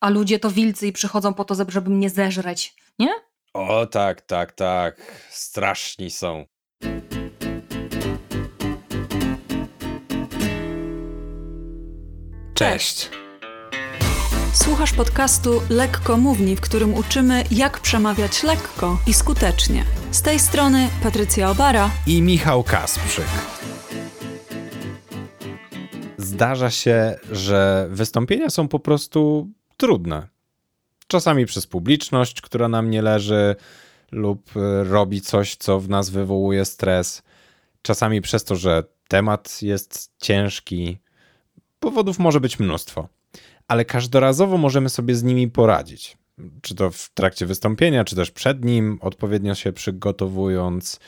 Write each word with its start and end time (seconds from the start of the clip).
a 0.00 0.10
ludzie 0.10 0.38
to 0.38 0.50
wilcy 0.50 0.86
i 0.86 0.92
przychodzą 0.92 1.34
po 1.34 1.44
to, 1.44 1.54
żeby 1.68 1.90
mnie 1.90 2.10
zeżreć, 2.10 2.76
nie? 2.98 3.10
O 3.54 3.86
tak, 3.86 4.20
tak, 4.20 4.52
tak. 4.52 4.96
Straszni 5.30 6.10
są. 6.10 6.44
Cześć. 12.54 13.10
Słuchasz 14.52 14.92
podcastu 14.92 15.50
Lekko 15.70 16.16
Mówni, 16.16 16.56
w 16.56 16.60
którym 16.60 16.94
uczymy, 16.94 17.44
jak 17.50 17.80
przemawiać 17.80 18.42
lekko 18.42 18.98
i 19.06 19.14
skutecznie. 19.14 19.84
Z 20.10 20.22
tej 20.22 20.38
strony 20.38 20.88
Patrycja 21.02 21.50
Obara 21.50 21.90
i 22.06 22.22
Michał 22.22 22.62
Kasprzyk. 22.62 23.26
Zdarza 26.16 26.70
się, 26.70 27.16
że 27.30 27.88
wystąpienia 27.90 28.50
są 28.50 28.68
po 28.68 28.78
prostu 28.78 29.48
trudne. 29.78 30.28
Czasami 31.06 31.46
przez 31.46 31.66
publiczność, 31.66 32.40
która 32.40 32.68
nam 32.68 32.90
nie 32.90 33.02
leży, 33.02 33.56
lub 34.12 34.50
robi 34.82 35.20
coś, 35.20 35.56
co 35.56 35.80
w 35.80 35.88
nas 35.88 36.10
wywołuje 36.10 36.64
stres. 36.64 37.22
Czasami 37.82 38.20
przez 38.20 38.44
to, 38.44 38.56
że 38.56 38.84
temat 39.08 39.62
jest 39.62 40.12
ciężki. 40.18 40.98
Powodów 41.80 42.18
może 42.18 42.40
być 42.40 42.58
mnóstwo, 42.58 43.08
ale 43.68 43.84
każdorazowo 43.84 44.58
możemy 44.58 44.88
sobie 44.88 45.14
z 45.14 45.22
nimi 45.22 45.48
poradzić. 45.48 46.16
Czy 46.62 46.74
to 46.74 46.90
w 46.90 47.10
trakcie 47.14 47.46
wystąpienia, 47.46 48.04
czy 48.04 48.16
też 48.16 48.30
przed 48.30 48.64
nim, 48.64 48.98
odpowiednio 49.00 49.54
się 49.54 49.72
przygotowując. 49.72 51.00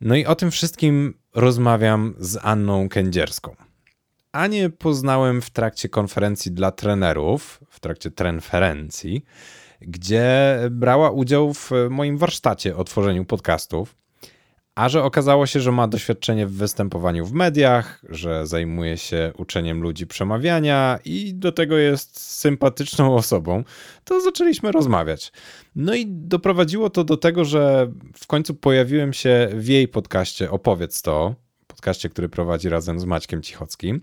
No 0.00 0.16
i 0.16 0.26
o 0.26 0.34
tym 0.34 0.50
wszystkim 0.50 1.14
rozmawiam 1.34 2.14
z 2.18 2.38
Anną 2.42 2.88
Kędzierską. 2.88 3.56
Anię 4.32 4.70
poznałem 4.70 5.42
w 5.42 5.50
trakcie 5.50 5.88
konferencji 5.88 6.52
dla 6.52 6.70
trenerów, 6.70 7.60
w 7.70 7.80
trakcie 7.80 8.10
trenferencji, 8.10 9.24
gdzie 9.80 10.58
brała 10.70 11.10
udział 11.10 11.54
w 11.54 11.70
moim 11.90 12.18
warsztacie 12.18 12.76
o 12.76 12.84
tworzeniu 12.84 13.24
podcastów. 13.24 13.96
A 14.74 14.88
że 14.88 15.04
okazało 15.04 15.46
się, 15.46 15.60
że 15.60 15.72
ma 15.72 15.88
doświadczenie 15.88 16.46
w 16.46 16.52
występowaniu 16.52 17.26
w 17.26 17.32
mediach, 17.32 18.04
że 18.08 18.46
zajmuje 18.46 18.98
się 18.98 19.32
uczeniem 19.38 19.82
ludzi 19.82 20.06
przemawiania 20.06 20.98
i 21.04 21.34
do 21.34 21.52
tego 21.52 21.76
jest 21.76 22.20
sympatyczną 22.20 23.14
osobą, 23.22 23.64
to 24.04 24.20
zaczęliśmy 24.20 24.72
rozmawiać. 24.72 25.32
No 25.76 25.94
i 25.94 26.06
doprowadziło 26.06 26.90
to 26.90 27.04
do 27.04 27.16
tego, 27.16 27.44
że 27.44 27.92
w 28.14 28.26
końcu 28.26 28.54
pojawiłem 28.54 29.12
się 29.12 29.48
w 29.54 29.68
jej 29.68 29.88
podcaście 29.88 30.50
Opowiedz 30.50 31.02
to, 31.02 31.34
podcaście, 31.82 32.08
który 32.08 32.28
prowadzi 32.28 32.68
razem 32.68 33.00
z 33.00 33.04
Maćkiem 33.04 33.42
Cichockim. 33.42 34.00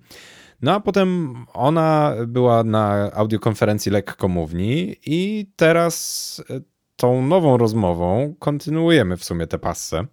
No 0.61 0.73
a 0.73 0.79
potem 0.79 1.35
ona 1.53 2.15
była 2.27 2.63
na 2.63 3.11
audiokonferencji 3.13 3.91
Lekkomówni 3.91 4.95
i 5.05 5.51
teraz 5.55 6.43
e, 6.49 6.59
tą 6.95 7.21
nową 7.21 7.57
rozmową 7.57 8.35
kontynuujemy 8.39 9.17
w 9.17 9.23
sumie 9.23 9.47
tę 9.47 9.59
passę. 9.59 10.05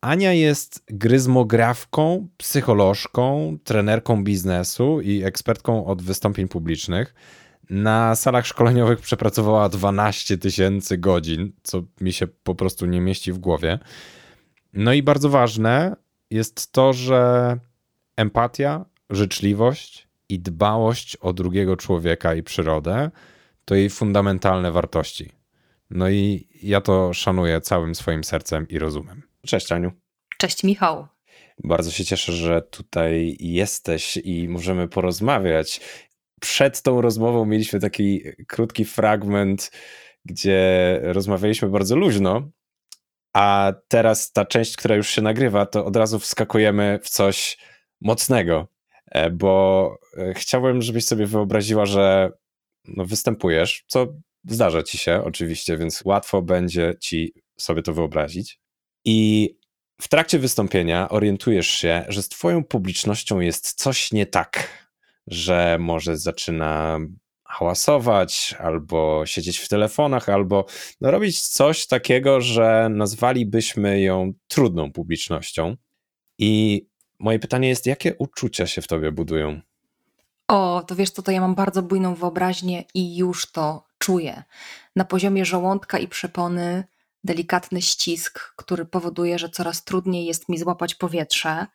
Ania 0.00 0.32
jest 0.32 0.84
gryzmografką, 0.86 2.28
psycholożką, 2.36 3.58
trenerką 3.64 4.24
biznesu 4.24 5.00
i 5.00 5.22
ekspertką 5.22 5.86
od 5.86 6.02
wystąpień 6.02 6.48
publicznych. 6.48 7.14
Na 7.70 8.16
salach 8.16 8.46
szkoleniowych 8.46 9.00
przepracowała 9.00 9.68
12 9.68 10.38
tysięcy 10.38 10.98
godzin, 10.98 11.52
co 11.62 11.82
mi 12.00 12.12
się 12.12 12.26
po 12.26 12.54
prostu 12.54 12.86
nie 12.86 13.00
mieści 13.00 13.32
w 13.32 13.38
głowie. 13.38 13.78
No 14.72 14.92
i 14.92 15.02
bardzo 15.02 15.28
ważne 15.28 15.96
jest 16.30 16.72
to, 16.72 16.92
że 16.92 17.56
empatia, 18.16 18.84
życzliwość 19.10 20.08
i 20.28 20.40
dbałość 20.40 21.16
o 21.16 21.32
drugiego 21.32 21.76
człowieka 21.76 22.34
i 22.34 22.42
przyrodę 22.42 23.10
to 23.64 23.74
jej 23.74 23.90
fundamentalne 23.90 24.72
wartości. 24.72 25.32
No 25.90 26.08
i 26.08 26.48
ja 26.62 26.80
to 26.80 27.12
szanuję 27.12 27.60
całym 27.60 27.94
swoim 27.94 28.24
sercem 28.24 28.68
i 28.68 28.78
rozumem. 28.78 29.22
Cześć 29.46 29.72
Aniu. 29.72 29.92
Cześć 30.38 30.64
Michał. 30.64 31.06
Bardzo 31.64 31.90
się 31.90 32.04
cieszę, 32.04 32.32
że 32.32 32.62
tutaj 32.62 33.36
jesteś 33.40 34.16
i 34.16 34.48
możemy 34.48 34.88
porozmawiać. 34.88 35.80
Przed 36.40 36.82
tą 36.82 37.00
rozmową 37.00 37.44
mieliśmy 37.44 37.80
taki 37.80 38.22
krótki 38.48 38.84
fragment, 38.84 39.70
gdzie 40.24 41.00
rozmawialiśmy 41.02 41.68
bardzo 41.68 41.96
luźno, 41.96 42.50
a 43.32 43.72
teraz 43.88 44.32
ta 44.32 44.44
część, 44.44 44.76
która 44.76 44.96
już 44.96 45.08
się 45.08 45.22
nagrywa, 45.22 45.66
to 45.66 45.84
od 45.84 45.96
razu 45.96 46.18
wskakujemy 46.18 46.98
w 47.02 47.08
coś 47.08 47.58
mocnego. 48.00 48.68
E, 49.06 49.30
bo 49.30 49.96
e, 50.16 50.34
chciałbym, 50.34 50.82
żebyś 50.82 51.04
sobie 51.04 51.26
wyobraziła, 51.26 51.86
że 51.86 52.32
no, 52.84 53.04
występujesz, 53.04 53.84
co 53.86 54.06
zdarza 54.48 54.82
ci 54.82 54.98
się 54.98 55.22
oczywiście, 55.24 55.76
więc 55.76 56.02
łatwo 56.04 56.42
będzie 56.42 56.94
ci 57.00 57.34
sobie 57.58 57.82
to 57.82 57.92
wyobrazić. 57.92 58.60
I 59.04 59.50
w 60.00 60.08
trakcie 60.08 60.38
wystąpienia 60.38 61.08
orientujesz 61.08 61.68
się, 61.68 62.04
że 62.08 62.22
z 62.22 62.28
twoją 62.28 62.64
publicznością 62.64 63.40
jest 63.40 63.72
coś 63.72 64.12
nie 64.12 64.26
tak, 64.26 64.68
że 65.26 65.76
może 65.80 66.16
zaczyna 66.16 66.98
hałasować, 67.50 68.54
albo 68.58 69.26
siedzieć 69.26 69.58
w 69.58 69.68
telefonach, 69.68 70.28
albo 70.28 70.66
no, 71.00 71.10
robić 71.10 71.40
coś 71.40 71.86
takiego, 71.86 72.40
że 72.40 72.88
nazwalibyśmy 72.90 74.00
ją 74.00 74.32
trudną 74.48 74.92
publicznością. 74.92 75.76
I 76.38 76.82
Moje 77.20 77.38
pytanie 77.38 77.68
jest, 77.68 77.86
jakie 77.86 78.14
uczucia 78.14 78.66
się 78.66 78.82
w 78.82 78.86
tobie 78.86 79.12
budują? 79.12 79.60
O, 80.48 80.82
to 80.86 80.96
wiesz 80.96 81.10
co, 81.10 81.22
to 81.22 81.32
ja 81.32 81.40
mam 81.40 81.54
bardzo 81.54 81.82
bujną 81.82 82.14
wyobraźnię 82.14 82.84
i 82.94 83.16
już 83.16 83.52
to 83.52 83.86
czuję. 83.98 84.42
Na 84.96 85.04
poziomie 85.04 85.44
żołądka 85.44 85.98
i 85.98 86.08
przepony 86.08 86.84
delikatny 87.24 87.82
ścisk, 87.82 88.54
który 88.56 88.84
powoduje, 88.84 89.38
że 89.38 89.48
coraz 89.48 89.84
trudniej 89.84 90.26
jest 90.26 90.48
mi 90.48 90.58
złapać 90.58 90.94
powietrze 90.94 91.66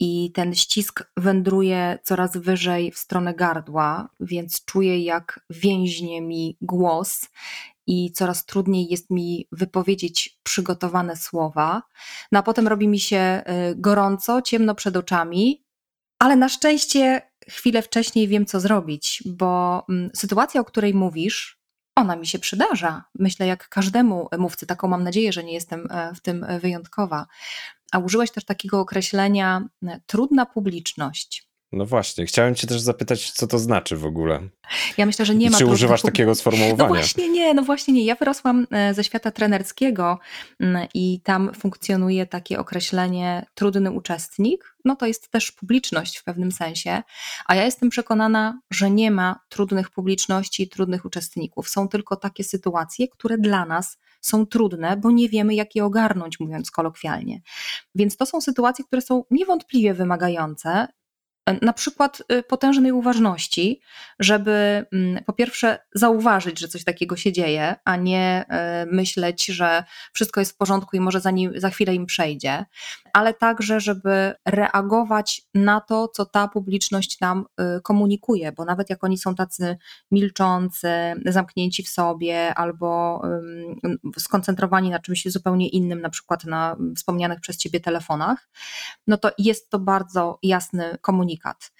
i 0.00 0.32
ten 0.32 0.54
ścisk 0.54 1.02
wędruje 1.16 1.98
coraz 2.02 2.36
wyżej 2.36 2.92
w 2.92 2.98
stronę 2.98 3.34
gardła, 3.34 4.08
więc 4.20 4.64
czuję 4.64 5.04
jak 5.04 5.40
więźnie 5.50 6.22
mi 6.22 6.56
głos 6.60 7.28
i 7.86 8.12
coraz 8.12 8.46
trudniej 8.46 8.88
jest 8.90 9.10
mi 9.10 9.48
wypowiedzieć 9.52 10.38
przygotowane 10.42 11.16
słowa. 11.16 11.82
No 12.32 12.38
a 12.38 12.42
potem 12.42 12.68
robi 12.68 12.88
mi 12.88 13.00
się 13.00 13.42
y, 13.70 13.74
gorąco, 13.76 14.42
ciemno 14.42 14.74
przed 14.74 14.96
oczami, 14.96 15.64
ale 16.18 16.36
na 16.36 16.48
szczęście 16.48 17.22
chwilę 17.48 17.82
wcześniej 17.82 18.28
wiem, 18.28 18.46
co 18.46 18.60
zrobić, 18.60 19.22
bo 19.26 19.84
mm, 19.88 20.10
sytuacja, 20.14 20.60
o 20.60 20.64
której 20.64 20.94
mówisz, 20.94 21.60
ona 21.96 22.16
mi 22.16 22.26
się 22.26 22.38
przydarza. 22.38 23.04
Myślę, 23.18 23.46
jak 23.46 23.68
każdemu 23.68 24.28
mówcy, 24.38 24.66
taką 24.66 24.88
mam 24.88 25.04
nadzieję, 25.04 25.32
że 25.32 25.44
nie 25.44 25.52
jestem 25.52 25.86
e, 25.90 26.14
w 26.14 26.20
tym 26.20 26.46
wyjątkowa. 26.60 27.26
A 27.92 27.98
użyłeś 27.98 28.30
też 28.30 28.44
takiego 28.44 28.80
określenia 28.80 29.68
e, 29.86 30.00
trudna 30.06 30.46
publiczność. 30.46 31.49
No 31.72 31.86
właśnie, 31.86 32.26
chciałem 32.26 32.54
cię 32.54 32.66
też 32.66 32.80
zapytać, 32.80 33.30
co 33.30 33.46
to 33.46 33.58
znaczy 33.58 33.96
w 33.96 34.06
ogóle. 34.06 34.40
Ja 34.96 35.06
myślę, 35.06 35.24
że 35.24 35.34
nie 35.34 35.46
I 35.46 35.50
ma. 35.50 35.58
Czy 35.58 35.66
używasz 35.66 36.02
takiego 36.02 36.34
sformułowania? 36.34 36.88
No 36.88 36.94
właśnie 36.94 37.28
nie, 37.28 37.54
no 37.54 37.62
właśnie 37.62 37.94
nie. 37.94 38.04
Ja 38.04 38.14
wyrosłam 38.14 38.66
e, 38.70 38.94
ze 38.94 39.04
świata 39.04 39.30
trenerskiego 39.30 40.18
mm, 40.60 40.88
i 40.94 41.20
tam 41.24 41.50
funkcjonuje 41.54 42.26
takie 42.26 42.58
określenie 42.58 43.46
trudny 43.54 43.90
uczestnik. 43.90 44.76
No 44.84 44.96
to 44.96 45.06
jest 45.06 45.30
też 45.30 45.52
publiczność 45.52 46.18
w 46.18 46.24
pewnym 46.24 46.52
sensie, 46.52 47.02
a 47.46 47.54
ja 47.54 47.64
jestem 47.64 47.90
przekonana, 47.90 48.60
że 48.70 48.90
nie 48.90 49.10
ma 49.10 49.40
trudnych 49.48 49.90
publiczności 49.90 50.62
i 50.62 50.68
trudnych 50.68 51.04
uczestników. 51.04 51.68
Są 51.68 51.88
tylko 51.88 52.16
takie 52.16 52.44
sytuacje, 52.44 53.08
które 53.08 53.38
dla 53.38 53.64
nas 53.64 53.98
są 54.20 54.46
trudne, 54.46 54.96
bo 54.96 55.10
nie 55.10 55.28
wiemy, 55.28 55.54
jak 55.54 55.74
je 55.74 55.84
ogarnąć, 55.84 56.40
mówiąc 56.40 56.70
kolokwialnie. 56.70 57.40
Więc 57.94 58.16
to 58.16 58.26
są 58.26 58.40
sytuacje, 58.40 58.84
które 58.84 59.02
są 59.02 59.24
niewątpliwie 59.30 59.94
wymagające 59.94 60.88
na 61.62 61.72
przykład 61.72 62.22
y, 62.32 62.42
potężnej 62.42 62.92
uważności, 62.92 63.80
żeby 64.18 64.86
mm, 64.92 65.24
po 65.24 65.32
pierwsze 65.32 65.78
zauważyć, 65.94 66.60
że 66.60 66.68
coś 66.68 66.84
takiego 66.84 67.16
się 67.16 67.32
dzieje, 67.32 67.76
a 67.84 67.96
nie 67.96 68.44
y, 68.84 68.94
myśleć, 68.94 69.46
że 69.46 69.84
wszystko 70.12 70.40
jest 70.40 70.52
w 70.52 70.56
porządku 70.56 70.96
i 70.96 71.00
może 71.00 71.20
za, 71.20 71.30
nim, 71.30 71.52
za 71.56 71.70
chwilę 71.70 71.94
im 71.94 72.06
przejdzie, 72.06 72.64
ale 73.12 73.34
także, 73.34 73.80
żeby 73.80 74.34
reagować 74.46 75.42
na 75.54 75.80
to, 75.80 76.08
co 76.08 76.26
ta 76.26 76.48
publiczność 76.48 77.20
nam 77.20 77.44
y, 77.60 77.80
komunikuje, 77.82 78.52
bo 78.52 78.64
nawet 78.64 78.90
jak 78.90 79.04
oni 79.04 79.18
są 79.18 79.34
tacy 79.34 79.76
milczący, 80.10 80.88
zamknięci 81.26 81.82
w 81.82 81.88
sobie 81.88 82.54
albo 82.54 83.22
skoncentrowani 84.18 84.90
na 84.90 84.98
czymś 84.98 85.28
zupełnie 85.28 85.68
innym, 85.68 86.00
na 86.00 86.10
przykład 86.10 86.44
na 86.44 86.76
wspomnianych 86.96 87.40
przez 87.40 87.56
ciebie 87.56 87.80
telefonach, 87.80 88.48
no 89.06 89.16
to 89.16 89.30
jest 89.38 89.70
to 89.70 89.78
bardzo 89.78 90.38
jasny 90.42 90.98
komunikat 91.00 91.39
komunikat. 91.40 91.72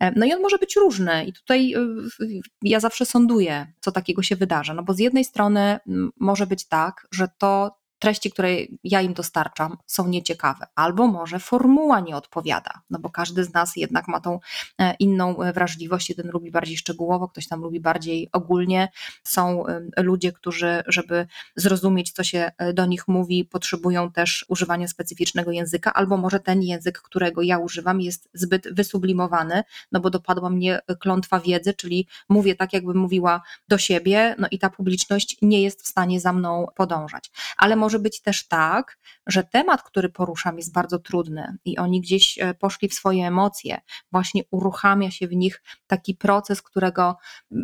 E, 0.00 0.12
no 0.18 0.26
i 0.26 0.32
on 0.32 0.42
może 0.42 0.58
być 0.58 0.76
różny, 0.76 1.24
i 1.24 1.32
tutaj 1.32 1.74
y, 2.20 2.40
ja 2.62 2.80
zawsze 2.80 3.06
sąduję, 3.06 3.72
co 3.80 3.92
takiego 3.92 4.22
się 4.22 4.36
wydarza. 4.36 4.74
No 4.74 4.82
bo 4.82 4.94
z 4.94 4.98
jednej 4.98 5.24
strony 5.24 5.78
może 6.20 6.46
być 6.46 6.68
tak, 6.68 7.06
że 7.12 7.28
to, 7.38 7.78
treści, 7.98 8.30
które 8.30 8.48
ja 8.84 9.00
im 9.00 9.14
dostarczam, 9.14 9.76
są 9.86 10.08
nieciekawe, 10.08 10.66
albo 10.74 11.06
może 11.06 11.38
formuła 11.38 12.00
nie 12.00 12.16
odpowiada, 12.16 12.70
no 12.90 12.98
bo 12.98 13.10
każdy 13.10 13.44
z 13.44 13.54
nas 13.54 13.76
jednak 13.76 14.08
ma 14.08 14.20
tą 14.20 14.40
e, 14.78 14.94
inną 14.98 15.42
e, 15.42 15.52
wrażliwość, 15.52 16.08
jeden 16.08 16.30
lubi 16.30 16.50
bardziej 16.50 16.76
szczegółowo, 16.76 17.28
ktoś 17.28 17.48
tam 17.48 17.60
lubi 17.60 17.80
bardziej 17.80 18.28
ogólnie. 18.32 18.88
Są 19.24 19.64
ludzie, 19.96 20.32
którzy, 20.32 20.82
żeby 20.86 21.26
zrozumieć, 21.56 22.12
co 22.12 22.24
się 22.24 22.50
e, 22.58 22.72
do 22.72 22.86
nich 22.86 23.08
mówi, 23.08 23.44
potrzebują 23.44 24.12
też 24.12 24.44
używania 24.48 24.88
specyficznego 24.88 25.50
języka, 25.50 25.94
albo 25.94 26.16
może 26.16 26.40
ten 26.40 26.62
język, 26.62 26.98
którego 26.98 27.42
ja 27.42 27.58
używam, 27.58 28.00
jest 28.00 28.28
zbyt 28.34 28.74
wysublimowany, 28.74 29.62
no 29.92 30.00
bo 30.00 30.10
dopadła 30.10 30.50
mnie 30.50 30.80
klątwa 31.00 31.40
wiedzy, 31.40 31.74
czyli 31.74 32.06
mówię 32.28 32.54
tak, 32.54 32.72
jakbym 32.72 32.96
mówiła 32.96 33.42
do 33.68 33.78
siebie, 33.78 34.34
no 34.38 34.48
i 34.50 34.58
ta 34.58 34.70
publiczność 34.70 35.36
nie 35.42 35.62
jest 35.62 35.82
w 35.82 35.86
stanie 35.86 36.20
za 36.20 36.32
mną 36.32 36.66
podążać. 36.76 37.30
Ale 37.56 37.76
może 37.76 37.85
być 37.98 38.22
też 38.22 38.48
tak, 38.48 38.98
że 39.26 39.44
temat, 39.44 39.82
który 39.82 40.08
poruszam, 40.08 40.58
jest 40.58 40.72
bardzo 40.72 40.98
trudny 40.98 41.56
i 41.64 41.78
oni 41.78 42.00
gdzieś 42.00 42.38
e, 42.38 42.54
poszli 42.54 42.88
w 42.88 42.94
swoje 42.94 43.26
emocje, 43.26 43.80
właśnie 44.12 44.42
uruchamia 44.50 45.10
się 45.10 45.28
w 45.28 45.36
nich 45.36 45.62
taki 45.86 46.14
proces, 46.14 46.62
którego 46.62 47.16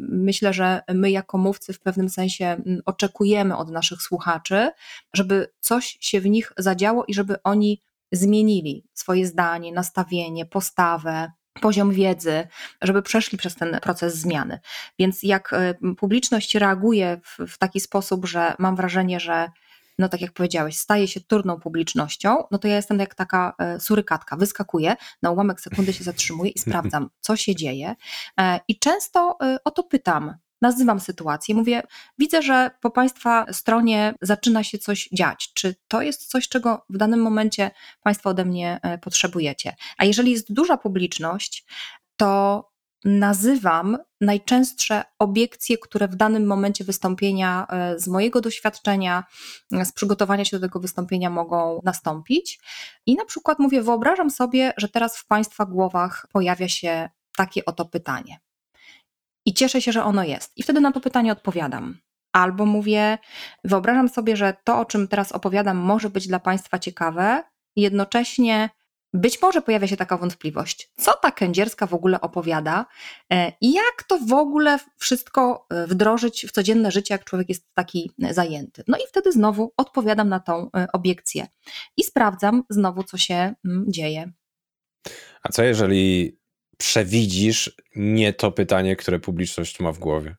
myślę, 0.08 0.52
że 0.52 0.80
my 0.94 1.10
jako 1.10 1.38
mówcy 1.38 1.72
w 1.72 1.80
pewnym 1.80 2.08
sensie 2.08 2.62
oczekujemy 2.84 3.56
od 3.56 3.70
naszych 3.70 4.02
słuchaczy, 4.02 4.70
żeby 5.14 5.52
coś 5.60 5.98
się 6.00 6.20
w 6.20 6.26
nich 6.26 6.52
zadziało 6.56 7.04
i 7.04 7.14
żeby 7.14 7.42
oni 7.42 7.82
zmienili 8.12 8.84
swoje 8.94 9.26
zdanie, 9.26 9.72
nastawienie, 9.72 10.46
postawę, 10.46 11.32
poziom 11.60 11.90
wiedzy, 11.90 12.48
żeby 12.82 13.02
przeszli 13.02 13.38
przez 13.38 13.54
ten 13.54 13.78
proces 13.82 14.16
zmiany. 14.16 14.60
Więc 14.98 15.22
jak 15.22 15.52
e, 15.52 15.74
publiczność 15.98 16.54
reaguje 16.54 17.20
w, 17.24 17.52
w 17.52 17.58
taki 17.58 17.80
sposób, 17.80 18.26
że 18.26 18.54
mam 18.58 18.76
wrażenie, 18.76 19.20
że 19.20 19.48
no 20.02 20.08
tak 20.08 20.20
jak 20.20 20.32
powiedziałeś, 20.32 20.78
staje 20.78 21.08
się 21.08 21.20
turną 21.20 21.60
publicznością, 21.60 22.36
no 22.50 22.58
to 22.58 22.68
ja 22.68 22.76
jestem 22.76 22.98
jak 22.98 23.14
taka 23.14 23.54
e, 23.58 23.80
surykatka, 23.80 24.36
wyskakuję, 24.36 24.96
na 25.22 25.30
ułamek 25.30 25.60
sekundy 25.60 25.92
się 25.92 26.04
zatrzymuję 26.04 26.50
i 26.50 26.58
sprawdzam, 26.68 27.10
co 27.20 27.36
się 27.36 27.54
dzieje. 27.54 27.94
E, 28.40 28.60
I 28.68 28.78
często 28.78 29.38
o 29.64 29.70
to 29.70 29.82
pytam, 29.82 30.34
nazywam 30.62 31.00
sytuację, 31.00 31.54
mówię, 31.54 31.82
widzę, 32.18 32.42
że 32.42 32.70
po 32.80 32.90
Państwa 32.90 33.46
stronie 33.52 34.14
zaczyna 34.20 34.64
się 34.64 34.78
coś 34.78 35.08
dziać. 35.12 35.52
Czy 35.54 35.74
to 35.88 36.02
jest 36.02 36.30
coś, 36.30 36.48
czego 36.48 36.84
w 36.90 36.96
danym 36.96 37.20
momencie 37.20 37.70
Państwo 38.02 38.30
ode 38.30 38.44
mnie 38.44 38.80
potrzebujecie? 39.02 39.76
A 39.98 40.04
jeżeli 40.04 40.30
jest 40.30 40.52
duża 40.52 40.76
publiczność, 40.76 41.66
to 42.16 42.71
nazywam 43.04 43.98
najczęstsze 44.20 45.04
obiekcje, 45.18 45.78
które 45.78 46.08
w 46.08 46.16
danym 46.16 46.46
momencie 46.46 46.84
wystąpienia 46.84 47.66
e, 47.70 47.98
z 47.98 48.08
mojego 48.08 48.40
doświadczenia, 48.40 49.24
e, 49.72 49.84
z 49.84 49.92
przygotowania 49.92 50.44
się 50.44 50.58
do 50.58 50.66
tego 50.66 50.80
wystąpienia 50.80 51.30
mogą 51.30 51.80
nastąpić. 51.84 52.60
I 53.06 53.14
na 53.14 53.24
przykład 53.24 53.58
mówię, 53.58 53.82
wyobrażam 53.82 54.30
sobie, 54.30 54.72
że 54.76 54.88
teraz 54.88 55.16
w 55.16 55.26
Państwa 55.26 55.66
głowach 55.66 56.26
pojawia 56.32 56.68
się 56.68 57.10
takie 57.36 57.64
oto 57.64 57.84
pytanie. 57.84 58.40
I 59.46 59.54
cieszę 59.54 59.82
się, 59.82 59.92
że 59.92 60.04
ono 60.04 60.24
jest. 60.24 60.52
I 60.56 60.62
wtedy 60.62 60.80
na 60.80 60.92
to 60.92 61.00
pytanie 61.00 61.32
odpowiadam. 61.32 61.98
Albo 62.32 62.66
mówię, 62.66 63.18
wyobrażam 63.64 64.08
sobie, 64.08 64.36
że 64.36 64.56
to, 64.64 64.78
o 64.78 64.84
czym 64.84 65.08
teraz 65.08 65.32
opowiadam, 65.32 65.76
może 65.76 66.10
być 66.10 66.28
dla 66.28 66.40
Państwa 66.40 66.78
ciekawe, 66.78 67.42
jednocześnie 67.76 68.70
być 69.14 69.42
może 69.42 69.62
pojawia 69.62 69.86
się 69.86 69.96
taka 69.96 70.16
wątpliwość, 70.16 70.90
co 70.96 71.12
ta 71.16 71.30
kędzierska 71.30 71.86
w 71.86 71.94
ogóle 71.94 72.20
opowiada 72.20 72.86
e, 73.32 73.52
i 73.60 73.72
jak 73.72 74.02
to 74.08 74.18
w 74.18 74.32
ogóle 74.32 74.78
wszystko 74.98 75.66
e, 75.70 75.86
wdrożyć 75.86 76.46
w 76.46 76.52
codzienne 76.52 76.90
życie, 76.90 77.14
jak 77.14 77.24
człowiek 77.24 77.48
jest 77.48 77.74
taki 77.74 78.10
e, 78.22 78.34
zajęty. 78.34 78.84
No 78.88 78.98
i 78.98 79.00
wtedy 79.08 79.32
znowu 79.32 79.72
odpowiadam 79.76 80.28
na 80.28 80.40
tą 80.40 80.70
obiekcję 80.92 81.46
i 81.96 82.04
sprawdzam 82.04 82.62
znowu, 82.70 83.04
co 83.04 83.18
się 83.18 83.54
mm, 83.64 83.84
dzieje. 83.88 84.32
A 85.42 85.48
co 85.48 85.62
jeżeli 85.62 86.38
przewidzisz 86.78 87.76
nie 87.96 88.32
to 88.32 88.52
pytanie, 88.52 88.96
które 88.96 89.18
publiczność 89.18 89.80
ma 89.80 89.92
w 89.92 89.98
głowie? 89.98 90.36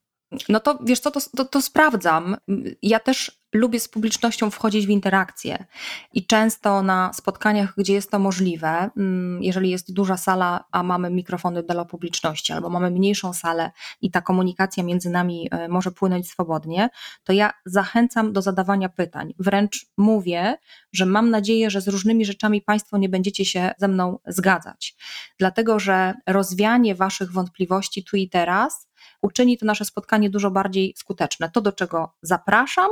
No 0.50 0.59
to 0.59 0.80
wiesz 0.83 1.00
co, 1.00 1.12
to, 1.12 1.19
to, 1.38 1.45
to 1.45 1.62
sprawdzam. 1.62 2.38
Ja 2.81 3.00
też 3.00 3.44
lubię 3.53 3.80
z 3.80 3.88
publicznością 3.88 4.50
wchodzić 4.50 4.88
w 4.88 4.89
interakcję 4.89 5.65
i 6.13 6.25
często 6.25 6.83
na 6.83 7.13
spotkaniach, 7.13 7.74
gdzie 7.77 7.94
jest 7.94 8.12
to 8.12 8.19
możliwe, 8.19 8.89
mm, 8.97 9.44
jeżeli 9.44 9.69
jest 9.69 9.94
duża 9.94 10.18
sala, 10.18 10.63
a 10.71 10.83
mamy 10.83 11.09
mikrofony 11.09 11.63
dla 11.63 11.85
publiczności, 11.85 12.53
albo 12.53 12.69
mamy 12.69 12.91
mniejszą 12.91 13.33
salę 13.33 13.71
i 14.01 14.12
ta 14.12 14.21
komunikacja 14.21 14.83
między 14.83 15.09
nami 15.09 15.47
e, 15.51 15.68
może 15.68 15.91
płynąć 15.91 16.30
swobodnie, 16.30 16.89
to 17.24 17.33
ja 17.33 17.53
zachęcam 17.65 18.33
do 18.33 18.41
zadawania 18.41 18.89
pytań. 18.89 19.33
Wręcz 19.39 19.85
mówię, 19.97 20.57
że 20.94 21.06
mam 21.06 21.30
nadzieję, 21.30 21.69
że 21.69 21.81
z 21.81 21.88
różnymi 21.88 22.25
rzeczami 22.25 22.62
Państwo 22.62 22.97
nie 22.97 23.09
będziecie 23.09 23.45
się 23.45 23.71
ze 23.77 23.88
mną 23.88 24.19
zgadzać, 24.27 24.95
dlatego 25.39 25.80
że 25.80 26.13
rozwianie 26.27 26.95
Waszych 26.95 27.31
wątpliwości 27.31 28.03
tu 28.03 28.18
i 28.18 28.30
teraz 28.30 28.88
uczyni 29.23 29.57
to 29.57 29.65
nasze 29.65 29.85
spotkanie 29.85 30.29
dużo 30.29 30.51
bardziej 30.51 30.93
skuteczne. 30.97 31.49
To, 31.49 31.61
do 31.61 31.71
czego 31.71 32.13
zapraszam, 32.21 32.89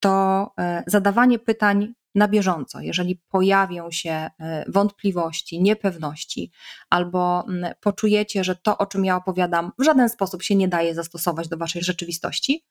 to 0.00 0.50
e, 0.58 0.84
zadawanie 0.86 1.38
pytań 1.38 1.94
na 2.14 2.28
bieżąco. 2.28 2.80
Jeżeli 2.80 3.16
pojawią 3.28 3.90
się 3.90 4.10
e, 4.10 4.64
wątpliwości, 4.68 5.62
niepewności, 5.62 6.50
albo 6.90 7.46
poczujecie, 7.80 8.44
że 8.44 8.56
to, 8.56 8.78
o 8.78 8.86
czym 8.86 9.04
ja 9.04 9.16
opowiadam, 9.16 9.72
w 9.78 9.84
żaden 9.84 10.08
sposób 10.08 10.42
się 10.42 10.54
nie 10.54 10.68
daje 10.68 10.94
zastosować 10.94 11.48
do 11.48 11.56
waszej 11.56 11.82
rzeczywistości, 11.82 12.64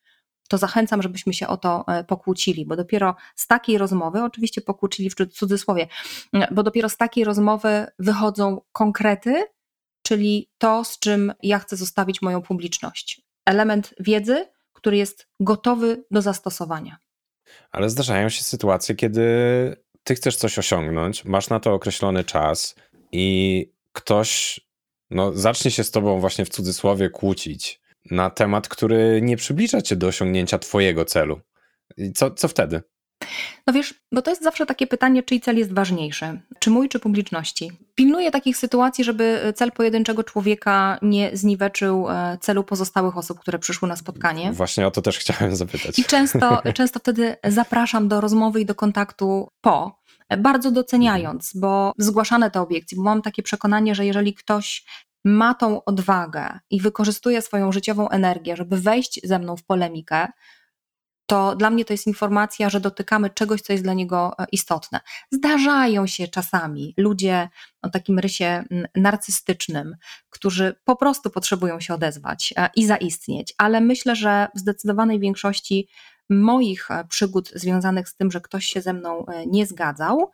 to 0.49 0.57
zachęcam, 0.57 1.01
żebyśmy 1.01 1.33
się 1.33 1.47
o 1.47 1.57
to 1.57 1.83
e, 1.87 2.03
pokłócili, 2.03 2.65
bo 2.65 2.75
dopiero 2.75 3.15
z 3.35 3.47
takiej 3.47 3.77
rozmowy, 3.77 4.23
oczywiście 4.23 4.61
pokłócili 4.61 5.09
w 5.09 5.15
cudzysłowie, 5.15 5.87
bo 6.51 6.63
dopiero 6.63 6.89
z 6.89 6.97
takiej 6.97 7.23
rozmowy 7.23 7.87
wychodzą 7.99 8.61
konkrety, 8.71 9.45
czyli 10.03 10.49
to, 10.57 10.83
z 10.83 10.99
czym 10.99 11.33
ja 11.43 11.59
chcę 11.59 11.75
zostawić 11.75 12.21
moją 12.21 12.41
publiczność. 12.41 13.21
Element 13.45 13.93
wiedzy, 13.99 14.45
który 14.73 14.97
jest 14.97 15.27
gotowy 15.39 16.03
do 16.11 16.21
zastosowania. 16.21 16.97
Ale 17.71 17.89
zdarzają 17.89 18.29
się 18.29 18.43
sytuacje, 18.43 18.95
kiedy 18.95 19.23
ty 20.03 20.15
chcesz 20.15 20.35
coś 20.35 20.59
osiągnąć, 20.59 21.25
masz 21.25 21.49
na 21.49 21.59
to 21.59 21.73
określony 21.73 22.23
czas 22.23 22.75
i 23.11 23.67
ktoś 23.91 24.59
no, 25.09 25.33
zacznie 25.33 25.71
się 25.71 25.83
z 25.83 25.91
tobą 25.91 26.19
właśnie 26.19 26.45
w 26.45 26.49
cudzysłowie 26.49 27.09
kłócić 27.09 27.81
na 28.11 28.29
temat, 28.29 28.67
który 28.67 29.19
nie 29.21 29.37
przybliża 29.37 29.81
cię 29.81 29.95
do 29.95 30.07
osiągnięcia 30.07 30.59
twojego 30.59 31.05
celu. 31.05 31.41
I 31.97 32.13
co, 32.13 32.31
co 32.31 32.47
wtedy? 32.47 32.81
No 33.67 33.73
wiesz, 33.73 33.93
bo 34.11 34.21
to 34.21 34.31
jest 34.31 34.43
zawsze 34.43 34.65
takie 34.65 34.87
pytanie, 34.87 35.23
czyj 35.23 35.41
cel 35.41 35.57
jest 35.57 35.73
ważniejszy, 35.73 36.39
czy 36.59 36.69
mój, 36.69 36.89
czy 36.89 36.99
publiczności. 36.99 37.71
Pilnuję 37.95 38.31
takich 38.31 38.57
sytuacji, 38.57 39.03
żeby 39.03 39.53
cel 39.55 39.71
pojedynczego 39.71 40.23
człowieka 40.23 40.99
nie 41.01 41.37
zniweczył 41.37 42.09
e, 42.09 42.37
celu 42.41 42.63
pozostałych 42.63 43.17
osób, 43.17 43.39
które 43.39 43.59
przyszły 43.59 43.87
na 43.87 43.95
spotkanie. 43.95 44.51
Właśnie 44.51 44.87
o 44.87 44.91
to 44.91 45.01
też 45.01 45.17
chciałem 45.17 45.55
zapytać. 45.55 45.99
I 45.99 46.03
często, 46.03 46.61
często 46.73 46.99
wtedy 46.99 47.35
zapraszam 47.43 48.07
do 48.07 48.21
rozmowy 48.21 48.61
i 48.61 48.65
do 48.65 48.75
kontaktu 48.75 49.47
po, 49.61 50.03
bardzo 50.37 50.71
doceniając, 50.71 51.51
bo 51.55 51.93
zgłaszane 51.97 52.51
te 52.51 52.61
obiekcje, 52.61 52.95
bo 52.95 53.03
mam 53.03 53.21
takie 53.21 53.43
przekonanie, 53.43 53.95
że 53.95 54.05
jeżeli 54.05 54.33
ktoś 54.33 54.85
ma 55.25 55.53
tą 55.53 55.83
odwagę 55.85 56.59
i 56.69 56.81
wykorzystuje 56.81 57.41
swoją 57.41 57.71
życiową 57.71 58.09
energię, 58.09 58.55
żeby 58.55 58.77
wejść 58.77 59.19
ze 59.23 59.39
mną 59.39 59.57
w 59.57 59.63
polemikę, 59.63 60.27
to 61.25 61.55
dla 61.55 61.69
mnie 61.69 61.85
to 61.85 61.93
jest 61.93 62.07
informacja, 62.07 62.69
że 62.69 62.79
dotykamy 62.79 63.29
czegoś, 63.29 63.61
co 63.61 63.73
jest 63.73 63.83
dla 63.83 63.93
niego 63.93 64.33
e, 64.39 64.45
istotne. 64.51 64.99
Zdarzają 65.31 66.07
się 66.07 66.27
czasami 66.27 66.93
ludzie 66.97 67.49
o 67.81 67.89
takim 67.89 68.19
rysie 68.19 68.63
narcystycznym, 68.95 69.95
którzy 70.29 70.75
po 70.83 70.95
prostu 70.95 71.29
potrzebują 71.29 71.79
się 71.79 71.93
odezwać 71.93 72.53
e, 72.57 72.69
i 72.75 72.85
zaistnieć, 72.85 73.53
ale 73.57 73.81
myślę, 73.81 74.15
że 74.15 74.47
w 74.55 74.59
zdecydowanej 74.59 75.19
większości 75.19 75.87
moich 76.29 76.91
e, 76.91 77.05
przygód 77.05 77.49
związanych 77.55 78.09
z 78.09 78.15
tym, 78.15 78.31
że 78.31 78.41
ktoś 78.41 78.65
się 78.65 78.81
ze 78.81 78.93
mną 78.93 79.25
nie 79.47 79.65
zgadzał, 79.65 80.31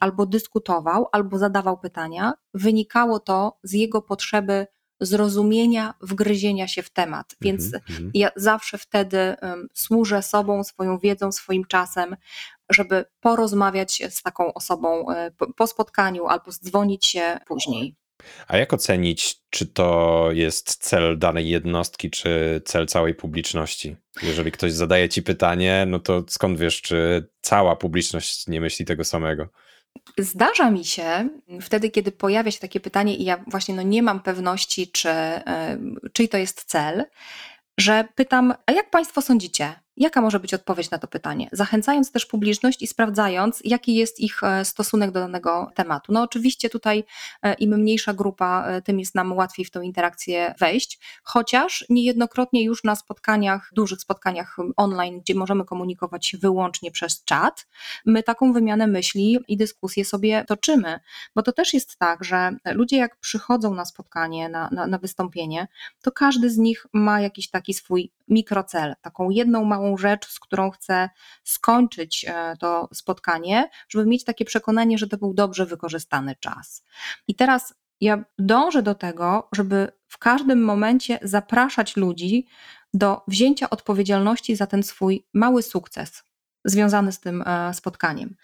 albo 0.00 0.26
dyskutował, 0.26 1.08
albo 1.12 1.38
zadawał 1.38 1.78
pytania, 1.78 2.32
wynikało 2.54 3.20
to 3.20 3.58
z 3.62 3.72
jego 3.72 4.02
potrzeby 4.02 4.66
zrozumienia, 5.00 5.94
wgryzienia 6.00 6.68
się 6.68 6.82
w 6.82 6.90
temat. 6.90 7.36
Więc 7.40 7.64
mm 7.64 7.82
-hmm. 7.88 8.10
ja 8.14 8.30
zawsze 8.36 8.78
wtedy 8.78 9.36
um, 9.42 9.68
służę 9.74 10.22
sobą, 10.22 10.64
swoją 10.64 10.98
wiedzą, 10.98 11.32
swoim 11.32 11.64
czasem, 11.64 12.16
żeby 12.70 13.04
porozmawiać 13.20 14.02
z 14.10 14.22
taką 14.22 14.54
osobą 14.54 15.10
e, 15.10 15.30
po, 15.30 15.52
po 15.52 15.66
spotkaniu 15.66 16.26
albo 16.26 16.52
zdzwonić 16.52 17.06
się 17.06 17.38
później. 17.46 17.96
A 18.48 18.56
jak 18.56 18.72
ocenić, 18.72 19.40
czy 19.50 19.66
to 19.66 20.28
jest 20.32 20.76
cel 20.76 21.18
danej 21.18 21.48
jednostki, 21.48 22.10
czy 22.10 22.62
cel 22.64 22.86
całej 22.86 23.14
publiczności? 23.14 23.96
Jeżeli 24.22 24.52
ktoś 24.52 24.72
zadaje 24.72 25.08
ci 25.08 25.22
pytanie, 25.22 25.84
no 25.86 25.98
to 25.98 26.24
skąd 26.28 26.58
wiesz, 26.58 26.82
czy 26.82 27.28
cała 27.40 27.76
publiczność 27.76 28.46
nie 28.46 28.60
myśli 28.60 28.84
tego 28.84 29.04
samego? 29.04 29.48
Zdarza 30.18 30.70
mi 30.70 30.84
się 30.84 31.28
wtedy, 31.60 31.90
kiedy 31.90 32.12
pojawia 32.12 32.50
się 32.50 32.58
takie 32.58 32.80
pytanie 32.80 33.16
i 33.16 33.24
ja 33.24 33.44
właśnie 33.46 33.74
no 33.74 33.82
nie 33.82 34.02
mam 34.02 34.20
pewności, 34.20 34.90
czy, 34.92 35.08
czyj 36.12 36.28
to 36.28 36.38
jest 36.38 36.64
cel, 36.64 37.04
że 37.78 38.08
pytam, 38.14 38.54
a 38.66 38.72
jak 38.72 38.90
Państwo 38.90 39.22
sądzicie? 39.22 39.85
Jaka 39.96 40.20
może 40.20 40.40
być 40.40 40.54
odpowiedź 40.54 40.90
na 40.90 40.98
to 40.98 41.08
pytanie? 41.08 41.48
Zachęcając 41.52 42.12
też 42.12 42.26
publiczność 42.26 42.82
i 42.82 42.86
sprawdzając, 42.86 43.60
jaki 43.64 43.94
jest 43.94 44.20
ich 44.20 44.42
e, 44.42 44.64
stosunek 44.64 45.10
do 45.10 45.20
danego 45.20 45.72
tematu. 45.74 46.12
No 46.12 46.22
oczywiście 46.22 46.70
tutaj 46.70 47.04
e, 47.42 47.54
im 47.54 47.78
mniejsza 47.78 48.14
grupa, 48.14 48.64
e, 48.66 48.82
tym 48.82 49.00
jest 49.00 49.14
nam 49.14 49.32
łatwiej 49.32 49.64
w 49.64 49.70
tą 49.70 49.80
interakcję 49.80 50.54
wejść, 50.58 50.98
chociaż 51.22 51.84
niejednokrotnie 51.90 52.64
już 52.64 52.84
na 52.84 52.96
spotkaniach, 52.96 53.70
dużych 53.74 54.00
spotkaniach 54.00 54.56
online, 54.76 55.20
gdzie 55.20 55.34
możemy 55.34 55.64
komunikować 55.64 56.26
się 56.26 56.38
wyłącznie 56.38 56.90
przez 56.90 57.24
czat, 57.24 57.66
my 58.06 58.22
taką 58.22 58.52
wymianę 58.52 58.86
myśli 58.86 59.38
i 59.48 59.56
dyskusję 59.56 60.04
sobie 60.04 60.44
toczymy, 60.48 61.00
bo 61.34 61.42
to 61.42 61.52
też 61.52 61.74
jest 61.74 61.98
tak, 61.98 62.24
że 62.24 62.56
ludzie 62.64 62.96
jak 62.96 63.16
przychodzą 63.16 63.74
na 63.74 63.84
spotkanie, 63.84 64.48
na, 64.48 64.68
na, 64.72 64.86
na 64.86 64.98
wystąpienie, 64.98 65.68
to 66.02 66.12
każdy 66.12 66.50
z 66.50 66.56
nich 66.56 66.86
ma 66.92 67.20
jakiś 67.20 67.50
taki 67.50 67.74
swój 67.74 68.10
mikrocel, 68.28 68.94
taką 69.00 69.30
jedną 69.30 69.64
małą 69.64 69.96
rzecz, 69.96 70.26
z 70.28 70.40
którą 70.40 70.70
chce 70.70 71.10
skończyć 71.44 72.24
e, 72.28 72.56
to 72.60 72.88
spotkanie, 72.92 73.70
żeby 73.88 74.06
mieć 74.06 74.24
takie 74.24 74.44
przekonanie, 74.44 74.98
że 74.98 75.06
to 75.06 75.16
był 75.16 75.34
dobrze 75.34 75.66
wykorzystany 75.66 76.36
czas. 76.40 76.84
I 77.28 77.34
teraz 77.34 77.74
ja 78.00 78.24
dążę 78.38 78.82
do 78.82 78.94
tego, 78.94 79.48
żeby 79.52 79.92
w 80.08 80.18
każdym 80.18 80.62
momencie 80.64 81.18
zapraszać 81.22 81.96
ludzi 81.96 82.46
do 82.94 83.22
wzięcia 83.28 83.70
odpowiedzialności 83.70 84.56
za 84.56 84.66
ten 84.66 84.82
swój 84.82 85.26
mały 85.34 85.62
sukces 85.62 86.24
związany 86.64 87.12
z 87.12 87.20
tym 87.20 87.42
e, 87.46 87.74
spotkaniem. 87.74 88.36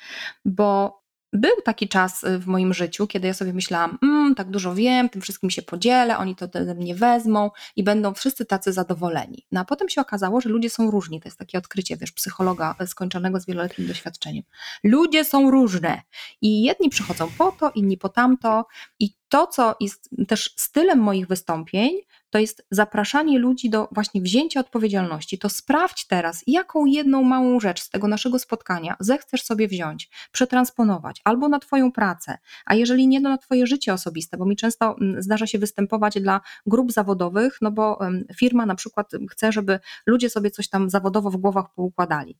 Bo 0.44 1.01
był 1.32 1.60
taki 1.64 1.88
czas 1.88 2.24
y, 2.24 2.38
w 2.38 2.46
moim 2.46 2.74
życiu, 2.74 3.06
kiedy 3.06 3.26
ja 3.26 3.34
sobie 3.34 3.52
myślałam, 3.52 3.98
mmm, 4.02 4.34
tak 4.34 4.50
dużo 4.50 4.74
wiem, 4.74 5.08
tym 5.08 5.22
wszystkim 5.22 5.50
się 5.50 5.62
podzielę, 5.62 6.18
oni 6.18 6.36
to 6.36 6.44
ode 6.44 6.74
mnie 6.74 6.94
wezmą 6.94 7.50
i 7.76 7.84
będą 7.84 8.14
wszyscy 8.14 8.44
tacy 8.44 8.72
zadowoleni. 8.72 9.46
No 9.52 9.60
a 9.60 9.64
potem 9.64 9.88
się 9.88 10.00
okazało, 10.00 10.40
że 10.40 10.48
ludzie 10.48 10.70
są 10.70 10.90
różni. 10.90 11.20
To 11.20 11.28
jest 11.28 11.38
takie 11.38 11.58
odkrycie, 11.58 11.96
wiesz, 11.96 12.12
psychologa 12.12 12.74
y, 12.82 12.86
skończonego 12.86 13.40
z 13.40 13.46
wieloletnim 13.46 13.88
doświadczeniem. 13.88 14.44
Ludzie 14.84 15.24
są 15.24 15.50
różne 15.50 16.02
i 16.40 16.62
jedni 16.62 16.88
przychodzą 16.88 17.28
po 17.38 17.52
to, 17.52 17.70
inni 17.74 17.98
po 17.98 18.08
tamto 18.08 18.66
i 18.98 19.14
to, 19.28 19.46
co 19.46 19.76
jest 19.80 20.10
też 20.28 20.54
stylem 20.56 20.98
moich 20.98 21.26
wystąpień, 21.26 21.90
to 22.32 22.38
jest 22.38 22.66
zapraszanie 22.70 23.38
ludzi 23.38 23.70
do 23.70 23.88
właśnie 23.92 24.22
wzięcia 24.22 24.60
odpowiedzialności. 24.60 25.38
To 25.38 25.48
sprawdź 25.48 26.06
teraz, 26.06 26.44
jaką 26.46 26.84
jedną 26.84 27.22
małą 27.22 27.60
rzecz 27.60 27.82
z 27.82 27.90
tego 27.90 28.08
naszego 28.08 28.38
spotkania 28.38 28.96
zechcesz 29.00 29.42
sobie 29.42 29.68
wziąć, 29.68 30.10
przetransponować 30.32 31.20
albo 31.24 31.48
na 31.48 31.58
Twoją 31.58 31.92
pracę, 31.92 32.38
a 32.66 32.74
jeżeli 32.74 33.08
nie, 33.08 33.20
no 33.20 33.30
na 33.30 33.38
Twoje 33.38 33.66
życie 33.66 33.92
osobiste, 33.92 34.36
bo 34.36 34.46
mi 34.46 34.56
często 34.56 34.96
mm, 35.00 35.22
zdarza 35.22 35.46
się 35.46 35.58
występować 35.58 36.20
dla 36.20 36.40
grup 36.66 36.92
zawodowych, 36.92 37.58
no 37.60 37.70
bo 37.70 37.98
firma 38.36 38.66
na 38.66 38.74
przykład 38.74 39.12
chce, 39.30 39.52
żeby 39.52 39.80
ludzie 40.06 40.30
sobie 40.30 40.50
coś 40.50 40.68
tam 40.68 40.90
zawodowo 40.90 41.30
w 41.30 41.36
głowach 41.36 41.66
poukładali 41.74 42.38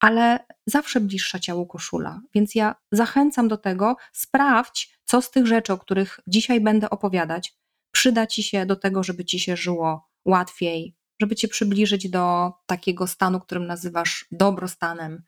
ale 0.00 0.38
zawsze 0.66 1.00
bliższa 1.00 1.38
ciału 1.38 1.66
koszula. 1.66 2.20
Więc 2.34 2.54
ja 2.54 2.74
zachęcam 2.92 3.48
do 3.48 3.56
tego, 3.56 3.96
sprawdź, 4.12 4.98
co 5.04 5.22
z 5.22 5.30
tych 5.30 5.46
rzeczy, 5.46 5.72
o 5.72 5.78
których 5.78 6.20
dzisiaj 6.26 6.60
będę 6.60 6.90
opowiadać, 6.90 7.58
przyda 7.92 8.26
ci 8.26 8.42
się 8.42 8.66
do 8.66 8.76
tego, 8.76 9.02
żeby 9.02 9.24
ci 9.24 9.40
się 9.40 9.56
żyło 9.56 10.08
łatwiej, 10.24 10.96
żeby 11.20 11.36
cię 11.36 11.48
przybliżyć 11.48 12.10
do 12.10 12.52
takiego 12.66 13.06
stanu, 13.06 13.40
którym 13.40 13.66
nazywasz 13.66 14.26
dobrostanem, 14.30 15.22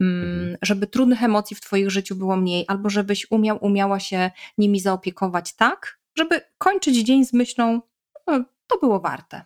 mm, 0.00 0.24
mhm. 0.24 0.56
żeby 0.62 0.86
trudnych 0.86 1.22
emocji 1.22 1.56
w 1.56 1.60
twoich 1.60 1.90
życiu 1.90 2.16
było 2.16 2.36
mniej, 2.36 2.64
albo 2.68 2.90
żebyś 2.90 3.30
umiał, 3.30 3.58
umiała 3.60 4.00
się 4.00 4.30
nimi 4.58 4.80
zaopiekować 4.80 5.56
tak, 5.56 6.00
żeby 6.18 6.40
kończyć 6.58 6.96
dzień 6.96 7.24
z 7.24 7.32
myślą, 7.32 7.80
no, 8.26 8.44
to 8.66 8.78
było 8.78 9.00
warte. 9.00 9.44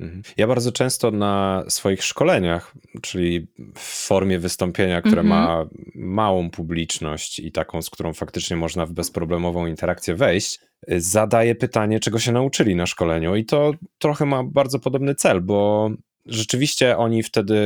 Mhm. 0.00 0.22
Ja 0.36 0.46
bardzo 0.46 0.72
często 0.72 1.10
na 1.10 1.64
swoich 1.68 2.04
szkoleniach, 2.04 2.72
czyli 3.02 3.46
w 3.74 4.06
formie 4.06 4.38
wystąpienia, 4.38 5.00
które 5.00 5.20
mhm. 5.20 5.26
ma 5.26 5.66
małą 5.94 6.50
publiczność 6.50 7.38
i 7.38 7.52
taką, 7.52 7.82
z 7.82 7.90
którą 7.90 8.12
faktycznie 8.12 8.56
można 8.56 8.86
w 8.86 8.92
bezproblemową 8.92 9.66
interakcję 9.66 10.14
wejść, 10.14 10.60
zadaję 10.88 11.54
pytanie, 11.54 12.00
czego 12.00 12.18
się 12.18 12.32
nauczyli 12.32 12.74
na 12.74 12.86
szkoleniu. 12.86 13.36
I 13.36 13.44
to 13.44 13.72
trochę 13.98 14.26
ma 14.26 14.44
bardzo 14.44 14.78
podobny 14.78 15.14
cel, 15.14 15.40
bo 15.40 15.90
rzeczywiście 16.26 16.96
oni 16.96 17.22
wtedy, 17.22 17.56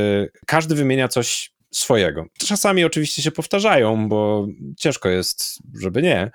każdy 0.47 0.75
wymienia 0.75 1.09
coś 1.09 1.53
swojego. 1.71 2.27
Czasami 2.39 2.85
oczywiście 2.85 3.23
się 3.23 3.31
powtarzają, 3.31 4.09
bo 4.09 4.47
ciężko 4.79 5.09
jest, 5.09 5.59
żeby 5.81 6.03
nie, 6.03 6.31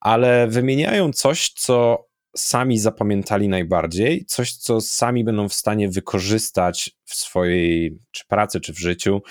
ale 0.00 0.46
wymieniają 0.48 1.12
coś, 1.12 1.50
co 1.50 2.06
sami 2.36 2.78
zapamiętali 2.78 3.48
najbardziej, 3.48 4.24
coś, 4.24 4.52
co 4.52 4.80
sami 4.80 5.24
będą 5.24 5.48
w 5.48 5.54
stanie 5.54 5.88
wykorzystać 5.88 6.90
w 7.04 7.14
swojej 7.14 7.98
czy 8.10 8.26
pracy, 8.26 8.60
czy 8.60 8.72
w 8.72 8.78
życiu. 8.78 9.22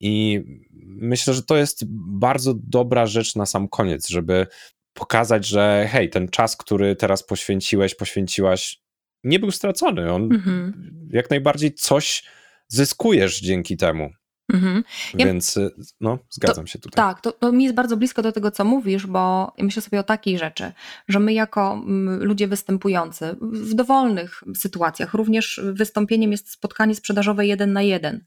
I 0.00 0.42
myślę, 0.82 1.34
że 1.34 1.42
to 1.42 1.56
jest 1.56 1.84
bardzo 2.18 2.54
dobra 2.54 3.06
rzecz 3.06 3.36
na 3.36 3.46
sam 3.46 3.68
koniec, 3.68 4.08
żeby 4.08 4.46
pokazać, 4.92 5.46
że 5.46 5.88
hej, 5.90 6.10
ten 6.10 6.28
czas, 6.28 6.56
który 6.56 6.96
teraz 6.96 7.22
poświęciłeś, 7.22 7.94
poświęciłaś, 7.94 8.80
nie 9.24 9.38
był 9.38 9.50
stracony. 9.50 10.12
On 10.12 10.22
mhm. 10.22 11.08
jak 11.12 11.30
najbardziej 11.30 11.74
coś 11.74 12.24
zyskujesz 12.68 13.40
dzięki 13.40 13.76
temu. 13.76 14.10
Mhm. 14.52 14.84
Ja, 15.14 15.26
Więc 15.26 15.56
y, 15.56 15.74
no, 16.00 16.18
zgadzam 16.30 16.64
to, 16.64 16.70
się 16.70 16.78
tutaj. 16.78 16.96
Tak, 16.96 17.20
to, 17.20 17.32
to 17.32 17.52
mi 17.52 17.64
jest 17.64 17.76
bardzo 17.76 17.96
blisko 17.96 18.22
do 18.22 18.32
tego, 18.32 18.50
co 18.50 18.64
mówisz, 18.64 19.06
bo 19.06 19.52
myślę 19.58 19.82
sobie 19.82 20.00
o 20.00 20.02
takiej 20.02 20.38
rzeczy, 20.38 20.72
że 21.08 21.18
my 21.20 21.32
jako 21.32 21.72
mm, 21.72 22.24
ludzie 22.24 22.48
występujący 22.48 23.36
w 23.40 23.74
dowolnych 23.74 24.44
sytuacjach, 24.54 25.14
również 25.14 25.60
wystąpieniem 25.64 26.32
jest 26.32 26.50
spotkanie 26.50 26.94
sprzedażowe 26.94 27.46
jeden 27.46 27.72
na 27.72 27.82
jeden. 27.82 28.24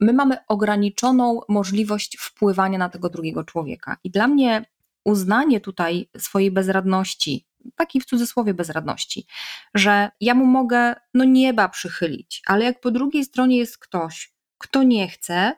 My 0.00 0.12
mamy 0.12 0.36
ograniczoną 0.48 1.40
możliwość 1.48 2.16
wpływania 2.20 2.78
na 2.78 2.88
tego 2.88 3.08
drugiego 3.08 3.44
człowieka. 3.44 3.96
I 4.04 4.10
dla 4.10 4.28
mnie 4.28 4.64
uznanie 5.04 5.60
tutaj 5.60 6.08
swojej 6.18 6.50
bezradności, 6.50 7.46
takiej 7.76 8.02
w 8.02 8.04
cudzysłowie 8.04 8.54
bezradności, 8.54 9.26
że 9.74 10.10
ja 10.20 10.34
mu 10.34 10.46
mogę 10.46 10.94
no 11.14 11.24
nieba 11.24 11.68
przychylić, 11.68 12.42
ale 12.46 12.64
jak 12.64 12.80
po 12.80 12.90
drugiej 12.90 13.24
stronie 13.24 13.58
jest 13.58 13.78
ktoś, 13.78 14.31
kto 14.62 14.82
nie 14.82 15.08
chce, 15.08 15.52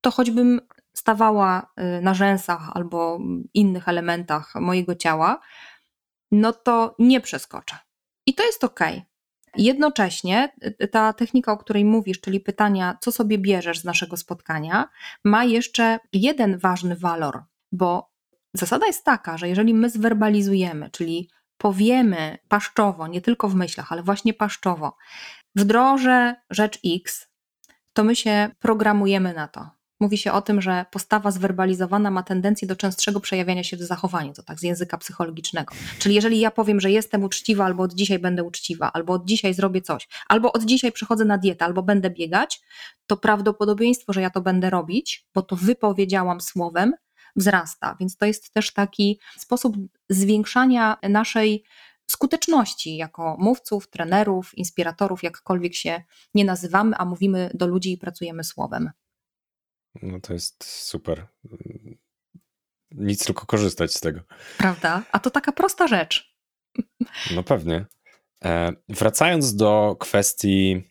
to 0.00 0.10
choćbym 0.10 0.60
stawała 0.94 1.72
y, 1.98 2.02
na 2.02 2.14
rzęsach 2.14 2.70
albo 2.74 3.18
innych 3.54 3.88
elementach 3.88 4.54
mojego 4.54 4.94
ciała, 4.94 5.40
no 6.30 6.52
to 6.52 6.94
nie 6.98 7.20
przeskoczę. 7.20 7.78
I 8.26 8.34
to 8.34 8.44
jest 8.44 8.64
ok. 8.64 8.80
Jednocześnie 9.56 10.52
y, 10.82 10.88
ta 10.88 11.12
technika, 11.12 11.52
o 11.52 11.56
której 11.56 11.84
mówisz, 11.84 12.20
czyli 12.20 12.40
pytania, 12.40 12.98
co 13.00 13.12
sobie 13.12 13.38
bierzesz 13.38 13.78
z 13.78 13.84
naszego 13.84 14.16
spotkania, 14.16 14.88
ma 15.24 15.44
jeszcze 15.44 15.98
jeden 16.12 16.58
ważny 16.58 16.96
walor, 16.96 17.42
bo 17.72 18.10
zasada 18.54 18.86
jest 18.86 19.04
taka, 19.04 19.38
że 19.38 19.48
jeżeli 19.48 19.74
my 19.74 19.90
zwerbalizujemy, 19.90 20.90
czyli 20.90 21.30
powiemy 21.58 22.38
paszczowo, 22.48 23.06
nie 23.06 23.20
tylko 23.20 23.48
w 23.48 23.54
myślach, 23.54 23.92
ale 23.92 24.02
właśnie 24.02 24.34
paszczowo, 24.34 24.96
wdrożę 25.56 26.36
rzecz 26.50 26.78
X, 26.96 27.28
to 27.98 28.04
my 28.04 28.16
się 28.16 28.50
programujemy 28.58 29.34
na 29.34 29.48
to. 29.48 29.70
Mówi 30.00 30.18
się 30.18 30.32
o 30.32 30.42
tym, 30.42 30.62
że 30.62 30.84
postawa 30.90 31.30
zwerbalizowana 31.30 32.10
ma 32.10 32.22
tendencję 32.22 32.68
do 32.68 32.76
częstszego 32.76 33.20
przejawiania 33.20 33.64
się 33.64 33.76
w 33.76 33.82
zachowaniu, 33.82 34.32
to 34.32 34.42
tak 34.42 34.58
z 34.58 34.62
języka 34.62 34.98
psychologicznego. 34.98 35.74
Czyli 35.98 36.14
jeżeli 36.14 36.40
ja 36.40 36.50
powiem, 36.50 36.80
że 36.80 36.90
jestem 36.90 37.24
uczciwa, 37.24 37.64
albo 37.64 37.82
od 37.82 37.94
dzisiaj 37.94 38.18
będę 38.18 38.44
uczciwa, 38.44 38.92
albo 38.92 39.12
od 39.12 39.24
dzisiaj 39.24 39.54
zrobię 39.54 39.82
coś, 39.82 40.08
albo 40.28 40.52
od 40.52 40.64
dzisiaj 40.64 40.92
przychodzę 40.92 41.24
na 41.24 41.38
dietę, 41.38 41.64
albo 41.64 41.82
będę 41.82 42.10
biegać, 42.10 42.60
to 43.06 43.16
prawdopodobieństwo, 43.16 44.12
że 44.12 44.20
ja 44.20 44.30
to 44.30 44.40
będę 44.40 44.70
robić, 44.70 45.26
bo 45.34 45.42
to 45.42 45.56
wypowiedziałam 45.56 46.40
słowem, 46.40 46.94
wzrasta. 47.36 47.96
Więc 48.00 48.16
to 48.16 48.26
jest 48.26 48.52
też 48.52 48.72
taki 48.72 49.20
sposób 49.38 49.76
zwiększania 50.08 50.96
naszej 51.02 51.64
skuteczności 52.10 52.96
jako 52.96 53.36
mówców, 53.38 53.90
trenerów, 53.90 54.58
inspiratorów, 54.58 55.22
jakkolwiek 55.22 55.74
się 55.74 56.02
nie 56.34 56.44
nazywamy, 56.44 56.96
a 56.96 57.04
mówimy 57.04 57.50
do 57.54 57.66
ludzi 57.66 57.92
i 57.92 57.98
pracujemy 57.98 58.44
słowem. 58.44 58.90
No 60.02 60.20
to 60.20 60.32
jest 60.32 60.64
super. 60.64 61.26
Nic 62.90 63.24
tylko 63.24 63.46
korzystać 63.46 63.94
z 63.94 64.00
tego. 64.00 64.20
Prawda? 64.58 65.02
A 65.12 65.18
to 65.18 65.30
taka 65.30 65.52
prosta 65.52 65.88
rzecz. 65.88 66.36
No 67.34 67.42
pewnie. 67.42 67.86
E, 68.44 68.72
wracając 68.88 69.56
do 69.56 69.96
kwestii 70.00 70.82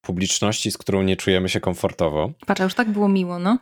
publiczności, 0.00 0.70
z 0.70 0.78
którą 0.78 1.02
nie 1.02 1.16
czujemy 1.16 1.48
się 1.48 1.60
komfortowo. 1.60 2.32
Patrz, 2.46 2.62
już 2.62 2.74
tak 2.74 2.90
było 2.90 3.08
miło, 3.08 3.38
no. 3.38 3.58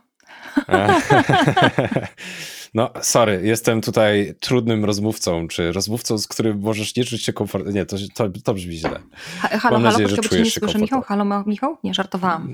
No, 2.77 2.91
sorry, 3.01 3.41
jestem 3.43 3.81
tutaj 3.81 4.35
trudnym 4.39 4.85
rozmówcą, 4.85 5.47
czy 5.47 5.71
rozmówcą, 5.71 6.17
z 6.17 6.27
którym 6.27 6.59
możesz 6.59 6.95
nie 6.95 7.03
czuć 7.03 7.23
się 7.23 7.33
komfortowo. 7.33 7.71
Nie, 7.71 7.85
to, 7.85 7.97
to, 8.13 8.29
to 8.43 8.53
brzmi 8.53 8.77
źle. 8.77 8.99
Ha, 9.39 9.47
halo, 9.47 9.59
Mam 9.61 9.61
halo, 9.61 9.79
nadzieję, 9.79 10.09
że 10.09 10.17
czujesz 10.17 10.53
się 10.53 10.59
słyszę, 10.59 10.79
Michał? 10.79 11.01
Halo, 11.01 11.43
Michał? 11.45 11.77
Nie, 11.83 11.93
żartowałam. 11.93 12.53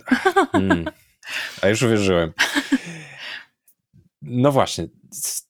Hmm. 0.51 0.85
A 1.61 1.67
już 1.67 1.81
uwierzyłem. 1.81 2.33
No 4.21 4.51
właśnie, 4.51 4.87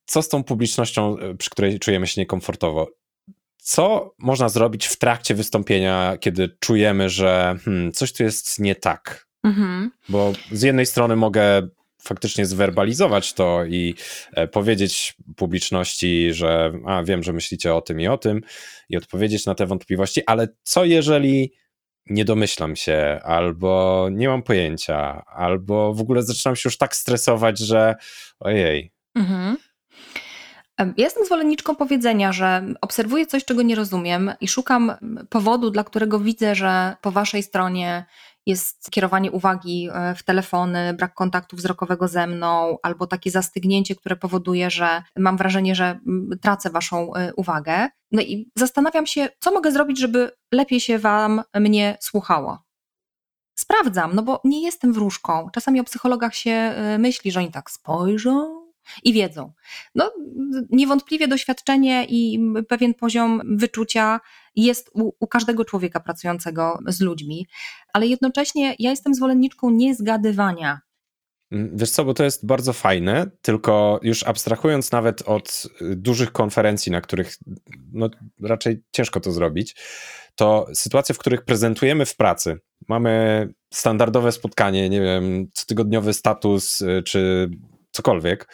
co 0.06 0.22
z 0.22 0.30
tą 0.30 0.44
publicznością, 0.44 1.18
przy 1.38 1.50
której 1.50 1.80
czujemy 1.80 2.08
się 2.08 2.22
niekomfortowo? 2.22 2.88
co 3.58 4.16
można 4.18 4.50
zrobić 4.50 4.88
w 4.88 4.98
trakcie 4.98 5.36
wystąpienia, 5.36 6.18
kiedy 6.20 6.58
czujemy, 6.60 7.10
że 7.10 7.56
hmm, 7.66 7.92
coś 7.92 8.14
tu 8.14 8.24
jest 8.24 8.60
nie 8.60 8.76
tak? 8.76 9.28
Mhm. 9.44 9.92
Bo 10.10 10.34
z 10.52 10.62
jednej 10.62 10.86
strony 10.86 11.16
mogę 11.16 11.68
faktycznie 12.04 12.46
zwerbalizować 12.46 13.34
to 13.34 13.66
i 13.66 13.96
e, 14.34 14.48
powiedzieć 14.48 15.14
publiczności, 15.36 16.34
że 16.34 16.74
a, 16.86 17.04
wiem, 17.04 17.24
że 17.24 17.34
myślicie 17.34 17.76
o 17.76 17.82
tym 17.82 18.02
i 18.02 18.08
o 18.08 18.18
tym 18.18 18.42
i 18.90 18.98
odpowiedzieć 18.98 19.46
na 19.46 19.56
te 19.56 19.66
wątpliwości, 19.66 20.22
ale 20.26 20.48
co 20.64 20.86
jeżeli 20.86 21.54
nie 22.06 22.26
domyślam 22.26 22.76
się, 22.76 23.20
albo 23.24 24.08
nie 24.12 24.28
mam 24.28 24.44
pojęcia, 24.44 25.26
albo 25.26 25.94
w 25.94 26.02
ogóle 26.02 26.24
zaczynam 26.24 26.56
się 26.56 26.62
już 26.66 26.78
tak 26.78 26.96
stresować, 26.96 27.60
że 27.60 27.96
ojej. 28.40 28.92
Mhm. 29.16 29.58
Ja 30.80 30.86
jestem 30.98 31.26
zwolenniczką 31.26 31.76
powiedzenia, 31.76 32.32
że 32.32 32.66
obserwuję 32.82 33.26
coś, 33.26 33.46
czego 33.46 33.62
nie 33.62 33.76
rozumiem 33.76 34.32
i 34.42 34.48
szukam 34.48 34.94
powodu, 35.30 35.72
dla 35.72 35.84
którego 35.84 36.20
widzę, 36.20 36.56
że 36.56 36.96
po 37.02 37.12
waszej 37.12 37.44
stronie 37.44 38.06
jest 38.46 38.92
kierowanie 38.92 39.32
uwagi 39.32 39.90
e, 39.94 40.16
w 40.16 40.24
telefony, 40.24 40.94
brak 40.94 41.14
kontaktu 41.14 41.56
wzrokowego 41.56 42.08
ze 42.08 42.28
mną, 42.28 42.78
albo 42.84 43.08
takie 43.08 43.32
zastygnięcie, 43.32 43.96
które 43.96 44.16
powoduje, 44.16 44.70
że 44.70 45.04
mam 45.18 45.38
wrażenie, 45.38 45.76
że 45.76 46.00
tracę 46.42 46.70
waszą 46.70 47.14
e, 47.14 47.34
uwagę. 47.34 47.90
No 48.12 48.22
i 48.22 48.52
zastanawiam 48.58 49.06
się, 49.06 49.30
co 49.40 49.52
mogę 49.52 49.72
zrobić, 49.72 50.00
żeby 50.00 50.32
lepiej 50.54 50.80
się 50.80 51.00
wam 51.00 51.42
mnie 51.56 51.98
słuchało. 52.02 52.60
Sprawdzam, 53.60 54.16
no 54.16 54.24
bo 54.24 54.42
nie 54.44 54.64
jestem 54.64 54.94
wróżką. 54.94 55.50
Czasami 55.54 55.80
o 55.80 55.84
psychologach 55.84 56.36
się 56.36 56.52
e, 56.52 56.98
myśli, 56.98 57.32
że 57.32 57.40
oni 57.40 57.52
tak 57.52 57.72
spojrzą 57.72 58.63
i 59.04 59.14
wiedzą. 59.14 59.54
No, 59.96 60.12
niewątpliwie 60.70 61.28
doświadczenie 61.28 62.06
i 62.10 62.40
pewien 62.68 62.94
poziom 62.94 63.42
wyczucia 63.46 64.20
jest 64.56 64.90
u, 64.94 65.12
u, 65.20 65.28
każdego 65.28 65.66
człowieka 65.66 66.00
pracującego 66.00 66.80
z 66.88 67.02
ludźmi, 67.02 67.48
ale 67.94 68.08
jednocześnie 68.08 68.76
ja 68.80 68.90
jestem 68.90 69.16
zwolenniczką 69.16 69.70
niezgadywania. 69.70 70.82
Mm, 71.52 71.78
wiesz 71.78 71.92
co, 71.92 72.06
bo 72.06 72.14
to 72.14 72.24
jest 72.24 72.46
bardzo 72.46 72.74
fajne, 72.74 73.32
tylko 73.42 74.00
już 74.04 74.24
abstrahując 74.24 74.92
nawet 74.92 75.22
od 75.22 75.68
dużych 75.82 76.32
konferencji, 76.32 76.92
na 76.92 77.02
których 77.02 77.38
no, 77.94 78.10
raczej 78.42 78.84
ciężko 78.92 79.20
to 79.20 79.32
zrobić, 79.32 79.76
to 80.36 80.68
sytuacje, 80.74 81.16
w 81.16 81.18
których 81.18 81.46
prezentujemy 81.46 82.06
w 82.06 82.16
pracy, 82.16 82.60
mamy 82.88 83.48
standardowe 83.74 84.32
spotkanie, 84.32 84.90
nie 84.90 85.02
wiem, 85.02 85.48
cotygodniowy 85.54 86.14
status 86.14 86.82
y, 86.82 87.04
czy 87.06 87.50
cokolwiek, 87.94 88.48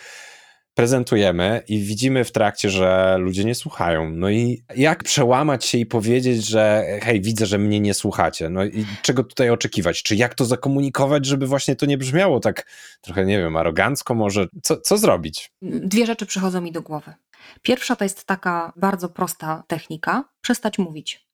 prezentujemy 0.74 1.63
i 1.67 1.79
widzimy 1.79 2.24
w 2.24 2.31
trakcie, 2.31 2.69
że 2.69 3.17
ludzie 3.19 3.46
nie 3.46 3.55
słuchają. 3.55 4.10
No 4.10 4.29
i 4.29 4.63
jak 4.75 5.03
przełamać 5.03 5.65
się 5.65 5.77
i 5.77 5.86
powiedzieć, 5.86 6.46
że 6.46 6.86
hej, 7.01 7.22
widzę, 7.22 7.46
że 7.46 7.58
mnie 7.58 7.79
nie 7.79 7.93
słuchacie. 7.93 8.50
No 8.50 8.65
i 8.65 8.86
czego 9.01 9.24
tutaj 9.24 9.50
oczekiwać? 9.50 10.03
Czy 10.03 10.15
jak 10.15 10.36
to 10.36 10.46
zakomunikować, 10.46 11.25
żeby 11.25 11.48
właśnie 11.48 11.75
to 11.75 11.86
nie 11.86 11.98
brzmiało 11.98 12.39
tak 12.39 12.65
trochę, 13.01 13.25
nie 13.25 13.39
wiem, 13.39 13.55
arogancko 13.55 14.15
może? 14.15 14.48
Co, 14.63 14.77
co 14.81 14.98
zrobić? 14.98 15.51
Dwie 15.62 16.05
rzeczy 16.05 16.25
przychodzą 16.25 16.62
mi 16.62 16.72
do 16.72 16.81
głowy. 16.81 17.13
Pierwsza 17.62 17.96
to 17.96 18.05
jest 18.05 18.25
taka 18.25 18.74
bardzo 18.75 19.10
prosta 19.10 19.63
technika, 19.67 20.24
przestać 20.41 20.77
mówić. 20.77 21.27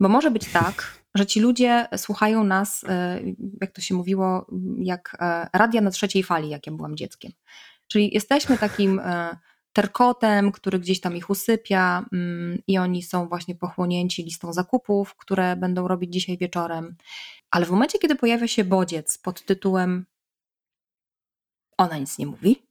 Bo 0.00 0.08
może 0.08 0.30
być 0.30 0.48
tak, 0.52 0.97
że 1.14 1.26
ci 1.26 1.40
ludzie 1.40 1.88
słuchają 1.96 2.44
nas, 2.44 2.84
e, 2.88 3.20
jak 3.60 3.72
to 3.72 3.80
się 3.80 3.94
mówiło, 3.94 4.46
jak 4.78 5.16
e, 5.20 5.48
radia 5.52 5.80
na 5.80 5.90
trzeciej 5.90 6.22
fali, 6.22 6.48
jak 6.48 6.66
ja 6.66 6.72
byłam 6.72 6.96
dzieckiem. 6.96 7.32
Czyli 7.86 8.14
jesteśmy 8.14 8.58
takim 8.58 8.98
e, 8.98 9.36
terkotem, 9.72 10.52
który 10.52 10.78
gdzieś 10.78 11.00
tam 11.00 11.16
ich 11.16 11.30
usypia 11.30 12.04
mm, 12.12 12.58
i 12.66 12.78
oni 12.78 13.02
są 13.02 13.28
właśnie 13.28 13.54
pochłonięci 13.54 14.24
listą 14.24 14.52
zakupów, 14.52 15.16
które 15.16 15.56
będą 15.56 15.88
robić 15.88 16.12
dzisiaj 16.12 16.38
wieczorem. 16.38 16.96
Ale 17.50 17.66
w 17.66 17.70
momencie, 17.70 17.98
kiedy 17.98 18.16
pojawia 18.16 18.48
się 18.48 18.64
bodziec 18.64 19.18
pod 19.18 19.44
tytułem 19.44 20.06
Ona 21.78 21.98
nic 21.98 22.18
nie 22.18 22.26
mówi, 22.26 22.67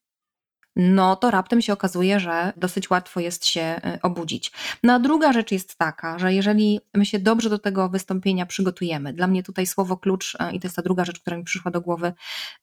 no 0.78 1.16
to 1.16 1.32
raptem 1.32 1.62
się 1.62 1.74
okazuje, 1.74 2.20
że 2.20 2.54
dosyć 2.58 2.90
łatwo 2.90 3.20
jest 3.20 3.46
się 3.46 3.82
y, 3.96 4.02
obudzić. 4.02 4.52
No 4.84 4.94
a 4.94 5.00
druga 5.00 5.34
rzecz 5.34 5.52
jest 5.52 5.76
taka, 5.76 6.20
że 6.20 6.34
jeżeli 6.34 6.80
my 6.94 7.06
się 7.06 7.20
dobrze 7.20 7.50
do 7.50 7.60
tego 7.60 7.90
wystąpienia 7.90 8.46
przygotujemy, 8.46 9.14
dla 9.14 9.28
mnie 9.28 9.44
tutaj 9.44 9.68
słowo 9.68 9.98
klucz, 9.98 10.36
y, 10.36 10.56
i 10.56 10.60
to 10.60 10.68
jest 10.68 10.76
ta 10.76 10.82
druga 10.82 11.06
rzecz, 11.06 11.20
która 11.20 11.38
mi 11.38 11.44
przyszła 11.44 11.72
do 11.72 11.82
głowy, 11.82 12.14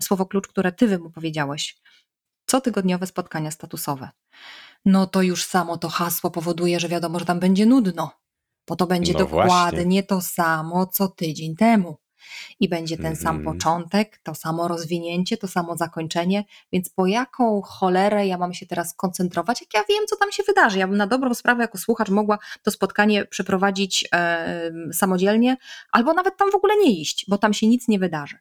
słowo 0.03 0.27
klucz, 0.27 0.49
które 0.49 0.73
ty 0.73 0.99
mu 0.99 1.11
powiedziałeś, 1.11 1.81
cotygodniowe 2.47 3.07
spotkania 3.07 3.51
statusowe. 3.51 4.11
No 4.85 5.07
to 5.07 5.23
już 5.23 5.45
samo 5.45 5.79
to 5.79 5.89
hasło 5.89 6.31
powoduje, 6.31 6.81
że 6.81 6.89
wiadomo, 6.89 7.19
że 7.19 7.25
tam 7.25 7.41
będzie 7.41 7.67
nudno, 7.67 8.11
bo 8.69 8.77
to 8.77 8.87
będzie 8.87 9.13
no 9.13 9.19
dokładnie 9.19 9.83
właśnie. 9.83 10.03
to 10.03 10.21
samo, 10.21 10.87
co 10.87 11.09
tydzień 11.09 11.57
temu 11.57 11.97
i 12.61 12.69
będzie 12.69 12.97
ten 12.97 13.17
sam 13.17 13.37
mhm. 13.37 13.57
początek, 13.57 14.19
to 14.23 14.35
samo 14.35 14.69
rozwinięcie, 14.69 15.37
to 15.37 15.49
samo 15.49 15.77
zakończenie, 15.77 16.45
więc 16.73 16.91
po 16.91 17.07
jaką 17.07 17.63
cholerę 17.63 18.27
ja 18.27 18.39
mam 18.39 18.55
się 18.55 18.67
teraz 18.67 18.95
koncentrować, 18.95 19.61
jak 19.61 19.75
ja 19.75 19.85
wiem, 19.89 20.07
co 20.07 20.17
tam 20.17 20.33
się 20.33 20.43
wydarzy. 20.43 20.79
Ja 20.79 20.89
bym 20.89 20.97
na 20.97 21.07
dobrą 21.07 21.35
sprawę 21.35 21.63
jako 21.63 21.79
słuchacz 21.79 22.09
mogła 22.09 22.39
to 22.63 22.71
spotkanie 22.71 23.25
przeprowadzić 23.25 24.09
e, 24.13 24.73
samodzielnie, 24.93 25.57
albo 25.93 26.13
nawet 26.13 26.37
tam 26.37 26.51
w 26.51 26.55
ogóle 26.55 26.75
nie 26.77 27.01
iść, 27.01 27.25
bo 27.29 27.39
tam 27.39 27.55
się 27.55 27.67
nic 27.67 27.89
nie 27.89 27.99
wydarzy. 27.99 28.39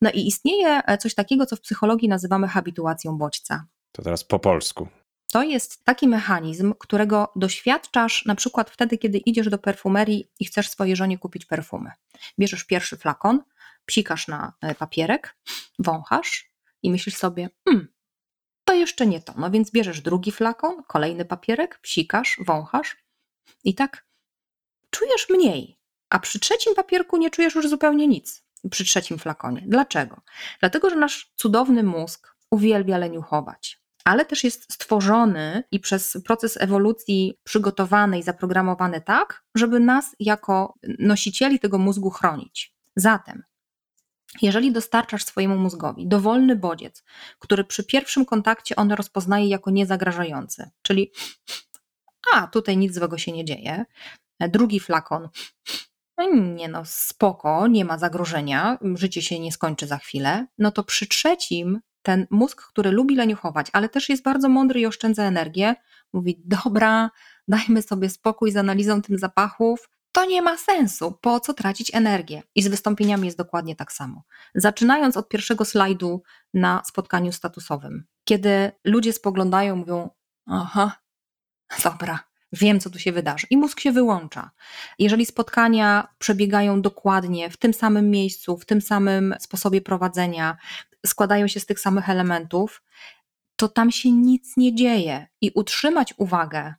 No 0.00 0.10
i 0.10 0.26
istnieje 0.26 0.80
e, 0.86 0.98
coś 0.98 1.14
takiego, 1.14 1.46
co 1.46 1.56
w 1.56 1.60
psychologii 1.60 2.08
nazywamy 2.08 2.48
habituacją 2.48 3.18
bodźca. 3.18 3.64
To 3.92 4.02
teraz 4.02 4.24
po 4.24 4.38
polsku. 4.38 4.88
To 5.32 5.42
jest 5.42 5.84
taki 5.84 6.08
mechanizm, 6.08 6.74
którego 6.78 7.32
doświadczasz 7.36 8.24
na 8.24 8.34
przykład 8.34 8.70
wtedy, 8.70 8.98
kiedy 8.98 9.18
idziesz 9.18 9.48
do 9.48 9.58
perfumerii 9.58 10.30
i 10.40 10.44
chcesz 10.44 10.70
swojej 10.70 10.96
żonie 10.96 11.18
kupić 11.18 11.44
perfumy. 11.44 11.90
Bierzesz 12.38 12.64
pierwszy 12.64 12.96
flakon, 12.96 13.42
psikasz 13.86 14.28
na 14.28 14.52
e, 14.60 14.74
papierek, 14.74 15.36
wąchasz 15.78 16.52
i 16.82 16.90
myślisz 16.90 17.16
sobie, 17.16 17.48
hmm, 17.68 17.88
to 18.64 18.74
jeszcze 18.74 19.06
nie 19.06 19.20
to. 19.20 19.34
No 19.36 19.50
więc 19.50 19.70
bierzesz 19.70 20.00
drugi 20.00 20.32
flakon, 20.32 20.82
kolejny 20.82 21.24
papierek, 21.24 21.78
psikasz, 21.78 22.36
wąchasz 22.46 22.96
i 23.64 23.74
tak 23.74 24.06
czujesz 24.90 25.28
mniej. 25.30 25.78
A 26.10 26.18
przy 26.18 26.40
trzecim 26.40 26.74
papierku 26.74 27.16
nie 27.16 27.30
czujesz 27.30 27.54
już 27.54 27.68
zupełnie 27.68 28.06
nic. 28.06 28.44
Przy 28.70 28.84
trzecim 28.84 29.18
flakonie. 29.18 29.62
Dlaczego? 29.66 30.20
Dlatego, 30.60 30.90
że 30.90 30.96
nasz 30.96 31.32
cudowny 31.36 31.82
mózg 31.82 32.36
uwielbia 32.50 32.98
leniuchować 32.98 33.87
ale 34.08 34.24
też 34.24 34.44
jest 34.44 34.72
stworzony 34.72 35.64
i 35.70 35.80
przez 35.80 36.18
proces 36.24 36.56
ewolucji 36.56 37.38
przygotowany 37.44 38.18
i 38.18 38.22
zaprogramowany 38.22 39.00
tak, 39.00 39.44
żeby 39.54 39.80
nas 39.80 40.16
jako 40.20 40.74
nosicieli 40.98 41.58
tego 41.58 41.78
mózgu 41.78 42.10
chronić. 42.10 42.74
Zatem, 42.96 43.42
jeżeli 44.42 44.72
dostarczasz 44.72 45.24
swojemu 45.24 45.56
mózgowi 45.56 46.08
dowolny 46.08 46.56
bodziec, 46.56 47.04
który 47.38 47.64
przy 47.64 47.84
pierwszym 47.84 48.24
kontakcie 48.24 48.76
on 48.76 48.92
rozpoznaje 48.92 49.48
jako 49.48 49.70
niezagrażający, 49.70 50.70
czyli 50.82 51.12
a 52.34 52.46
tutaj 52.46 52.76
nic 52.76 52.94
złego 52.94 53.18
się 53.18 53.32
nie 53.32 53.44
dzieje, 53.44 53.84
drugi 54.40 54.80
flakon, 54.80 55.28
no 56.18 56.34
nie 56.34 56.68
no, 56.68 56.82
spoko, 56.84 57.66
nie 57.66 57.84
ma 57.84 57.98
zagrożenia, 57.98 58.78
życie 58.94 59.22
się 59.22 59.40
nie 59.40 59.52
skończy 59.52 59.86
za 59.86 59.98
chwilę, 59.98 60.46
no 60.58 60.70
to 60.70 60.84
przy 60.84 61.06
trzecim 61.06 61.80
ten 62.08 62.26
mózg, 62.30 62.62
który 62.62 62.90
lubi 62.90 63.16
leniuchować, 63.16 63.66
ale 63.72 63.88
też 63.88 64.08
jest 64.08 64.22
bardzo 64.22 64.48
mądry 64.48 64.80
i 64.80 64.86
oszczędza 64.86 65.24
energię, 65.24 65.74
mówi: 66.12 66.42
Dobra, 66.44 67.10
dajmy 67.48 67.82
sobie 67.82 68.10
spokój 68.10 68.52
z 68.52 68.56
analizą 68.56 69.02
tym 69.02 69.18
zapachów. 69.18 69.90
To 70.12 70.24
nie 70.24 70.42
ma 70.42 70.56
sensu, 70.56 71.18
po 71.20 71.40
co 71.40 71.54
tracić 71.54 71.94
energię? 71.94 72.42
I 72.54 72.62
z 72.62 72.68
wystąpieniami 72.68 73.24
jest 73.26 73.38
dokładnie 73.38 73.76
tak 73.76 73.92
samo. 73.92 74.22
Zaczynając 74.54 75.16
od 75.16 75.28
pierwszego 75.28 75.64
slajdu 75.64 76.22
na 76.54 76.82
spotkaniu 76.84 77.32
statusowym, 77.32 78.04
kiedy 78.24 78.72
ludzie 78.84 79.12
spoglądają, 79.12 79.76
mówią: 79.76 80.10
Aha, 80.46 80.92
dobra, 81.84 82.27
wiem, 82.52 82.80
co 82.80 82.90
tu 82.90 82.98
się 82.98 83.12
wydarzy. 83.12 83.46
I 83.50 83.56
mózg 83.56 83.80
się 83.80 83.92
wyłącza. 83.92 84.50
Jeżeli 84.98 85.26
spotkania 85.26 86.08
przebiegają 86.18 86.82
dokładnie 86.82 87.50
w 87.50 87.56
tym 87.56 87.74
samym 87.74 88.10
miejscu, 88.10 88.58
w 88.58 88.64
tym 88.64 88.80
samym 88.80 89.34
sposobie 89.40 89.80
prowadzenia, 89.80 90.56
składają 91.06 91.48
się 91.48 91.60
z 91.60 91.66
tych 91.66 91.80
samych 91.80 92.10
elementów, 92.10 92.82
to 93.56 93.68
tam 93.68 93.90
się 93.90 94.12
nic 94.12 94.56
nie 94.56 94.74
dzieje. 94.74 95.26
I 95.40 95.50
utrzymać 95.54 96.14
uwagę 96.16 96.74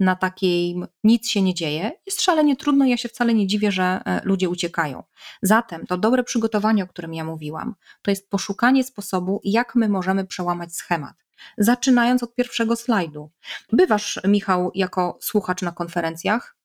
na 0.00 0.16
takiej 0.16 0.76
nic 1.04 1.28
się 1.28 1.42
nie 1.42 1.54
dzieje 1.54 1.92
jest 2.06 2.20
szalenie 2.20 2.56
trudno. 2.56 2.84
Ja 2.84 2.96
się 2.96 3.08
wcale 3.08 3.34
nie 3.34 3.46
dziwię, 3.46 3.72
że 3.72 3.82
e, 4.04 4.20
ludzie 4.24 4.48
uciekają. 4.48 5.02
Zatem 5.42 5.86
to 5.86 5.98
dobre 5.98 6.24
przygotowanie, 6.24 6.84
o 6.84 6.86
którym 6.86 7.14
ja 7.14 7.24
mówiłam, 7.24 7.74
to 8.02 8.10
jest 8.10 8.30
poszukanie 8.30 8.84
sposobu, 8.84 9.40
jak 9.44 9.74
my 9.74 9.88
możemy 9.88 10.26
przełamać 10.26 10.74
schemat. 10.74 11.14
Zaczynając 11.58 12.22
od 12.22 12.34
pierwszego 12.34 12.76
slajdu. 12.76 13.30
Bywasz, 13.72 14.20
Michał, 14.24 14.70
jako 14.74 15.18
słuchacz 15.20 15.62
na 15.62 15.72
konferencjach? 15.72 16.56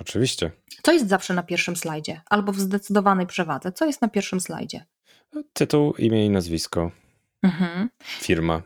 Oczywiście. 0.00 0.50
Co 0.82 0.92
jest 0.92 1.08
zawsze 1.08 1.34
na 1.34 1.42
pierwszym 1.42 1.76
slajdzie? 1.76 2.20
Albo 2.30 2.52
w 2.52 2.60
zdecydowanej 2.60 3.26
przewadze? 3.26 3.72
Co 3.72 3.86
jest 3.86 4.02
na 4.02 4.08
pierwszym 4.08 4.40
slajdzie? 4.40 4.86
Tytuł, 5.52 5.94
imię 5.98 6.26
i 6.26 6.30
nazwisko. 6.30 6.90
Mhm. 7.42 7.88
Firma. 8.02 8.62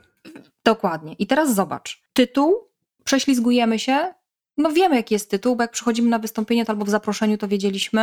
Dokładnie. 0.65 1.13
I 1.13 1.27
teraz 1.27 1.55
zobacz. 1.55 2.03
Tytuł, 2.13 2.69
prześlizgujemy 3.05 3.79
się, 3.79 4.15
no 4.57 4.73
wiemy, 4.73 4.97
jaki 4.97 5.15
jest 5.15 5.31
tytuł, 5.31 5.57
bo 5.57 5.65
jak 5.65 5.71
przychodzimy 5.71 6.11
na 6.11 6.19
wystąpienie, 6.19 6.65
to 6.65 6.73
albo 6.73 6.85
w 6.85 6.91
zaproszeniu 6.91 7.39
to 7.39 7.49
wiedzieliśmy, 7.49 8.01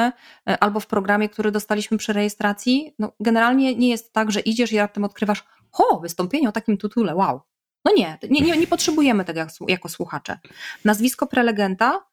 e, 0.50 0.64
albo 0.64 0.80
w 0.80 0.88
programie, 0.88 1.30
który 1.30 1.52
dostaliśmy 1.52 1.98
przy 1.98 2.14
rejestracji. 2.14 2.96
No, 3.00 3.12
generalnie 3.20 3.76
nie 3.76 3.90
jest 3.90 4.14
tak, 4.14 4.32
że 4.32 4.40
idziesz 4.40 4.72
i 4.72 4.78
raptem 4.78 5.04
odkrywasz, 5.04 5.44
o, 5.74 6.00
wystąpienie 6.00 6.50
o 6.50 6.52
takim 6.52 6.78
tytule, 6.78 7.16
wow. 7.16 7.42
No 7.86 7.92
nie, 7.98 8.18
nie, 8.30 8.42
nie, 8.42 8.58
nie 8.58 8.68
potrzebujemy 8.68 9.26
tego 9.26 9.40
jak, 9.40 9.50
jako 9.68 9.90
słuchacze. 9.90 10.40
Nazwisko 10.86 11.28
prelegenta 11.28 12.06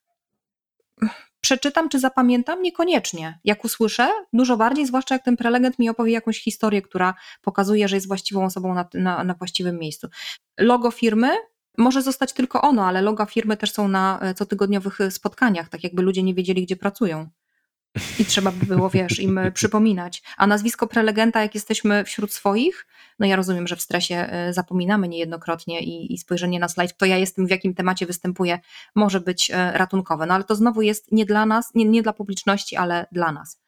przeczytam 1.40 1.88
czy 1.88 2.00
zapamiętam? 2.00 2.62
Niekoniecznie. 2.62 3.38
Jak 3.44 3.64
usłyszę, 3.64 4.08
dużo 4.32 4.56
bardziej, 4.56 4.86
zwłaszcza 4.86 5.14
jak 5.14 5.24
ten 5.24 5.36
prelegent 5.36 5.78
mi 5.78 5.88
opowie 5.88 6.12
jakąś 6.12 6.42
historię, 6.42 6.82
która 6.82 7.14
pokazuje, 7.42 7.88
że 7.88 7.96
jest 7.96 8.08
właściwą 8.08 8.44
osobą 8.44 8.74
na, 8.74 8.88
na, 8.94 9.24
na 9.24 9.34
właściwym 9.34 9.78
miejscu. 9.78 10.08
Logo 10.58 10.90
firmy 10.90 11.36
może 11.78 12.02
zostać 12.02 12.32
tylko 12.32 12.62
ono, 12.62 12.86
ale 12.86 13.02
loga 13.02 13.26
firmy 13.26 13.56
też 13.56 13.72
są 13.72 13.88
na 13.88 14.18
e, 14.20 14.34
cotygodniowych 14.34 15.00
e, 15.00 15.10
spotkaniach, 15.10 15.68
tak 15.68 15.84
jakby 15.84 16.02
ludzie 16.02 16.22
nie 16.22 16.34
wiedzieli, 16.34 16.62
gdzie 16.62 16.76
pracują. 16.76 17.28
I 18.18 18.24
trzeba 18.24 18.52
by 18.52 18.66
było, 18.66 18.90
wiesz, 18.90 19.18
im 19.18 19.38
e, 19.38 19.52
przypominać. 19.52 20.22
A 20.36 20.46
nazwisko 20.46 20.86
prelegenta, 20.86 21.42
jak 21.42 21.54
jesteśmy 21.54 22.04
wśród 22.04 22.32
swoich, 22.32 22.86
no 23.18 23.26
ja 23.26 23.37
rozumiem, 23.37 23.66
że 23.66 23.76
w 23.76 23.83
stresie 23.83 24.31
zapominamy 24.50 25.09
niejednokrotnie 25.09 25.81
i, 25.81 26.14
i 26.14 26.18
spojrzenie 26.18 26.61
na 26.61 26.68
slajd, 26.68 26.96
to 26.96 27.07
ja 27.07 27.18
jestem, 27.18 27.46
w 27.46 27.50
jakim 27.50 27.74
temacie 27.74 28.07
występuję, 28.07 28.59
może 28.94 29.20
być 29.20 29.50
ratunkowe. 29.72 30.26
No 30.26 30.35
ale 30.35 30.44
to 30.44 30.55
znowu 30.55 30.83
jest 30.83 31.12
nie 31.12 31.26
dla 31.26 31.46
nas, 31.46 31.74
nie, 31.74 31.85
nie 31.85 32.02
dla 32.02 32.12
publiczności, 32.12 32.76
ale 32.76 33.07
dla 33.12 33.33
nas. 33.33 33.61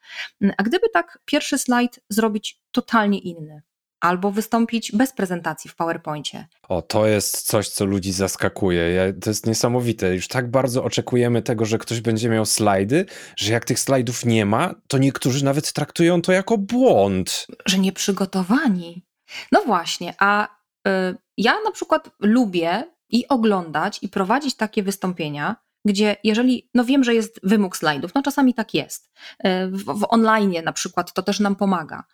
A 0.56 0.62
gdyby 0.62 0.88
tak 0.88 1.18
pierwszy 1.24 1.58
slajd 1.58 2.00
zrobić 2.08 2.60
totalnie 2.70 3.18
inny, 3.18 3.62
albo 4.00 4.30
wystąpić 4.30 4.92
bez 4.92 5.12
prezentacji 5.12 5.70
w 5.70 5.76
PowerPoincie. 5.76 6.46
O, 6.68 6.82
to 6.82 7.06
jest 7.06 7.42
coś, 7.42 7.68
co 7.68 7.84
ludzi 7.84 8.12
zaskakuje. 8.12 8.90
Ja, 8.90 9.02
to 9.20 9.30
jest 9.30 9.46
niesamowite. 9.46 10.14
Już 10.14 10.28
tak 10.28 10.50
bardzo 10.50 10.84
oczekujemy 10.84 11.42
tego, 11.42 11.64
że 11.64 11.78
ktoś 11.78 12.00
będzie 12.00 12.28
miał 12.28 12.46
slajdy, 12.46 13.06
że 13.36 13.52
jak 13.52 13.64
tych 13.64 13.80
slajdów 13.80 14.24
nie 14.24 14.46
ma, 14.46 14.74
to 14.88 14.98
niektórzy 14.98 15.44
nawet 15.44 15.72
traktują 15.72 16.22
to 16.22 16.32
jako 16.32 16.58
błąd. 16.58 17.46
Że 17.66 17.78
nie 17.78 17.92
przygotowani. 17.92 19.07
No 19.52 19.62
właśnie, 19.62 20.14
a 20.18 20.48
y, 20.88 21.16
ja 21.36 21.54
na 21.64 21.70
przykład 21.70 22.10
lubię 22.20 22.84
i 23.08 23.28
oglądać 23.28 23.98
i 24.02 24.08
prowadzić 24.08 24.56
takie 24.56 24.82
wystąpienia, 24.82 25.56
gdzie 25.84 26.16
jeżeli, 26.24 26.70
no 26.74 26.84
wiem, 26.84 27.04
że 27.04 27.14
jest 27.14 27.40
wymóg 27.42 27.76
slajdów, 27.76 28.14
no 28.14 28.22
czasami 28.22 28.54
tak 28.54 28.74
jest. 28.74 29.10
Y, 29.46 29.68
w, 29.70 29.84
w 29.84 30.06
online 30.08 30.54
na 30.64 30.72
przykład 30.72 31.12
to 31.12 31.22
też 31.22 31.40
nam 31.40 31.56
pomaga 31.56 32.04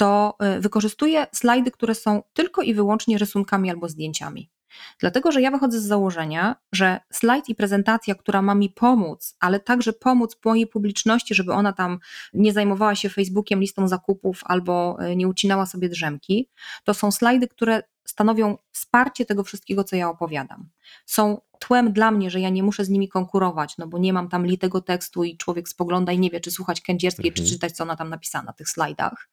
to 0.00 0.36
y, 0.56 0.60
wykorzystuję 0.60 1.26
slajdy, 1.32 1.70
które 1.70 1.94
są 1.94 2.22
tylko 2.32 2.62
i 2.62 2.74
wyłącznie 2.74 3.18
rysunkami 3.18 3.70
albo 3.70 3.88
zdjęciami. 3.88 4.50
Dlatego, 4.98 5.32
że 5.32 5.42
ja 5.42 5.50
wychodzę 5.50 5.80
z 5.80 5.84
założenia, 5.84 6.56
że 6.72 7.00
slajd 7.12 7.48
i 7.48 7.54
prezentacja, 7.54 8.14
która 8.14 8.42
ma 8.42 8.54
mi 8.54 8.70
pomóc, 8.70 9.36
ale 9.40 9.60
także 9.60 9.92
pomóc 9.92 10.36
mojej 10.44 10.66
publiczności, 10.66 11.34
żeby 11.34 11.52
ona 11.52 11.72
tam 11.72 11.98
nie 12.34 12.52
zajmowała 12.52 12.94
się 12.94 13.08
Facebookiem, 13.08 13.60
listą 13.60 13.88
zakupów 13.88 14.40
albo 14.44 14.98
y, 15.04 15.16
nie 15.16 15.28
ucinała 15.28 15.66
sobie 15.66 15.88
drzemki, 15.88 16.48
to 16.84 16.94
są 16.94 17.10
slajdy, 17.10 17.48
które 17.48 17.82
stanowią 18.10 18.58
wsparcie 18.72 19.26
tego 19.26 19.44
wszystkiego, 19.44 19.84
co 19.84 19.96
ja 19.96 20.08
opowiadam. 20.10 20.68
Są 21.06 21.40
tłem 21.60 21.92
dla 21.92 22.10
mnie, 22.10 22.30
że 22.30 22.40
ja 22.40 22.48
nie 22.48 22.62
muszę 22.62 22.84
z 22.84 22.88
nimi 22.88 23.08
konkurować, 23.08 23.78
no 23.78 23.86
bo 23.86 23.98
nie 23.98 24.12
mam 24.12 24.28
tam 24.28 24.46
litego 24.46 24.80
tekstu 24.80 25.24
i 25.24 25.36
człowiek 25.36 25.68
spogląda 25.68 26.12
i 26.12 26.18
nie 26.18 26.30
wie, 26.30 26.40
czy 26.40 26.50
słuchać 26.50 26.80
Kędzierskiej, 26.80 27.28
mhm. 27.28 27.46
czy 27.46 27.52
czytać, 27.52 27.72
co 27.72 27.84
ona 27.84 27.96
tam 27.96 28.08
napisała 28.08 28.44
na 28.44 28.52
tych 28.52 28.68
slajdach. 28.68 29.28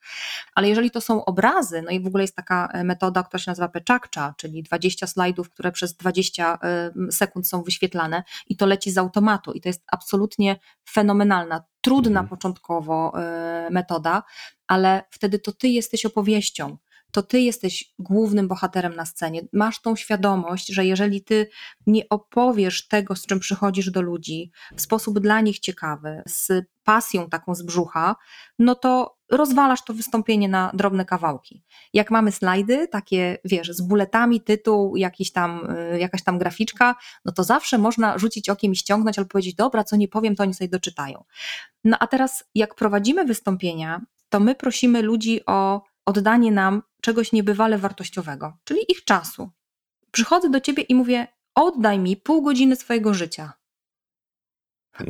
Ale 0.56 0.70
jeżeli 0.70 0.92
to 0.92 1.02
są 1.02 1.26
obrazy, 1.26 1.82
no 1.82 1.92
i 1.92 2.00
w 2.00 2.08
ogóle 2.08 2.24
jest 2.24 2.36
taka 2.36 2.68
e, 2.74 2.84
metoda, 2.84 3.24
która 3.24 3.40
się 3.40 3.52
nazywa 3.52 3.68
peczakcza, 3.68 4.34
czyli 4.38 4.64
20 4.64 5.08
slajdów, 5.08 5.50
które 5.50 5.72
przez 5.72 5.94
20 5.94 6.60
e, 6.64 7.12
sekund 7.12 7.48
są 7.48 7.64
wyświetlane 7.64 8.24
i 8.48 8.58
to 8.58 8.66
leci 8.66 8.92
z 8.92 8.98
automatu 8.98 9.52
i 9.52 9.62
to 9.62 9.70
jest 9.70 9.84
absolutnie 9.88 10.60
fenomenalna, 10.90 11.64
trudna 11.82 12.20
mhm. 12.20 12.28
początkowo 12.28 13.14
e, 13.16 13.70
metoda, 13.72 14.24
ale 14.68 15.04
wtedy 15.10 15.40
to 15.40 15.52
ty 15.52 15.68
jesteś 15.68 16.06
opowieścią 16.06 16.78
to 17.12 17.24
ty 17.24 17.40
jesteś 17.40 17.94
głównym 18.00 18.48
bohaterem 18.48 18.96
na 18.96 19.06
scenie. 19.06 19.42
Masz 19.54 19.82
tą 19.82 19.96
świadomość, 19.96 20.68
że 20.68 20.86
jeżeli 20.86 21.24
ty 21.24 21.50
nie 21.88 22.10
opowiesz 22.10 22.88
tego, 22.88 23.16
z 23.16 23.26
czym 23.26 23.40
przychodzisz 23.40 23.92
do 23.92 24.02
ludzi 24.02 24.52
w 24.76 24.82
sposób 24.82 25.20
dla 25.20 25.42
nich 25.42 25.60
ciekawy, 25.60 26.24
z 26.28 26.68
pasją 26.84 27.30
taką 27.30 27.56
z 27.56 27.62
brzucha, 27.62 28.16
no 28.60 28.76
to 28.76 29.18
rozwalasz 29.32 29.84
to 29.84 29.94
wystąpienie 29.94 30.50
na 30.50 30.72
drobne 30.74 31.06
kawałki. 31.06 31.64
Jak 31.94 32.12
mamy 32.12 32.32
slajdy, 32.32 32.88
takie 32.88 33.38
wiesz, 33.46 33.72
z 33.72 33.82
buletami, 33.82 34.42
tytuł, 34.42 34.96
jakiś 34.96 35.32
tam, 35.32 35.72
y, 35.94 36.00
jakaś 36.00 36.24
tam 36.24 36.38
graficzka, 36.38 36.96
no 37.26 37.32
to 37.32 37.44
zawsze 37.44 37.78
można 37.78 38.18
rzucić 38.18 38.50
okiem 38.50 38.72
i 38.72 38.76
ściągnąć 38.76 39.18
albo 39.18 39.30
powiedzieć, 39.30 39.56
dobra, 39.56 39.84
co 39.84 39.96
nie 39.96 40.08
powiem, 40.08 40.36
to 40.36 40.44
oni 40.44 40.54
sobie 40.54 40.70
doczytają. 40.70 41.24
No 41.84 41.98
a 42.00 42.08
teraz, 42.08 42.44
jak 42.56 42.76
prowadzimy 42.76 43.26
wystąpienia, 43.26 44.02
to 44.30 44.40
my 44.40 44.56
prosimy 44.56 45.02
ludzi 45.02 45.42
o 45.46 45.82
oddanie 46.06 46.52
nam 46.52 46.82
czegoś 47.08 47.32
niebywale 47.32 47.78
wartościowego, 47.78 48.58
czyli 48.64 48.80
ich 48.92 49.04
czasu. 49.04 49.50
Przychodzę 50.12 50.50
do 50.50 50.62
ciebie 50.62 50.84
i 50.84 50.96
mówię: 50.96 51.28
oddaj 51.56 52.00
mi 52.00 52.18
pół 52.18 52.42
godziny 52.42 52.76
swojego 52.76 53.14
życia. 53.14 53.54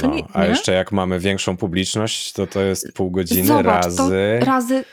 No, 0.01 0.15
nie, 0.15 0.23
a 0.33 0.43
nie? 0.43 0.49
jeszcze 0.49 0.73
jak 0.73 0.91
mamy 0.91 1.19
większą 1.19 1.57
publiczność, 1.57 2.33
to 2.33 2.47
to 2.47 2.61
jest 2.61 2.93
pół 2.93 3.11
godziny 3.11 3.47
Zobacz, 3.47 3.85
razy. 3.85 4.39
razy. 4.41 4.85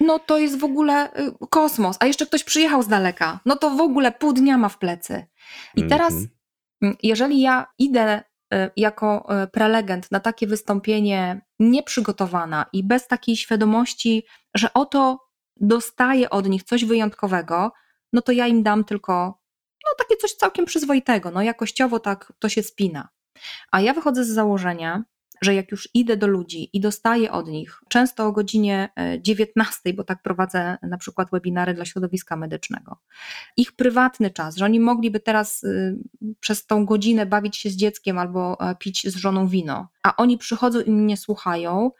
No 0.00 0.18
to 0.18 0.38
jest 0.38 0.58
w 0.58 0.64
ogóle 0.64 1.20
y, 1.20 1.32
kosmos. 1.50 1.96
A 2.00 2.06
jeszcze 2.06 2.26
ktoś 2.26 2.44
przyjechał 2.44 2.82
z 2.82 2.88
daleka. 2.88 3.40
No 3.46 3.56
to 3.56 3.70
w 3.70 3.80
ogóle 3.80 4.12
pół 4.12 4.32
dnia 4.32 4.58
ma 4.58 4.68
w 4.68 4.78
plecy. 4.78 5.26
I 5.76 5.86
teraz, 5.86 6.12
mm 6.12 6.28
-hmm. 6.82 6.96
jeżeli 7.02 7.40
ja 7.40 7.66
idę 7.78 8.22
y, 8.54 8.70
jako 8.76 9.28
y, 9.44 9.46
prelegent 9.46 10.10
na 10.10 10.20
takie 10.20 10.46
wystąpienie 10.46 11.40
nieprzygotowana 11.58 12.66
i 12.72 12.84
bez 12.84 13.06
takiej 13.08 13.36
świadomości, 13.36 14.26
że 14.54 14.72
oto 14.74 15.31
dostaję 15.62 16.30
od 16.30 16.48
nich 16.48 16.62
coś 16.62 16.84
wyjątkowego, 16.84 17.72
no 18.12 18.22
to 18.22 18.32
ja 18.32 18.46
im 18.46 18.62
dam 18.62 18.84
tylko 18.84 19.42
no 19.84 19.90
takie 19.98 20.16
coś 20.16 20.32
całkiem 20.32 20.64
przyzwoitego, 20.64 21.30
no 21.30 21.42
jakościowo 21.42 22.00
tak 22.00 22.32
to 22.38 22.48
się 22.48 22.62
spina. 22.62 23.08
A 23.70 23.80
ja 23.80 23.94
wychodzę 23.94 24.24
z 24.24 24.28
założenia, 24.28 25.04
że 25.42 25.54
jak 25.54 25.70
już 25.70 25.88
idę 25.94 26.16
do 26.16 26.26
ludzi 26.26 26.70
i 26.72 26.80
dostaję 26.80 27.32
od 27.32 27.48
nich, 27.48 27.80
często 27.88 28.26
o 28.26 28.32
godzinie 28.32 28.88
19, 29.20 29.80
e, 29.84 29.92
bo 29.92 30.04
tak 30.04 30.22
prowadzę 30.22 30.78
na 30.82 30.98
przykład 30.98 31.30
webinary 31.30 31.74
dla 31.74 31.84
środowiska 31.84 32.36
medycznego, 32.36 32.98
ich 33.56 33.72
prywatny 33.72 34.30
czas, 34.30 34.56
że 34.56 34.64
oni 34.64 34.80
mogliby 34.80 35.20
teraz 35.20 35.64
y, 35.64 35.96
przez 36.40 36.66
tą 36.66 36.86
godzinę 36.86 37.26
bawić 37.26 37.56
się 37.56 37.70
z 37.70 37.76
dzieckiem 37.76 38.18
albo 38.18 38.56
e, 38.60 38.74
pić 38.74 39.12
z 39.12 39.16
żoną 39.16 39.48
wino, 39.48 39.88
a 40.02 40.16
oni 40.16 40.38
przychodzą 40.38 40.80
i 40.80 40.90
mnie 40.90 41.16
słuchają, 41.16 41.90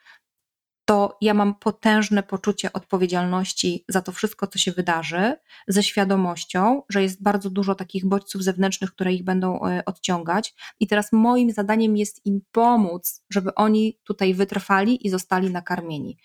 to 0.92 1.16
ja 1.20 1.35
mam 1.35 1.55
potężne 1.55 2.22
poczucie 2.22 2.72
odpowiedzialności 2.72 3.85
za 3.88 4.02
to 4.02 4.12
wszystko, 4.12 4.46
co 4.46 4.59
się 4.59 4.72
wydarzy, 4.72 5.37
ze 5.68 5.83
świadomością, 5.83 6.83
że 6.88 7.02
jest 7.02 7.22
bardzo 7.22 7.50
dużo 7.50 7.74
takich 7.74 8.07
bodźców 8.07 8.42
zewnętrznych, 8.42 8.92
które 8.92 9.12
ich 9.12 9.24
będą 9.24 9.64
e, 9.64 9.85
odciągać. 9.85 10.55
I 10.81 10.87
teraz 10.87 11.12
moim 11.12 11.50
zadaniem 11.50 11.96
jest 11.96 12.26
im 12.26 12.40
pomóc, 12.50 13.22
żeby 13.31 13.55
oni 13.55 13.98
tutaj 14.05 14.35
wytrwali 14.35 15.07
i 15.07 15.11
zostali 15.11 15.50
nakarmieni. 15.50 16.18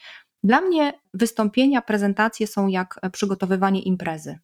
Dla 0.43 0.61
mnie 0.61 0.93
wystąpienia, 1.13 1.81
prezentacje 1.81 2.47
są 2.47 2.67
jak 2.67 2.99
przygotowywanie 3.11 3.81
imprezy. 3.81 4.39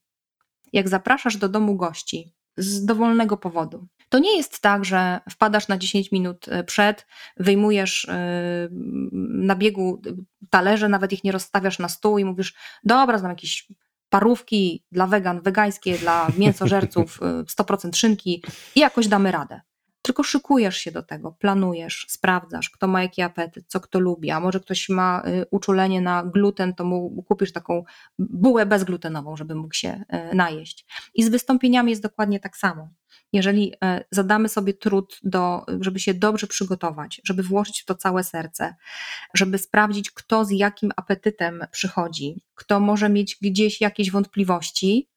Jak 0.73 0.89
zapraszasz 0.89 1.37
do 1.37 1.49
domu 1.49 1.75
gości 1.75 2.33
z 2.57 2.85
dowolnego 2.85 3.37
powodu, 3.37 3.87
to 4.13 4.19
nie 4.19 4.37
jest 4.37 4.59
tak, 4.59 4.85
że 4.85 5.19
wpadasz 5.29 5.67
na 5.67 5.77
10 5.77 6.11
minut 6.11 6.45
e, 6.47 6.63
przed, 6.63 7.07
wyjmujesz 7.37 8.05
e, 8.05 8.69
na 9.11 9.55
biegu 9.55 10.01
talerze, 10.49 10.89
nawet 10.89 11.13
ich 11.13 11.23
nie 11.23 11.31
rozstawiasz 11.31 11.79
na 11.79 11.89
stół 11.89 12.17
i 12.17 12.25
mówisz, 12.25 12.53
dobra, 12.83 13.17
znam 13.17 13.31
jakieś 13.31 13.67
parówki 14.09 14.83
dla 14.91 15.07
wegan, 15.07 15.41
wegańskie, 15.41 15.97
dla 15.97 16.27
mięsożerców, 16.37 17.19
100% 17.21 17.89
e, 17.89 17.93
szynki 17.93 18.43
i 18.75 18.79
jakoś 18.79 19.07
damy 19.07 19.31
radę. 19.31 19.61
Tylko 20.01 20.23
szykujesz 20.23 20.77
się 20.77 20.91
do 20.91 21.03
tego, 21.03 21.31
planujesz, 21.31 22.05
sprawdzasz, 22.09 22.69
kto 22.69 22.87
ma 22.87 23.01
jaki 23.01 23.21
apetyt, 23.21 23.65
co 23.67 23.79
kto 23.79 23.99
lubi, 23.99 24.31
a 24.31 24.39
może 24.39 24.59
ktoś 24.59 24.89
ma 24.89 25.23
uczulenie 25.51 26.01
na 26.01 26.23
gluten, 26.23 26.73
to 26.73 26.85
mu 26.85 27.23
kupisz 27.23 27.51
taką 27.51 27.83
bułę 28.19 28.65
bezglutenową, 28.65 29.37
żeby 29.37 29.55
mógł 29.55 29.73
się 29.73 30.03
najeść. 30.33 30.85
I 31.13 31.23
z 31.23 31.29
wystąpieniami 31.29 31.89
jest 31.89 32.01
dokładnie 32.01 32.39
tak 32.39 32.57
samo 32.57 32.89
jeżeli 33.33 33.73
e, 33.83 34.05
zadamy 34.11 34.49
sobie 34.49 34.73
trud, 34.73 35.19
do, 35.23 35.65
żeby 35.79 35.99
się 35.99 36.13
dobrze 36.13 36.47
przygotować, 36.47 37.21
żeby 37.23 37.43
włożyć 37.43 37.81
w 37.81 37.85
to 37.85 37.95
całe 37.95 38.23
serce, 38.23 38.75
żeby 39.33 39.57
sprawdzić, 39.57 40.11
kto 40.11 40.45
z 40.45 40.51
jakim 40.51 40.91
apetytem 40.95 41.65
przychodzi, 41.71 42.41
kto 42.55 42.79
może 42.79 43.09
mieć 43.09 43.37
gdzieś 43.41 43.81
jakieś 43.81 44.11
wątpliwości, 44.11 45.09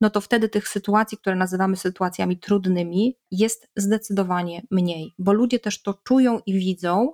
no 0.00 0.10
to 0.10 0.20
wtedy 0.20 0.48
tych 0.48 0.68
sytuacji, 0.68 1.18
które 1.18 1.36
nazywamy 1.36 1.76
sytuacjami 1.76 2.38
trudnymi, 2.38 3.16
jest 3.30 3.68
zdecydowanie 3.76 4.62
mniej, 4.70 5.14
bo 5.18 5.32
ludzie 5.32 5.58
też 5.58 5.82
to 5.82 5.94
czują 5.94 6.40
i 6.46 6.58
widzą, 6.58 7.12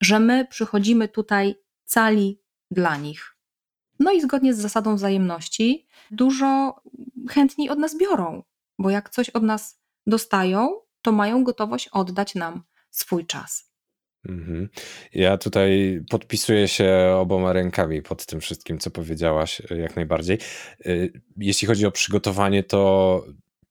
że 0.00 0.20
my 0.20 0.46
przychodzimy 0.50 1.08
tutaj 1.08 1.54
cali 1.84 2.40
dla 2.70 2.96
nich. 2.96 3.36
No 3.98 4.12
i 4.12 4.20
zgodnie 4.20 4.54
z 4.54 4.58
zasadą 4.58 4.96
wzajemności, 4.96 5.86
dużo 6.10 6.80
chętniej 7.28 7.70
od 7.70 7.78
nas 7.78 7.98
biorą, 7.98 8.42
bo 8.78 8.90
jak 8.90 9.10
coś 9.10 9.30
od 9.30 9.42
nas 9.42 9.83
dostają, 10.06 10.80
to 11.02 11.12
mają 11.12 11.44
gotowość 11.44 11.88
oddać 11.92 12.34
nam 12.34 12.62
swój 12.90 13.26
czas. 13.26 13.74
Mhm. 14.28 14.68
Ja 15.12 15.38
tutaj 15.38 16.00
podpisuję 16.10 16.68
się 16.68 17.16
oboma 17.18 17.52
rękami 17.52 18.02
pod 18.02 18.26
tym 18.26 18.40
wszystkim, 18.40 18.78
co 18.78 18.90
powiedziałaś, 18.90 19.62
y, 19.70 19.76
jak 19.76 19.96
najbardziej. 19.96 20.38
Y, 20.86 21.22
jeśli 21.36 21.68
chodzi 21.68 21.86
o 21.86 21.90
przygotowanie, 21.90 22.62
to 22.62 23.24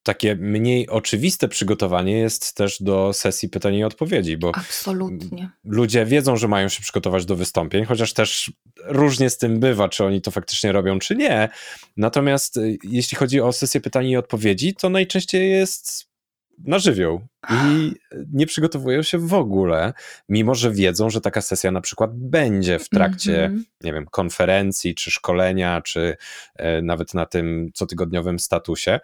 takie 0.04 0.36
mniej 0.36 0.90
oczywiste 0.90 1.48
przygotowanie 1.48 2.18
jest 2.18 2.56
też 2.56 2.82
do 2.82 3.14
sesji 3.14 3.50
pytań 3.50 3.76
i 3.76 3.84
odpowiedzi, 3.84 4.38
bo 4.38 4.52
Absolutnie. 4.56 5.50
ludzie 5.64 6.06
wiedzą, 6.06 6.38
że 6.38 6.48
mają 6.48 6.70
się 6.70 6.82
przygotować 6.82 7.26
do 7.26 7.36
wystąpień, 7.36 7.86
chociaż 7.86 8.14
też 8.14 8.52
różnie 8.86 9.30
z 9.30 9.38
tym 9.38 9.60
bywa, 9.60 9.90
czy 9.90 10.06
oni 10.06 10.22
to 10.22 10.32
faktycznie 10.32 10.72
robią, 10.72 11.00
czy 11.00 11.16
nie. 11.16 11.50
Natomiast 11.98 12.58
y, 12.58 12.78
jeśli 12.84 13.18
chodzi 13.18 13.42
o 13.42 13.54
sesję 13.54 13.82
pytań 13.82 14.08
i 14.08 14.18
odpowiedzi, 14.18 14.76
to 14.76 14.90
najczęściej 14.90 15.52
jest 15.52 16.13
na 16.60 16.80
żywioł 16.80 17.22
i 17.50 17.92
nie 18.34 18.46
przygotowują 18.46 19.02
się 19.04 19.18
w 19.18 19.34
ogóle, 19.34 19.94
mimo 20.30 20.56
że 20.56 20.72
wiedzą, 20.72 21.10
że 21.10 21.22
taka 21.22 21.42
sesja 21.42 21.72
na 21.72 21.82
przykład 21.82 22.12
będzie 22.14 22.80
w 22.80 22.90
trakcie, 22.90 23.46
mm 23.46 23.60
-hmm. 23.60 23.64
nie 23.84 23.94
wiem, 23.94 24.06
konferencji, 24.06 24.96
czy 24.96 25.12
szkolenia, 25.12 25.82
czy 25.82 26.18
e, 26.56 26.82
nawet 26.82 27.14
na 27.14 27.26
tym 27.26 27.72
cotygodniowym 27.74 28.40
statusie. 28.40 29.00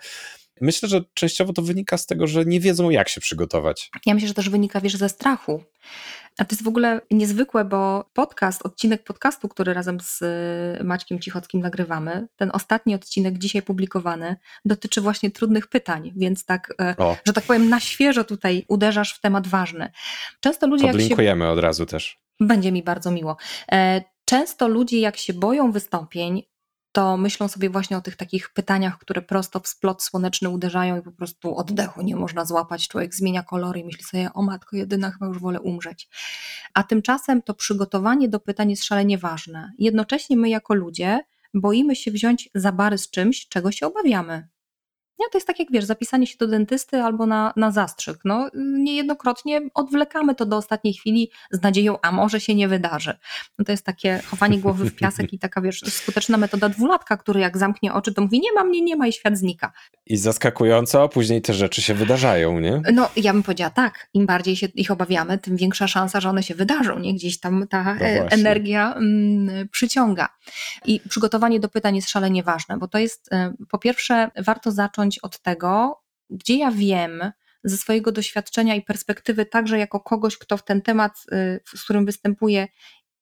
Myślę, 0.62 0.90
że 0.90 1.02
częściowo 1.14 1.54
to 1.54 1.62
wynika 1.62 1.98
z 1.98 2.06
tego, 2.06 2.28
że 2.28 2.46
nie 2.46 2.60
wiedzą, 2.60 2.90
jak 2.90 3.10
się 3.10 3.22
przygotować. 3.22 3.92
Ja 4.06 4.14
myślę, 4.14 4.28
że 4.28 4.34
też 4.34 4.50
wynika, 4.50 4.82
wiesz, 4.82 4.96
ze 4.96 5.10
strachu. 5.10 5.64
A 6.40 6.46
to 6.46 6.56
jest 6.56 6.64
w 6.64 6.68
ogóle 6.68 7.02
niezwykłe, 7.12 7.66
bo 7.66 8.10
podcast, 8.14 8.66
odcinek 8.66 9.04
podcastu, 9.04 9.50
który 9.50 9.74
razem 9.74 10.00
z 10.00 10.22
y, 10.82 10.84
Maćkiem 10.84 11.20
Cichockim 11.20 11.62
nagrywamy, 11.62 12.28
ten 12.36 12.52
ostatni 12.54 12.96
odcinek 12.96 13.38
dzisiaj 13.38 13.62
publikowany, 13.62 14.36
dotyczy 14.66 15.02
właśnie 15.02 15.32
trudnych 15.32 15.68
pytań, 15.68 16.12
więc 16.16 16.46
tak, 16.46 16.74
e, 16.82 16.96
o. 16.98 17.16
że 17.28 17.34
tak 17.34 17.44
powiem, 17.44 17.70
na 17.70 17.80
świeżo 17.80 18.24
tutaj 18.24 18.66
uderzasz 18.68 19.14
w 19.14 19.22
temat 19.22 19.48
ważny. 19.48 19.92
Często 20.40 20.68
ludzie. 20.68 20.88
Podlinkujemy 20.88 21.46
się... 21.46 21.50
od 21.50 21.60
razu 21.60 21.86
też. 21.86 22.20
Będzie 22.40 22.72
mi 22.72 22.84
bardzo 22.84 23.12
miło. 23.12 23.38
E, 23.72 24.02
często 24.26 24.68
ludzie, 24.68 25.00
jak 25.00 25.18
się 25.18 25.34
boją 25.34 25.72
wystąpień, 25.72 26.44
to 26.92 27.18
myślą 27.18 27.48
sobie 27.48 27.70
właśnie 27.70 27.98
o 27.98 28.02
tych 28.02 28.16
takich 28.16 28.50
pytaniach, 28.54 28.98
które 28.98 29.22
prosto 29.22 29.60
w 29.60 29.68
splot 29.68 30.04
słoneczny 30.04 30.50
uderzają 30.50 31.00
i 31.00 31.02
po 31.02 31.12
prostu 31.12 31.56
oddechu 31.56 32.02
nie 32.02 32.16
można 32.16 32.46
złapać. 32.46 32.88
Człowiek 32.88 33.16
zmienia 33.16 33.44
kolory 33.44 33.80
i 33.80 33.86
myśli 33.86 34.04
sobie, 34.04 34.34
o 34.34 34.42
matko 34.42 34.76
jedyna, 34.76 35.12
chyba 35.12 35.26
już 35.26 35.40
wolę 35.40 35.62
umrzeć. 35.62 36.10
A 36.74 36.84
tymczasem 36.84 37.42
to 37.42 37.54
przygotowanie 37.54 38.30
do 38.30 38.40
pytań 38.40 38.70
jest 38.70 38.86
szalenie 38.86 39.18
ważne. 39.18 39.74
Jednocześnie 39.78 40.38
my 40.38 40.50
jako 40.50 40.74
ludzie 40.74 41.20
boimy 41.54 41.96
się 41.96 42.12
wziąć 42.12 42.50
za 42.56 42.72
bary 42.72 42.98
z 42.98 43.10
czymś, 43.10 43.48
czego 43.48 43.72
się 43.72 43.88
obawiamy. 43.88 44.48
Nie, 45.20 45.26
to 45.32 45.38
jest 45.38 45.48
tak 45.48 45.60
jak 45.60 45.72
wiesz, 45.72 45.86
zapisanie 45.86 46.28
się 46.28 46.38
do 46.38 46.48
dentysty 46.48 47.02
albo 47.02 47.26
na, 47.26 47.54
na 47.56 47.72
zastrzyk. 47.72 48.18
No, 48.26 48.50
niejednokrotnie 48.56 49.62
odwlekamy 49.74 50.36
to 50.36 50.46
do 50.46 50.58
ostatniej 50.58 50.94
chwili 50.94 51.32
z 51.52 51.62
nadzieją, 51.62 51.98
a 52.02 52.12
może 52.12 52.40
się 52.40 52.56
nie 52.56 52.68
wydarzy. 52.68 53.18
No, 53.60 53.66
to 53.66 53.72
jest 53.72 53.86
takie 53.86 54.22
chowanie 54.26 54.60
głowy 54.60 54.86
w 54.86 54.96
piasek 54.96 55.34
i 55.34 55.40
taka 55.40 55.62
wiesz, 55.62 55.82
skuteczna 55.82 56.38
metoda 56.38 56.70
dwulatka, 56.70 57.18
który 57.18 57.40
jak 57.40 57.58
zamknie 57.58 57.94
oczy, 57.94 58.14
to 58.14 58.22
mówi 58.22 58.40
nie 58.40 58.54
ma 58.54 58.64
mnie, 58.64 58.82
nie 58.82 58.96
ma 58.96 59.08
i 59.08 59.14
świat 59.14 59.38
znika. 59.38 59.72
I 60.06 60.18
zaskakująco, 60.18 61.10
później 61.10 61.42
te 61.42 61.54
rzeczy 61.54 61.82
się 61.82 61.94
wydarzają, 61.94 62.60
nie? 62.60 62.82
No 62.94 63.10
ja 63.16 63.34
bym 63.34 63.44
powiedziała 63.44 63.70
tak, 63.70 64.10
im 64.14 64.26
bardziej 64.26 64.56
się 64.56 64.68
ich 64.76 64.92
obawiamy, 64.92 65.38
tym 65.38 65.58
większa 65.58 65.88
szansa, 65.88 66.20
że 66.20 66.30
one 66.30 66.44
się 66.44 66.56
wydarzą, 66.56 67.00
nie? 67.00 67.14
Gdzieś 67.14 67.40
tam 67.40 67.68
ta 67.68 67.84
no 67.84 68.00
energia 68.30 68.94
mm, 68.94 69.68
przyciąga. 69.68 70.30
I 70.86 71.02
przygotowanie 71.10 71.60
do 71.60 71.70
pytań 71.70 71.96
jest 71.96 72.10
szalenie 72.10 72.44
ważne, 72.44 72.78
bo 72.78 72.88
to 72.88 72.98
jest 72.98 73.34
y, 73.34 73.66
po 73.70 73.78
pierwsze 73.78 74.32
warto 74.38 74.72
zacząć 74.72 75.09
zacząć 75.10 75.20
od 75.20 75.42
tego, 75.42 76.02
gdzie 76.30 76.58
ja 76.58 76.72
wiem 76.72 77.32
ze 77.64 77.78
swojego 77.78 78.12
doświadczenia 78.12 78.76
i 78.76 78.82
perspektywy, 78.82 79.46
także 79.46 79.78
jako 79.78 80.00
kogoś, 80.00 80.38
kto 80.38 80.58
w 80.58 80.64
ten 80.64 80.82
temat, 80.82 81.26
y, 81.32 81.60
z 81.78 81.84
którym 81.84 82.06
występuję, 82.06 82.68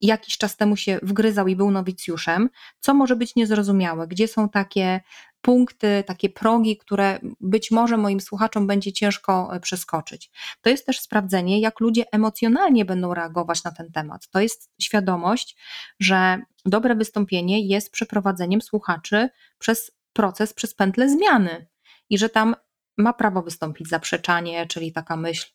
jakiś 0.02 0.38
czas 0.38 0.58
temu 0.58 0.76
się 0.76 1.00
wgryzał 1.04 1.48
i 1.48 1.56
był 1.56 1.72
nowicjuszem, 1.72 2.50
co 2.80 2.94
może 2.94 3.16
być 3.16 3.36
niezrozumiałe, 3.36 4.08
gdzie 4.08 4.28
są 4.28 4.50
takie 4.50 5.02
punkty, 5.42 6.04
takie 6.08 6.30
progi, 6.30 6.78
które 6.78 7.20
być 7.40 7.72
może 7.72 7.98
moim 7.98 8.22
słuchaczom 8.22 8.68
będzie 8.68 8.94
ciężko 8.94 9.50
e, 9.56 9.60
przeskoczyć. 9.60 10.32
To 10.62 10.70
jest 10.70 10.86
też 10.86 11.00
sprawdzenie, 11.00 11.60
jak 11.60 11.80
ludzie 11.80 12.04
emocjonalnie 12.12 12.86
będą 12.86 13.14
reagować 13.14 13.64
na 13.64 13.72
ten 13.72 13.92
temat. 13.92 14.30
To 14.30 14.40
jest 14.40 14.70
świadomość, 14.82 15.58
że 16.00 16.42
dobre 16.66 16.96
wystąpienie 16.96 17.68
jest 17.68 17.92
przeprowadzeniem 17.92 18.62
słuchaczy 18.62 19.30
przez 19.60 19.92
proces, 20.14 20.54
przez 20.54 20.74
pętlę 20.74 21.10
zmiany 21.10 21.68
i 22.10 22.18
że 22.18 22.30
tam 22.30 22.56
ma 22.98 23.14
prawo 23.14 23.42
wystąpić 23.42 23.90
zaprzeczanie, 23.90 24.68
czyli 24.68 24.92
taka 24.92 25.16
myśl, 25.16 25.52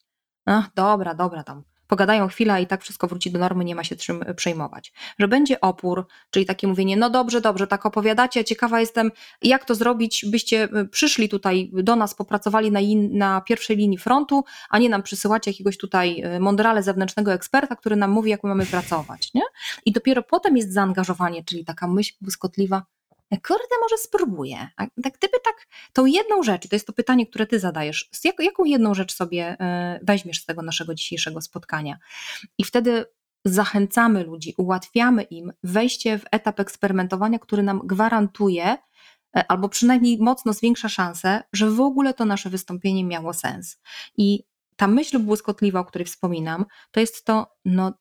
ach, 0.46 0.74
dobra, 0.74 1.14
dobra, 1.14 1.42
tam 1.42 1.62
pogadają 1.92 2.28
chwilę 2.28 2.62
i 2.62 2.66
tak 2.66 2.82
wszystko 2.82 3.06
wróci 3.06 3.30
do 3.30 3.38
normy, 3.38 3.64
nie 3.64 3.74
ma 3.74 3.84
się 3.84 3.96
czym 3.96 4.24
przejmować. 4.36 4.92
Że 5.18 5.28
będzie 5.28 5.60
opór, 5.60 6.06
czyli 6.30 6.46
takie 6.46 6.66
mówienie, 6.66 6.96
no 6.96 7.10
dobrze, 7.10 7.40
dobrze, 7.40 7.66
tak 7.66 7.86
opowiadacie, 7.86 8.44
ciekawa 8.44 8.80
jestem, 8.80 9.10
jak 9.42 9.64
to 9.64 9.74
zrobić, 9.74 10.24
byście 10.30 10.68
y, 10.76 10.88
przyszli 10.88 11.28
tutaj 11.28 11.70
do 11.72 11.96
nas, 11.96 12.14
popracowali 12.14 12.70
na, 12.70 12.80
in, 12.80 13.18
na 13.18 13.40
pierwszej 13.40 13.76
linii 13.76 13.98
frontu, 13.98 14.44
a 14.70 14.78
nie 14.78 14.88
nam 14.88 15.02
przysyłacie 15.02 15.50
jakiegoś 15.50 15.78
tutaj 15.78 16.24
y, 16.36 16.40
mądrale 16.40 16.82
zewnętrznego 16.82 17.32
eksperta, 17.32 17.76
który 17.76 17.96
nam 17.96 18.10
mówi, 18.10 18.30
jak 18.30 18.44
my 18.44 18.48
mamy 18.48 18.66
pracować. 18.66 19.34
Nie? 19.34 19.42
I 19.84 19.92
dopiero 19.92 20.22
potem 20.22 20.56
jest 20.56 20.72
zaangażowanie, 20.72 21.44
czyli 21.44 21.64
taka 21.64 21.88
myśl 21.88 22.14
błyskotliwa, 22.20 22.82
kurde, 23.40 23.74
może 23.80 23.98
spróbuję. 23.98 24.68
A 24.76 24.86
tak 25.02 25.18
gdyby 25.18 25.36
tak, 25.44 25.66
tą 25.92 26.06
jedną 26.06 26.42
rzecz, 26.42 26.68
to 26.68 26.76
jest 26.76 26.86
to 26.86 26.92
pytanie, 26.92 27.26
które 27.26 27.46
ty 27.46 27.60
zadajesz, 27.60 28.10
jak, 28.24 28.36
jaką 28.38 28.64
jedną 28.64 28.94
rzecz 28.94 29.14
sobie 29.14 29.56
e, 29.60 30.00
weźmiesz 30.02 30.42
z 30.42 30.46
tego 30.46 30.62
naszego 30.62 30.94
dzisiejszego 30.94 31.40
spotkania? 31.40 31.98
I 32.58 32.64
wtedy 32.64 33.04
zachęcamy 33.44 34.24
ludzi, 34.24 34.54
ułatwiamy 34.58 35.22
im 35.22 35.52
wejście 35.62 36.18
w 36.18 36.24
etap 36.30 36.60
eksperymentowania, 36.60 37.38
który 37.38 37.62
nam 37.62 37.80
gwarantuje, 37.84 38.76
e, 39.36 39.44
albo 39.48 39.68
przynajmniej 39.68 40.18
mocno 40.18 40.52
zwiększa 40.52 40.88
szansę, 40.88 41.42
że 41.52 41.70
w 41.70 41.80
ogóle 41.80 42.14
to 42.14 42.24
nasze 42.24 42.50
wystąpienie 42.50 43.04
miało 43.04 43.32
sens. 43.32 43.80
I 44.16 44.44
ta 44.76 44.86
myśl 44.86 45.18
błyskotliwa, 45.18 45.80
o 45.80 45.84
której 45.84 46.06
wspominam, 46.06 46.64
to 46.90 47.00
jest 47.00 47.24
to, 47.24 47.46
no 47.64 47.92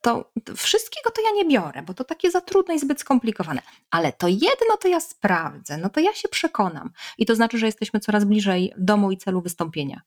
to 0.00 0.30
wszystkiego 0.56 1.10
to 1.10 1.22
ja 1.22 1.30
nie 1.34 1.44
biorę, 1.44 1.82
bo 1.82 1.94
to 1.94 2.04
takie 2.04 2.30
za 2.30 2.40
trudne 2.40 2.74
i 2.74 2.78
zbyt 2.78 3.00
skomplikowane. 3.00 3.62
Ale 3.90 4.12
to 4.12 4.28
jedno 4.28 4.76
to 4.80 4.88
ja 4.88 5.00
sprawdzę, 5.00 5.78
no 5.78 5.88
to 5.88 6.00
ja 6.00 6.14
się 6.14 6.28
przekonam. 6.28 6.90
I 7.18 7.26
to 7.26 7.34
znaczy, 7.34 7.58
że 7.58 7.66
jesteśmy 7.66 8.00
coraz 8.00 8.24
bliżej 8.24 8.72
domu 8.78 9.12
i 9.12 9.16
celu 9.16 9.42
wystąpienia. 9.42 10.00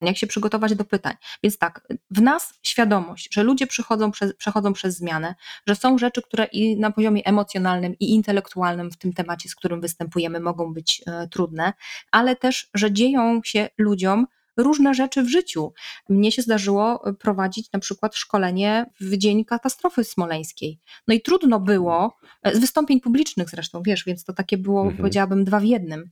Jak 0.00 0.16
się 0.16 0.26
przygotować 0.26 0.74
do 0.74 0.84
pytań. 0.84 1.14
Więc 1.42 1.58
tak, 1.58 1.88
w 2.10 2.22
nas 2.22 2.54
świadomość, 2.62 3.28
że 3.34 3.42
ludzie 3.42 3.66
przechodzą 3.66 4.10
przez, 4.10 4.34
przechodzą 4.34 4.72
przez 4.72 4.96
zmianę, 4.96 5.34
że 5.66 5.74
są 5.74 5.98
rzeczy, 5.98 6.22
które 6.22 6.44
i 6.44 6.76
na 6.76 6.90
poziomie 6.90 7.24
emocjonalnym 7.24 7.94
i 8.00 8.10
intelektualnym 8.14 8.90
w 8.90 8.96
tym 8.96 9.12
temacie, 9.12 9.48
z 9.48 9.54
którym 9.54 9.80
występujemy, 9.80 10.40
mogą 10.40 10.72
być 10.72 11.02
e, 11.06 11.28
trudne, 11.28 11.72
ale 12.10 12.36
też, 12.36 12.70
że 12.74 12.92
dzieją 12.92 13.40
się 13.44 13.68
ludziom 13.78 14.26
różne 14.56 14.94
rzeczy 14.94 15.22
w 15.22 15.28
życiu. 15.28 15.72
Mnie 16.08 16.32
się 16.32 16.42
zdarzyło 16.42 17.08
e, 17.08 17.14
prowadzić 17.14 17.72
na 17.72 17.80
przykład 17.80 18.16
szkolenie 18.16 18.86
w 19.00 19.16
dzień 19.16 19.44
katastrofy 19.44 20.04
smoleńskiej. 20.04 20.80
No 21.08 21.14
i 21.14 21.20
trudno 21.20 21.60
było, 21.60 22.16
e, 22.42 22.56
z 22.56 22.58
wystąpień 22.58 23.00
publicznych 23.00 23.50
zresztą, 23.50 23.82
wiesz, 23.82 24.04
więc 24.04 24.24
to 24.24 24.32
takie 24.32 24.58
było, 24.58 24.80
mhm. 24.80 24.96
powiedziałabym, 24.96 25.44
dwa 25.44 25.60
w 25.60 25.64
jednym. 25.64 26.10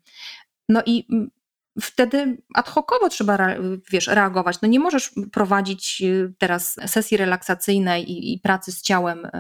No 0.68 0.83
i 0.87 1.07
wtedy 1.80 2.42
ad 2.54 2.68
hocowo 2.68 3.09
trzeba, 3.09 3.38
wiesz, 3.90 4.07
reagować. 4.07 4.61
No 4.62 4.68
nie 4.68 4.80
możesz 4.80 5.11
prowadzić 5.33 6.02
e, 6.02 6.33
teraz 6.38 6.76
sesji 6.87 7.16
relaksacyjnej 7.16 8.11
i, 8.11 8.33
i, 8.35 8.40
pracy 8.40 8.72
z 8.72 8.83
ciałem 8.83 9.24
y, 9.24 9.30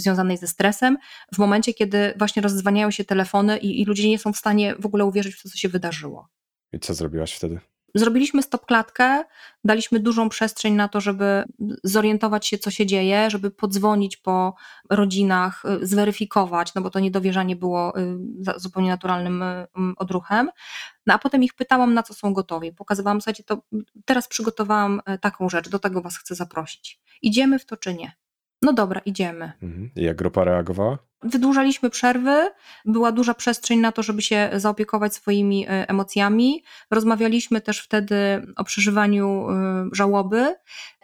związanej 0.00 0.36
ze 0.36 0.46
stresem 0.46 0.98
w 1.34 1.38
momencie, 1.38 1.74
kiedy 1.74 2.14
właśnie 2.18 2.42
rozdzwaniają 2.42 2.90
się 2.90 3.04
telefony 3.04 3.58
i, 3.58 3.82
i 3.82 3.84
ludzie 3.84 4.08
nie 4.08 4.18
są 4.18 4.32
w 4.32 4.36
stanie 4.36 4.74
w 4.78 4.86
ogóle 4.86 5.04
uwierzyć 5.04 5.34
w 5.34 5.42
to, 5.42 5.48
co 5.48 5.56
się 5.56 5.68
wydarzyło. 5.68 6.28
I 6.72 6.78
co 6.78 6.94
zrobiłaś 6.94 7.32
wtedy? 7.32 7.60
Zrobiliśmy 7.94 8.42
stopklatkę, 8.42 9.24
daliśmy 9.64 10.00
dużą 10.00 10.28
przestrzeń 10.28 10.74
na 10.74 10.88
to, 10.88 11.00
żeby 11.00 11.44
zorientować 11.84 12.46
się, 12.46 12.58
co 12.58 12.70
się 12.70 12.86
dzieje, 12.86 13.30
żeby 13.30 13.50
podzwonić 13.50 14.16
po 14.16 14.54
rodzinach, 14.90 15.62
y, 15.82 15.86
zweryfikować, 15.86 16.74
no 16.74 16.82
bo 16.82 16.90
to 16.90 17.00
niedowierzanie 17.00 17.56
było 17.56 17.98
y, 17.98 18.16
zupełnie 18.56 18.90
naturalnym 18.90 19.42
y, 19.42 19.66
odruchem. 19.96 20.50
No 21.06 21.14
a 21.14 21.18
potem 21.18 21.42
ich 21.42 21.54
pytałam, 21.54 21.94
na 21.94 22.02
co 22.02 22.14
są 22.14 22.32
gotowi. 22.32 22.72
Pokazywałam, 22.72 23.20
słuchajcie, 23.20 23.44
to 23.44 23.62
teraz 24.04 24.28
przygotowałam 24.28 25.00
taką 25.20 25.48
rzecz, 25.48 25.68
do 25.68 25.78
tego 25.78 26.02
was 26.02 26.16
chcę 26.16 26.34
zaprosić. 26.34 27.00
Idziemy 27.22 27.58
w 27.58 27.66
to 27.66 27.76
czy 27.76 27.94
nie? 27.94 28.12
No 28.62 28.72
dobra, 28.72 29.00
idziemy. 29.04 29.52
Mhm. 29.62 29.90
I 29.96 30.02
jak 30.02 30.16
grupa 30.16 30.44
reagowała? 30.44 30.98
Wydłużaliśmy 31.22 31.90
przerwy, 31.90 32.50
była 32.84 33.12
duża 33.12 33.34
przestrzeń 33.34 33.78
na 33.80 33.92
to, 33.92 34.02
żeby 34.02 34.22
się 34.22 34.50
zaopiekować 34.56 35.14
swoimi 35.14 35.66
e, 35.66 35.88
emocjami. 35.88 36.64
Rozmawialiśmy 36.90 37.60
też 37.60 37.80
wtedy 37.80 38.46
o 38.56 38.64
przeżywaniu 38.64 39.50
e, 39.50 39.88
żałoby 39.92 40.54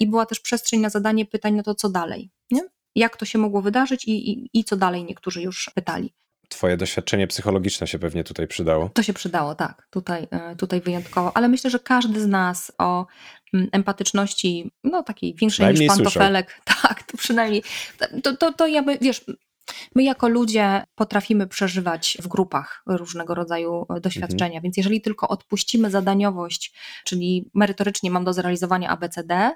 i 0.00 0.06
była 0.06 0.26
też 0.26 0.40
przestrzeń 0.40 0.80
na 0.80 0.90
zadanie 0.90 1.26
pytań 1.26 1.54
na 1.54 1.62
to, 1.62 1.74
co 1.74 1.88
dalej. 1.88 2.30
Nie? 2.50 2.60
Jak 2.94 3.16
to 3.16 3.24
się 3.24 3.38
mogło 3.38 3.62
wydarzyć 3.62 4.04
i, 4.04 4.30
i, 4.30 4.50
i 4.52 4.64
co 4.64 4.76
dalej 4.76 5.04
niektórzy 5.04 5.42
już 5.42 5.70
pytali. 5.74 6.14
twoje 6.48 6.76
doświadczenie 6.76 7.26
psychologiczne 7.26 7.86
się 7.86 7.98
pewnie 7.98 8.24
tutaj 8.24 8.48
przydało. 8.48 8.88
To 8.94 9.02
się 9.02 9.12
przydało, 9.12 9.54
tak, 9.54 9.88
tutaj, 9.90 10.26
e, 10.30 10.56
tutaj 10.56 10.80
wyjątkowo, 10.80 11.36
ale 11.36 11.48
myślę, 11.48 11.70
że 11.70 11.78
każdy 11.78 12.20
z 12.20 12.26
nas 12.26 12.72
o 12.78 13.06
mm, 13.54 13.68
empatyczności, 13.72 14.70
no 14.84 15.02
takiej 15.02 15.34
większej 15.34 15.74
niż 15.74 15.86
pantofelek, 15.88 16.60
tak, 16.82 17.02
to 17.02 17.16
przynajmniej, 17.16 17.62
to, 18.22 18.36
to, 18.36 18.52
to 18.52 18.66
ja 18.66 18.82
by, 18.82 18.98
wiesz, 19.00 19.24
My 19.94 20.02
jako 20.02 20.28
ludzie 20.28 20.82
potrafimy 20.94 21.46
przeżywać 21.46 22.18
w 22.22 22.28
grupach 22.28 22.82
różnego 22.86 23.34
rodzaju 23.34 23.86
doświadczenia, 24.00 24.46
mhm. 24.46 24.62
więc 24.62 24.76
jeżeli 24.76 25.00
tylko 25.00 25.28
odpuścimy 25.28 25.90
zadaniowość, 25.90 26.72
czyli 27.04 27.50
merytorycznie 27.54 28.10
mam 28.10 28.24
do 28.24 28.32
zrealizowania 28.32 28.88
ABCD, 28.88 29.50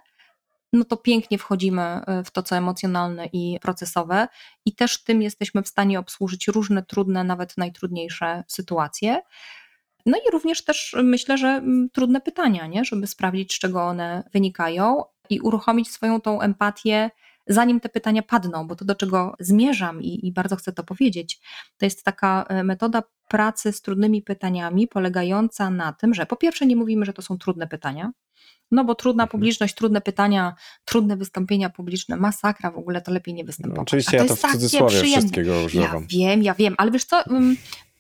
no 0.73 0.85
to 0.85 0.97
pięknie 0.97 1.39
wchodzimy 1.39 1.83
e, 1.83 2.25
w 2.25 2.31
to, 2.31 2.43
co 2.43 2.57
emocjonalne 2.57 3.27
i 3.33 3.59
procesowe, 3.63 4.29
i 4.65 4.75
też 4.75 5.05
tym 5.05 5.23
jesteśmy 5.23 5.63
w 5.63 5.69
stanie 5.69 5.99
obsłużyć 5.99 6.49
różne 6.49 6.83
trudne, 6.83 7.25
nawet 7.25 7.57
najtrudniejsze 7.57 8.45
sytuacje. 8.49 9.23
No 10.07 10.19
i 10.19 10.31
również 10.31 10.65
też 10.65 10.97
myślę, 11.03 11.39
że 11.39 11.49
mm, 11.49 11.91
trudne 11.91 12.21
pytania, 12.21 12.67
nie? 12.67 12.85
żeby 12.85 13.07
sprawdzić, 13.07 13.55
z 13.55 13.59
czego 13.59 13.83
one 13.83 14.25
wynikają 14.33 15.03
i 15.31 15.41
uruchomić 15.41 15.91
swoją 15.91 16.21
tą 16.21 16.41
empatię, 16.41 17.11
zanim 17.47 17.81
te 17.81 17.89
pytania 17.89 18.23
padną, 18.23 18.67
bo 18.67 18.77
to 18.77 18.85
do 18.85 18.95
czego 18.95 19.35
zmierzam 19.41 20.03
i, 20.03 20.27
i 20.27 20.33
bardzo 20.33 20.57
chcę 20.57 20.73
to 20.73 20.85
powiedzieć, 20.85 21.41
to 21.79 21.87
jest 21.87 22.05
taka 22.05 22.45
e, 22.49 22.65
metoda 22.65 23.03
pracy 23.29 23.73
z 23.73 23.83
trudnymi 23.83 24.23
pytaniami, 24.23 24.89
polegająca 24.89 25.71
na 25.71 25.93
tym, 25.93 26.15
że 26.15 26.27
po 26.27 26.37
pierwsze 26.37 26.67
nie 26.67 26.77
mówimy, 26.77 27.05
że 27.05 27.13
to 27.13 27.23
są 27.23 27.39
trudne 27.39 27.67
pytania, 27.67 28.13
no 28.71 28.85
bo 28.85 28.95
trudna 28.95 29.23
mhm. 29.23 29.31
publiczność, 29.31 29.75
trudne 29.75 30.01
pytania, 30.01 30.55
trudne 30.85 31.17
wystąpienia 31.17 31.71
publiczne, 31.71 32.17
masakra 32.17 32.71
w 32.71 32.79
ogóle, 32.79 33.01
to 33.01 33.13
lepiej 33.13 33.35
nie 33.35 33.45
występować. 33.45 33.77
No, 33.77 33.83
oczywiście 33.83 34.17
ja 34.17 34.25
to 34.25 34.37
w 34.37 34.41
cudzysłowie 34.41 35.03
wszystkiego 35.03 35.63
używam. 35.67 36.07
Ja 36.11 36.29
wiem, 36.29 36.43
ja 36.43 36.55
wiem, 36.55 36.75
ale 36.79 36.91
wiesz 36.91 37.05
co, 37.05 37.25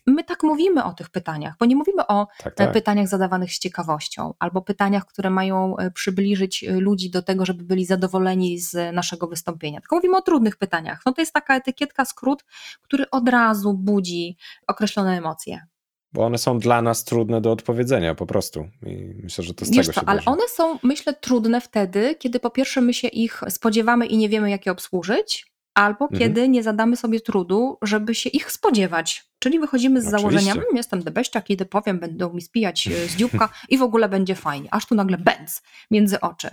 my 0.06 0.24
tak 0.24 0.42
mówimy 0.42 0.84
o 0.84 0.92
tych 0.92 1.10
pytaniach, 1.10 1.54
bo 1.60 1.66
nie 1.66 1.76
mówimy 1.76 2.06
o 2.06 2.26
tak, 2.44 2.54
tak. 2.54 2.72
pytaniach 2.72 3.08
zadawanych 3.08 3.52
z 3.52 3.58
ciekawością 3.58 4.34
albo 4.38 4.62
pytaniach, 4.62 5.06
które 5.06 5.30
mają 5.30 5.76
e, 5.76 5.90
przybliżyć 5.90 6.64
e, 6.64 6.72
ludzi 6.72 7.10
do 7.10 7.22
tego, 7.22 7.46
żeby 7.46 7.64
byli 7.64 7.86
zadowoleni 7.86 8.58
z 8.58 8.94
naszego 8.94 9.26
wystąpienia. 9.26 9.80
Tylko 9.80 9.96
mówimy 9.96 10.16
o 10.16 10.22
trudnych 10.22 10.56
pytaniach. 10.56 11.02
No 11.06 11.12
to 11.12 11.22
jest 11.22 11.32
taka 11.32 11.56
etykietka, 11.56 12.04
skrót, 12.04 12.44
który 12.82 13.10
od 13.10 13.28
razu 13.28 13.74
budzi 13.74 14.36
określone 14.66 15.18
emocje. 15.18 15.66
Bo 16.12 16.24
one 16.24 16.38
są 16.38 16.58
dla 16.58 16.82
nas 16.82 17.04
trudne 17.04 17.40
do 17.40 17.52
odpowiedzenia 17.52 18.14
po 18.14 18.26
prostu. 18.26 18.68
I 18.86 19.14
myślę, 19.22 19.44
że 19.44 19.54
to 19.54 19.64
z 19.64 19.70
Wiesz 19.70 19.86
tego 19.86 19.94
co, 19.94 20.00
się 20.00 20.06
Ale 20.06 20.24
one 20.24 20.48
są, 20.48 20.78
myślę, 20.82 21.14
trudne 21.14 21.60
wtedy, 21.60 22.14
kiedy 22.18 22.40
po 22.40 22.50
pierwsze 22.50 22.80
my 22.80 22.94
się 22.94 23.08
ich 23.08 23.40
spodziewamy 23.48 24.06
i 24.06 24.16
nie 24.16 24.28
wiemy, 24.28 24.50
jak 24.50 24.66
je 24.66 24.72
obsłużyć, 24.72 25.51
albo 25.74 26.04
mhm. 26.04 26.18
kiedy 26.18 26.48
nie 26.48 26.62
zadamy 26.62 26.96
sobie 26.96 27.20
trudu, 27.20 27.78
żeby 27.82 28.14
się 28.14 28.30
ich 28.30 28.52
spodziewać. 28.52 29.32
Czyli 29.38 29.60
wychodzimy 29.60 30.02
z 30.02 30.06
Oczywiście. 30.06 30.28
założenia, 30.28 30.52
mmm, 30.52 30.76
jestem 30.76 31.02
debeściak, 31.02 31.50
idę 31.50 31.64
powiem, 31.64 31.98
będą 31.98 32.32
mi 32.32 32.42
spijać 32.42 32.86
e, 32.86 33.08
z 33.08 33.16
dzióbka 33.16 33.48
i 33.68 33.78
w 33.78 33.82
ogóle 33.82 34.08
będzie 34.08 34.34
fajnie. 34.34 34.68
Aż 34.70 34.86
tu 34.86 34.94
nagle 34.94 35.18
bęc 35.18 35.62
między 35.90 36.20
oczy. 36.20 36.48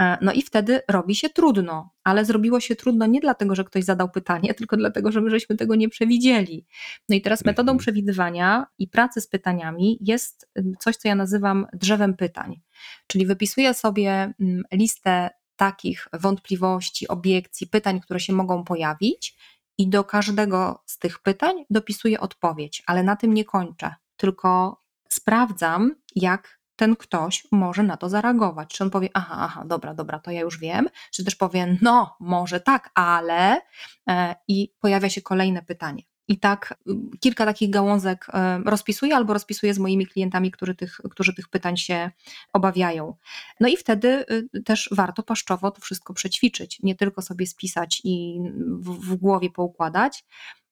E, 0.00 0.18
no 0.20 0.32
i 0.32 0.42
wtedy 0.42 0.80
robi 0.88 1.14
się 1.14 1.30
trudno, 1.30 1.90
ale 2.04 2.24
zrobiło 2.24 2.60
się 2.60 2.76
trudno 2.76 3.06
nie 3.06 3.20
dlatego, 3.20 3.54
że 3.54 3.64
ktoś 3.64 3.84
zadał 3.84 4.10
pytanie, 4.10 4.54
tylko 4.58 4.76
dlatego, 4.76 5.12
że 5.12 5.20
my 5.20 5.30
żeśmy 5.30 5.56
tego 5.56 5.74
nie 5.74 5.88
przewidzieli. 5.88 6.66
No 7.08 7.16
i 7.16 7.20
teraz 7.20 7.44
metodą 7.44 7.72
mhm. 7.72 7.78
przewidywania 7.78 8.66
i 8.78 8.88
pracy 8.88 9.20
z 9.20 9.26
pytaniami 9.26 9.98
jest 10.00 10.50
coś, 10.78 10.96
co 10.96 11.08
ja 11.08 11.14
nazywam 11.14 11.66
drzewem 11.72 12.14
pytań. 12.14 12.60
Czyli 13.06 13.26
wypisuję 13.26 13.74
sobie 13.74 14.32
listę 14.72 15.30
takich 15.56 16.08
wątpliwości, 16.12 17.08
obiekcji, 17.08 17.66
pytań, 17.66 18.00
które 18.00 18.20
się 18.20 18.32
mogą 18.32 18.64
pojawić, 18.64 19.36
i 19.78 19.88
do 19.88 20.04
każdego 20.04 20.82
z 20.86 20.98
tych 20.98 21.18
pytań 21.18 21.64
dopisuję 21.70 22.20
odpowiedź, 22.20 22.82
ale 22.86 23.02
na 23.02 23.16
tym 23.16 23.34
nie 23.34 23.44
kończę, 23.44 23.94
tylko 24.16 24.80
sprawdzam, 25.08 25.94
jak 26.16 26.58
ten 26.76 26.96
ktoś 26.96 27.46
może 27.52 27.82
na 27.82 27.96
to 27.96 28.08
zareagować. 28.08 28.74
Czy 28.74 28.84
on 28.84 28.90
powie, 28.90 29.08
aha, 29.14 29.36
aha, 29.38 29.64
dobra, 29.66 29.94
dobra, 29.94 30.18
to 30.18 30.30
ja 30.30 30.40
już 30.40 30.58
wiem, 30.58 30.88
czy 31.10 31.24
też 31.24 31.34
powie, 31.34 31.78
no, 31.82 32.16
może 32.20 32.60
tak, 32.60 32.90
ale 32.94 33.60
e, 34.08 34.34
i 34.48 34.74
pojawia 34.80 35.10
się 35.10 35.22
kolejne 35.22 35.62
pytanie. 35.62 36.02
I 36.28 36.38
tak 36.38 36.74
y, 36.88 37.18
kilka 37.20 37.46
takich 37.46 37.70
gałązek 37.70 38.26
y, 38.28 38.70
rozpisuję 38.70 39.16
albo 39.16 39.32
rozpisuję 39.32 39.74
z 39.74 39.78
moimi 39.78 40.06
klientami, 40.06 40.50
którzy 40.50 40.74
tych, 40.74 41.00
którzy 41.10 41.34
tych 41.34 41.48
pytań 41.48 41.76
się 41.76 42.10
obawiają. 42.52 43.16
No 43.60 43.68
i 43.68 43.76
wtedy 43.76 44.24
y, 44.54 44.62
też 44.62 44.88
warto 44.92 45.22
paszczowo 45.22 45.70
to 45.70 45.80
wszystko 45.80 46.14
przećwiczyć. 46.14 46.78
Nie 46.82 46.94
tylko 46.94 47.22
sobie 47.22 47.46
spisać 47.46 48.00
i 48.04 48.40
w, 48.78 48.90
w 48.90 49.16
głowie 49.16 49.50
poukładać, 49.50 50.24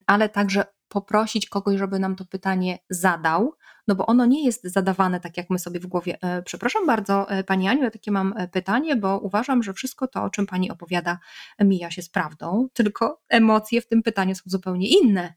ale 0.06 0.28
także 0.28 0.64
poprosić 0.90 1.48
kogoś, 1.48 1.78
żeby 1.78 1.98
nam 1.98 2.16
to 2.16 2.24
pytanie 2.24 2.78
zadał, 2.90 3.54
no 3.88 3.94
bo 3.94 4.06
ono 4.06 4.26
nie 4.26 4.44
jest 4.44 4.64
zadawane 4.64 5.20
tak, 5.20 5.36
jak 5.36 5.50
my 5.50 5.58
sobie 5.58 5.80
w 5.80 5.86
głowie. 5.86 6.18
E, 6.22 6.42
przepraszam 6.42 6.86
bardzo, 6.86 7.30
e, 7.30 7.44
Pani 7.44 7.68
Aniu, 7.68 7.82
ja 7.82 7.90
takie 7.90 8.10
mam 8.10 8.34
e, 8.36 8.48
pytanie, 8.48 8.96
bo 8.96 9.18
uważam, 9.18 9.62
że 9.62 9.72
wszystko 9.72 10.08
to, 10.08 10.22
o 10.22 10.30
czym 10.30 10.46
Pani 10.46 10.70
opowiada, 10.70 11.18
mija 11.60 11.90
się 11.90 12.02
z 12.02 12.08
prawdą, 12.08 12.68
tylko 12.72 13.20
emocje 13.28 13.80
w 13.80 13.86
tym 13.86 14.02
pytaniu 14.02 14.34
są 14.34 14.42
zupełnie 14.46 14.88
inne. 14.88 15.34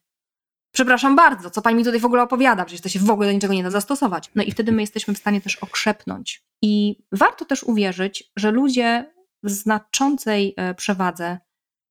Przepraszam 0.72 1.16
bardzo, 1.16 1.50
co 1.50 1.62
pani 1.62 1.78
mi 1.78 1.84
tutaj 1.84 2.00
w 2.00 2.06
ogóle 2.06 2.24
opowiada, 2.24 2.66
przecież 2.66 2.82
to 2.82 2.89
się 2.89 3.00
w 3.00 3.10
ogóle 3.10 3.28
do 3.28 3.34
niczego 3.34 3.54
nie 3.54 3.63
da 3.63 3.70
zastosować. 3.70 4.32
No 4.36 4.44
i 4.44 4.52
wtedy 4.52 4.72
my 4.72 4.82
jesteśmy 4.82 5.13
w 5.13 5.18
stanie 5.18 5.42
też 5.42 5.56
okrzepnąć. 5.56 6.44
I 6.62 7.04
warto 7.12 7.46
też 7.46 7.63
uwierzyć, 7.63 8.32
że 8.36 8.52
ludzie 8.52 9.13
w 9.44 9.50
znaczącej 9.50 10.56
przewadze 10.78 11.38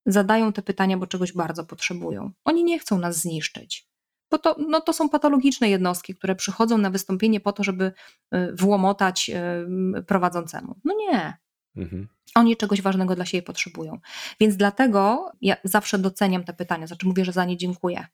zadają 0.07 0.53
te 0.53 0.63
pytania, 0.63 0.97
bo 0.97 1.07
czegoś 1.07 1.33
bardzo 1.33 1.65
potrzebują. 1.65 2.31
Oni 2.45 2.65
nie 2.65 2.79
chcą 2.79 2.99
nas 2.99 3.21
zniszczyć. 3.21 3.89
Bo 4.31 4.39
to, 4.39 4.57
no 4.69 4.81
to 4.81 4.93
są 4.93 5.09
patologiczne 5.09 5.71
jednostki, 5.71 6.15
które 6.15 6.35
przychodzą 6.35 6.79
na 6.79 6.91
wystąpienie 6.91 7.41
po 7.41 7.53
to, 7.53 7.65
żeby 7.65 7.93
e, 8.31 8.53
włamotać 8.53 9.31
e, 9.31 9.67
prowadzącemu. 10.07 10.81
No 10.85 10.95
nie. 10.99 11.37
Mhm. 11.77 12.09
Oni 12.35 12.57
czegoś 12.57 12.83
ważnego 12.83 13.15
dla 13.15 13.27
siebie 13.27 13.43
potrzebują. 13.43 14.01
Więc 14.41 14.57
dlatego 14.57 15.33
ja 15.41 15.57
zawsze 15.65 15.99
doceniam 15.99 16.45
te 16.45 16.53
pytania, 16.53 16.87
znaczy 16.87 17.07
mówię, 17.07 17.25
że 17.25 17.33
za 17.33 17.45
nie 17.45 17.57
dziękuję. 17.57 18.07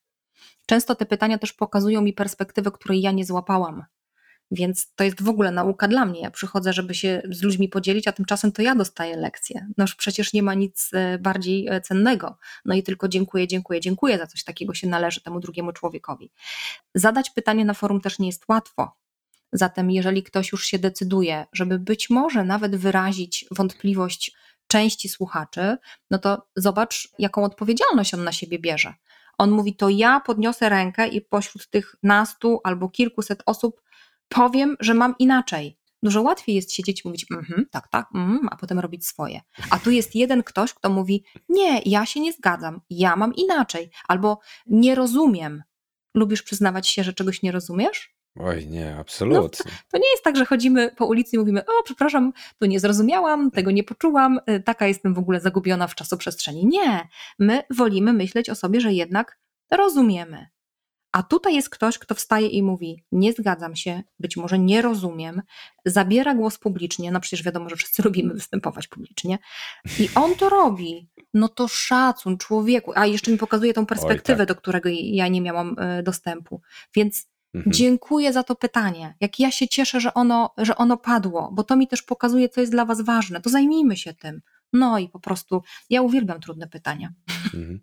Często 0.67 0.95
te 0.95 1.07
pytania 1.07 1.39
też 1.39 1.53
pokazują 1.53 2.01
mi 2.01 2.13
perspektywę, 2.13 2.71
której 2.71 3.01
ja 3.01 3.13
nie 3.13 3.25
złapałam. 3.25 3.85
Więc 4.51 4.95
to 4.95 5.05
jest 5.05 5.23
w 5.23 5.29
ogóle 5.29 5.51
nauka 5.51 5.89
dla 5.89 6.05
mnie. 6.05 6.21
Ja 6.21 6.31
przychodzę, 6.31 6.73
żeby 6.73 6.95
się 6.95 7.23
z 7.31 7.43
ludźmi 7.43 7.69
podzielić, 7.69 8.09
a 8.09 8.13
tymczasem 8.13 8.53
to 8.53 8.63
ja 8.63 8.75
dostaję 8.75 9.17
lekcje. 9.17 9.67
No 9.77 9.85
już 9.85 9.95
przecież 9.95 10.33
nie 10.33 10.43
ma 10.43 10.55
nic 10.55 10.91
e, 10.93 11.19
bardziej 11.19 11.69
e, 11.69 11.81
cennego. 11.81 12.39
No 12.65 12.75
i 12.75 12.83
tylko 12.83 13.09
dziękuję, 13.09 13.47
dziękuję, 13.47 13.81
dziękuję 13.81 14.19
za 14.19 14.27
coś 14.27 14.45
takiego 14.45 14.75
się 14.75 14.87
należy 14.87 15.21
temu 15.21 15.41
drugiemu 15.41 15.73
człowiekowi. 15.73 16.31
Zadać 16.95 17.31
pytanie 17.31 17.65
na 17.65 17.75
forum 17.75 18.01
też 18.01 18.19
nie 18.19 18.27
jest 18.27 18.45
łatwo. 18.49 18.93
Zatem, 19.53 19.91
jeżeli 19.91 20.23
ktoś 20.23 20.53
już 20.53 20.67
się 20.67 20.79
decyduje, 20.79 21.47
żeby 21.53 21.79
być 21.79 22.11
może 22.11 22.45
nawet 22.45 22.77
wyrazić 22.77 23.45
wątpliwość 23.51 24.33
części 24.67 25.09
słuchaczy, 25.09 25.77
no 26.11 26.19
to 26.19 26.47
zobacz, 26.57 27.09
jaką 27.19 27.45
odpowiedzialność 27.45 28.15
on 28.15 28.25
na 28.25 28.33
siebie 28.33 28.59
bierze. 28.59 28.95
On 29.39 29.51
mówi, 29.51 29.77
to 29.77 29.89
ja 29.89 30.21
podniosę 30.21 30.69
rękę 30.69 31.09
i 31.09 31.21
pośród 31.21 31.71
tych 31.71 31.95
nastu 32.03 32.61
albo 32.65 32.89
kilkuset 32.89 33.43
osób 33.47 33.83
powiem, 34.29 34.77
że 34.81 34.95
mam 34.95 35.15
inaczej. 35.19 35.79
Dużo 36.03 36.23
łatwiej 36.23 36.57
jest 36.57 36.73
siedzieć 36.73 37.05
i 37.05 37.09
mówić, 37.09 37.27
mm 37.31 37.67
tak, 37.71 37.89
tak, 37.89 38.07
mm, 38.15 38.49
a 38.51 38.57
potem 38.57 38.79
robić 38.79 39.07
swoje. 39.07 39.41
A 39.71 39.79
tu 39.79 39.91
jest 39.91 40.15
jeden 40.15 40.43
ktoś, 40.43 40.75
kto 40.75 40.91
mówi, 40.91 41.25
nie, 41.49 41.83
ja 41.87 42.07
się 42.07 42.21
nie 42.21 42.33
zgadzam, 42.33 42.81
ja 42.91 43.17
mam 43.17 43.35
inaczej, 43.35 43.91
albo 44.09 44.41
nie 44.67 44.95
rozumiem. 44.95 45.63
Lubisz 46.15 46.43
przyznawać 46.43 46.89
się, 46.89 47.05
że 47.05 47.13
czegoś 47.13 47.43
nie 47.43 47.53
rozumiesz? 47.53 48.19
Oj, 48.41 48.67
nie, 48.67 48.97
absolutnie. 48.97 49.65
No, 49.65 49.73
to 49.91 49.99
nie 49.99 50.11
jest 50.11 50.25
tak, 50.25 50.37
że 50.37 50.45
chodzimy 50.45 50.91
po 50.97 51.07
ulicy 51.07 51.37
i 51.37 51.39
mówimy, 51.39 51.61
o, 51.61 51.83
przepraszam, 51.85 52.33
tu 52.59 52.67
nie 52.67 52.81
zrozumiałam, 52.81 53.51
tego 53.51 53.71
nie 53.71 53.85
poczułam, 53.85 54.41
y, 54.51 54.61
taka 54.61 54.87
jestem 54.87 55.15
w 55.15 55.19
ogóle 55.19 55.41
zagubiona 55.41 55.87
w 55.87 55.95
czasoprzestrzeni. 55.95 56.67
Nie, 56.67 57.09
my 57.39 57.63
wolimy 57.71 58.13
myśleć 58.13 58.51
o 58.51 58.55
sobie, 58.55 58.81
że 58.81 58.93
jednak 58.93 59.39
rozumiemy. 59.71 60.47
A 61.13 61.23
tutaj 61.23 61.55
jest 61.55 61.71
ktoś, 61.71 61.99
kto 61.99 62.15
wstaje 62.15 62.49
i 62.49 62.63
mówi: 62.63 63.05
Nie 63.13 63.33
zgadzam 63.33 63.77
się, 63.77 64.03
być 64.19 64.37
może 64.37 64.59
nie 64.59 64.83
rozumiem, 64.83 65.43
zabiera 65.85 66.35
głos 66.35 66.59
publicznie, 66.59 67.13
no 67.13 67.21
przecież 67.21 67.43
wiadomo, 67.43 67.69
że 67.69 67.77
wszyscy 67.77 68.03
lubimy 68.07 68.35
występować 68.35 68.89
publicznie, 68.89 69.39
i 69.99 70.09
on 70.15 70.35
to 70.35 70.49
robi. 70.49 71.09
No 71.35 71.49
to 71.49 71.69
szacun 71.69 72.39
człowieku, 72.39 72.93
a 72.95 73.07
jeszcze 73.07 73.31
mi 73.31 73.39
pokazuje 73.39 73.75
tą 73.75 73.87
perspektywę, 73.87 74.43
Oj, 74.43 74.47
tak. 74.47 74.57
do 74.57 74.61
którego 74.61 74.89
ja 74.93 75.29
nie 75.29 75.41
miałam 75.41 75.77
y, 75.99 76.03
dostępu. 76.03 76.61
Więc 76.95 77.29
Mhm. 77.55 77.73
Dziękuję 77.73 78.33
za 78.33 78.43
to 78.43 78.55
pytanie. 78.55 79.15
Jak 79.21 79.39
ja 79.39 79.51
się 79.51 79.69
cieszę, 79.69 80.01
że 80.01 80.15
ono, 80.15 80.55
że 80.59 80.77
ono 80.77 80.97
padło, 80.97 81.51
bo 81.53 81.65
to 81.65 81.77
mi 81.77 81.89
też 81.89 82.03
pokazuje, 82.03 82.49
co 82.49 82.61
jest 82.61 82.73
dla 82.73 82.85
Was 82.85 83.01
ważne. 83.01 83.41
To 83.41 83.51
zajmijmy 83.51 83.97
się 83.97 84.15
tym. 84.15 84.41
No 84.73 84.99
i 84.99 85.09
po 85.09 85.21
prostu 85.21 85.63
ja 85.91 86.03
uwielbiam 86.03 86.41
trudne 86.41 86.69
pytania. 86.69 87.13
Mhm. 87.45 87.81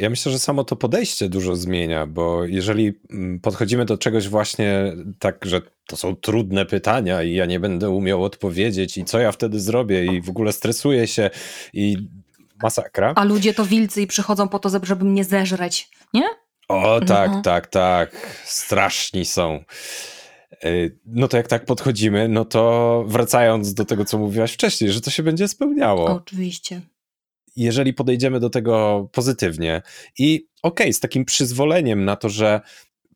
Ja 0.00 0.10
myślę, 0.10 0.32
że 0.32 0.38
samo 0.38 0.64
to 0.64 0.76
podejście 0.76 1.28
dużo 1.28 1.56
zmienia, 1.56 2.06
bo 2.06 2.44
jeżeli 2.44 2.92
mm, 3.10 3.40
podchodzimy 3.40 3.84
do 3.84 3.98
czegoś 3.98 4.28
właśnie 4.28 4.92
tak, 5.18 5.44
że 5.44 5.60
to 5.86 5.96
są 5.96 6.16
trudne 6.16 6.66
pytania 6.66 7.22
i 7.22 7.34
ja 7.34 7.46
nie 7.46 7.60
będę 7.60 7.90
umiał 7.90 8.24
odpowiedzieć 8.24 8.98
i 8.98 9.04
co 9.04 9.18
ja 9.18 9.32
wtedy 9.32 9.60
zrobię 9.60 10.04
i 10.04 10.20
w 10.22 10.30
ogóle 10.30 10.52
stresuję 10.52 11.06
się 11.06 11.30
i 11.72 11.96
masakra. 12.62 13.12
A 13.16 13.24
ludzie 13.24 13.54
to 13.54 13.64
wilcy 13.64 14.02
i 14.02 14.06
przychodzą 14.06 14.48
po 14.48 14.58
to, 14.58 14.70
żeby 14.82 15.04
mnie 15.04 15.24
zeżreć, 15.24 15.90
nie? 16.14 16.24
O, 16.68 17.00
tak, 17.00 17.30
no. 17.30 17.42
tak, 17.42 17.66
tak. 17.66 18.40
Straszni 18.44 19.24
są. 19.24 19.64
Y, 20.64 20.98
no 21.06 21.28
to 21.28 21.36
jak 21.36 21.48
tak 21.48 21.64
podchodzimy, 21.64 22.28
no 22.28 22.44
to 22.44 23.04
wracając 23.08 23.74
do 23.74 23.84
tego, 23.84 24.04
co 24.04 24.18
mówiłaś 24.18 24.52
wcześniej, 24.52 24.92
że 24.92 25.00
to 25.00 25.10
się 25.10 25.22
będzie 25.22 25.48
spełniało. 25.48 26.06
Oczywiście. 26.06 26.80
Jeżeli 27.56 27.94
podejdziemy 27.94 28.40
do 28.40 28.50
tego 28.50 29.08
pozytywnie 29.12 29.82
i 30.18 30.48
okej, 30.62 30.86
okay, 30.86 30.92
z 30.92 31.00
takim 31.00 31.24
przyzwoleniem 31.24 32.04
na 32.04 32.16
to, 32.16 32.28
że 32.28 32.60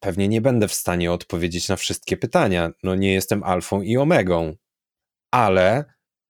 pewnie 0.01 0.29
nie 0.29 0.41
będę 0.41 0.69
w 0.69 0.75
stanie 0.75 1.13
odpowiedzieć 1.13 1.69
na 1.69 1.77
wszystkie 1.77 2.17
pytania, 2.17 2.71
no 2.83 2.95
nie 2.95 3.13
jestem 3.13 3.43
alfą 3.43 3.83
i 3.83 3.97
omegą, 3.97 4.57
ale 5.31 5.85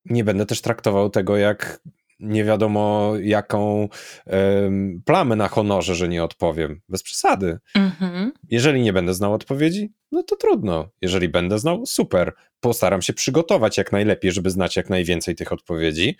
nie 0.05 0.23
będę 0.23 0.45
też 0.45 0.61
traktował 0.61 1.09
tego 1.09 1.37
jak 1.37 1.79
nie 2.23 2.43
wiadomo 2.43 3.13
jaką 3.21 3.89
um, 4.25 5.01
plamę 5.05 5.35
na 5.35 5.47
honorze, 5.47 5.95
że 5.95 6.09
nie 6.09 6.23
odpowiem. 6.23 6.81
Bez 6.89 7.03
przesady. 7.03 7.59
Mhm. 7.75 8.31
Jeżeli 8.49 8.81
nie 8.81 8.93
będę 8.93 9.13
znał 9.13 9.33
odpowiedzi, 9.33 9.91
no 10.11 10.23
to 10.23 10.35
trudno. 10.35 10.89
Jeżeli 11.01 11.29
będę 11.29 11.59
znał, 11.59 11.85
super. 11.85 12.33
Postaram 12.59 13.01
się 13.01 13.13
przygotować 13.13 13.77
jak 13.77 13.91
najlepiej, 13.91 14.31
żeby 14.31 14.49
znać 14.49 14.75
jak 14.75 14.89
najwięcej 14.89 15.35
tych 15.35 15.51
odpowiedzi, 15.51 16.17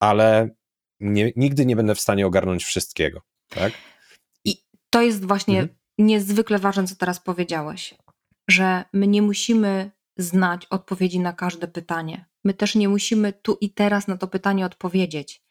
ale 0.00 0.48
nie, 1.00 1.32
nigdy 1.36 1.66
nie 1.66 1.76
będę 1.76 1.94
w 1.94 2.00
stanie 2.00 2.26
ogarnąć 2.26 2.64
wszystkiego. 2.64 3.22
Tak? 3.48 3.72
I 4.44 4.56
to 4.90 5.02
jest 5.02 5.24
właśnie 5.24 5.60
mhm. 5.60 5.78
niezwykle 5.98 6.58
ważne, 6.58 6.86
co 6.86 6.96
teraz 6.96 7.20
powiedziałeś, 7.20 7.94
że 8.48 8.84
my 8.92 9.06
nie 9.06 9.22
musimy 9.22 9.90
znać 10.16 10.66
odpowiedzi 10.66 11.20
na 11.20 11.32
każde 11.32 11.68
pytanie. 11.68 12.31
My 12.44 12.54
też 12.54 12.74
nie 12.74 12.88
musimy 12.88 13.32
tu 13.32 13.58
i 13.60 13.70
teraz 13.70 14.08
na 14.08 14.16
to 14.16 14.28
pytanie 14.28 14.66
odpowiedzieć, 14.66 15.42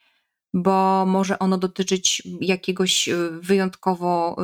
bo 0.53 1.05
może 1.05 1.39
ono 1.39 1.57
dotyczyć 1.57 2.23
jakiegoś 2.41 3.07
y, 3.07 3.29
wyjątkowo 3.31 4.35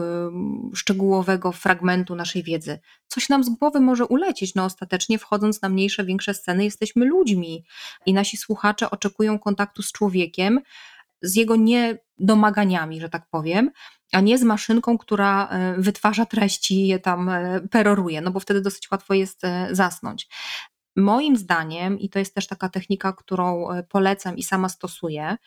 y, 0.71 0.75
szczegółowego 0.75 1.51
fragmentu 1.51 2.15
naszej 2.15 2.43
wiedzy. 2.43 2.79
Coś 3.07 3.29
nam 3.29 3.43
z 3.43 3.49
głowy 3.49 3.79
może 3.79 4.05
ulecieć, 4.05 4.55
no 4.55 4.65
ostatecznie 4.65 5.19
wchodząc 5.19 5.61
na 5.61 5.69
mniejsze, 5.69 6.05
większe 6.05 6.33
sceny 6.33 6.63
jesteśmy 6.63 7.05
ludźmi 7.05 7.65
i 8.05 8.13
nasi 8.13 8.37
słuchacze 8.37 8.91
oczekują 8.91 9.39
kontaktu 9.39 9.81
z 9.81 9.91
człowiekiem, 9.91 10.59
z 11.21 11.35
jego 11.35 11.55
niedomaganiami, 11.55 13.01
że 13.01 13.09
tak 13.09 13.25
powiem, 13.31 13.71
a 14.11 14.21
nie 14.21 14.37
z 14.37 14.43
maszynką, 14.43 14.97
która 14.97 15.49
y, 15.77 15.81
wytwarza 15.81 16.25
treści 16.25 16.75
i 16.75 16.87
je 16.87 16.99
tam 16.99 17.31
peroruje, 17.71 18.21
no 18.21 18.31
bo 18.31 18.39
wtedy 18.39 18.61
dosyć 18.61 18.91
łatwo 18.91 19.13
jest 19.13 19.41
zasnąć. 19.71 20.27
Moim 20.97 21.37
zdaniem, 21.37 21.99
i 21.99 22.09
to 22.09 22.19
jest 22.19 22.35
też 22.35 22.47
taka 22.47 22.69
technika, 22.69 23.13
którą 23.13 23.69
e, 23.69 23.83
polecam 23.83 24.37
i 24.37 24.43
sama 24.43 24.69
stosuję, 24.69 25.37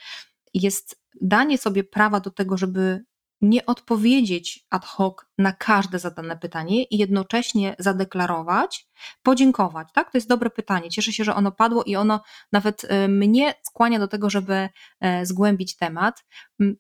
jest 0.55 1.03
danie 1.20 1.59
sobie 1.59 1.84
prawa 1.84 2.20
do 2.20 2.30
tego, 2.30 2.57
żeby 2.57 3.05
nie 3.40 3.66
odpowiedzieć 3.66 4.66
ad 4.70 4.84
hoc 4.84 5.14
na 5.38 5.53
każde 5.53 5.98
zadane 5.98 6.36
pytanie 6.36 6.84
i 6.84 6.98
jednocześnie 6.98 7.76
zadeklarować, 7.78 8.88
podziękować. 9.22 9.88
Tak? 9.94 10.12
To 10.12 10.18
jest 10.18 10.28
dobre 10.28 10.51
pytanie. 10.51 10.90
Cieszę 10.90 11.12
się, 11.12 11.24
że 11.24 11.34
ono 11.34 11.53
padło 11.53 11.82
i 11.84 11.96
ono 11.96 12.22
nawet 12.53 12.84
e, 12.84 13.09
mnie 13.09 13.55
skłania 13.62 13.98
do 13.98 14.09
tego, 14.09 14.30
żeby 14.30 14.68
e, 15.01 15.26
zgłębić 15.26 15.76
temat. 15.76 16.24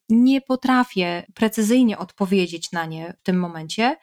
Nie 0.08 0.40
potrafię 0.40 1.26
precyzyjnie 1.34 1.98
odpowiedzieć 1.98 2.72
na 2.72 2.86
nie 2.86 3.14
w 3.20 3.22
tym 3.22 3.38
momencie, 3.38 3.96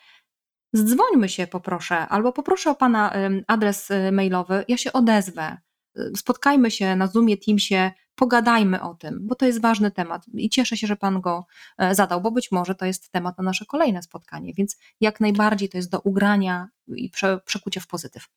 Zdzwońmy 0.73 1.29
się, 1.29 1.47
poproszę, 1.47 1.97
albo 1.97 2.33
poproszę 2.33 2.69
o 2.69 2.75
Pana 2.75 3.13
adres 3.47 3.91
y, 3.91 4.11
mailowy, 4.11 4.65
ja 4.67 4.77
się 4.77 4.93
odezwę. 4.93 5.57
Y, 5.97 6.11
spotkajmy 6.17 6.71
się 6.71 6.95
na 6.95 7.07
Zoomie, 7.07 7.37
Teamsie, 7.37 7.91
pogadajmy 8.17 8.81
o 8.81 8.93
tym, 8.93 9.19
bo 9.21 9.35
to 9.35 9.45
jest 9.45 9.61
ważny 9.61 9.91
temat 9.91 10.25
i 10.33 10.49
cieszę 10.49 10.77
się, 10.77 10.87
że 10.87 10.95
Pan 10.95 11.21
go 11.21 11.45
e, 11.77 11.95
zadał, 11.95 12.21
bo 12.21 12.31
być 12.31 12.51
może 12.51 12.75
to 12.75 12.85
jest 12.85 13.11
temat 13.11 13.37
na 13.37 13.43
nasze 13.43 13.65
kolejne 13.65 14.01
spotkanie, 14.01 14.53
więc 14.53 14.77
jak 15.01 15.19
najbardziej 15.19 15.69
to 15.69 15.77
jest 15.77 15.89
do 15.89 15.99
ugrania 15.99 16.69
i 16.87 17.09
prze, 17.09 17.39
przekucia 17.45 17.81
w 17.81 17.87
pozytyw. 17.87 18.27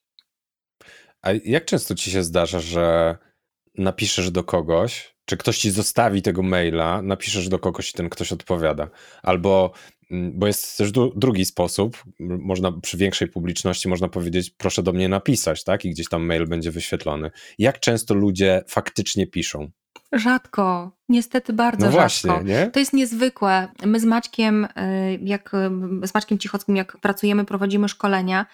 A 1.23 1.33
jak 1.45 1.65
często 1.65 1.95
Ci 1.95 2.11
się 2.11 2.23
zdarza, 2.23 2.61
że 2.61 3.17
napiszesz 3.75 4.31
do 4.31 4.45
kogoś, 4.45 5.15
czy 5.25 5.37
ktoś 5.37 5.59
ci 5.59 5.71
zostawi 5.71 6.23
tego 6.23 6.43
maila, 6.43 7.03
napiszesz 7.03 7.49
do 7.49 7.59
kogoś 7.59 7.91
i 7.91 7.93
ten 7.93 8.09
ktoś 8.09 8.33
odpowiada. 8.33 8.89
Albo, 9.23 9.73
bo 10.11 10.47
jest 10.47 10.79
też 10.79 10.93
drugi 11.17 11.45
sposób, 11.45 12.05
można 12.21 12.73
przy 12.73 12.97
większej 12.97 13.29
publiczności 13.29 13.89
można 13.89 14.09
powiedzieć, 14.09 14.51
proszę 14.51 14.83
do 14.83 14.93
mnie 14.93 15.09
napisać, 15.09 15.65
tak? 15.65 15.85
I 15.85 15.91
gdzieś 15.91 16.09
tam 16.09 16.23
mail 16.23 16.47
będzie 16.47 16.71
wyświetlony. 16.71 17.31
Jak 17.59 17.81
często 17.81 18.15
ludzie 18.15 18.65
faktycznie 18.69 19.27
piszą? 19.27 19.71
Rzadko, 20.13 20.93
niestety 21.09 21.53
bardzo 21.53 21.87
no 21.87 21.93
właśnie, 21.93 22.31
rzadko. 22.31 22.45
Nie? 22.45 22.71
To 22.71 22.81
jest 22.81 22.93
niezwykłe. 22.93 23.69
My 23.87 24.01
z 24.01 24.05
Maćkiem, 24.05 24.65
y, 24.65 24.69
jak 25.23 25.55
y, 25.55 26.07
z 26.07 26.15
Maćkiem 26.15 26.39
Cichockim, 26.39 26.77
jak 26.77 27.01
pracujemy, 27.01 27.45
prowadzimy 27.45 27.89
szkolenia, 27.89 28.47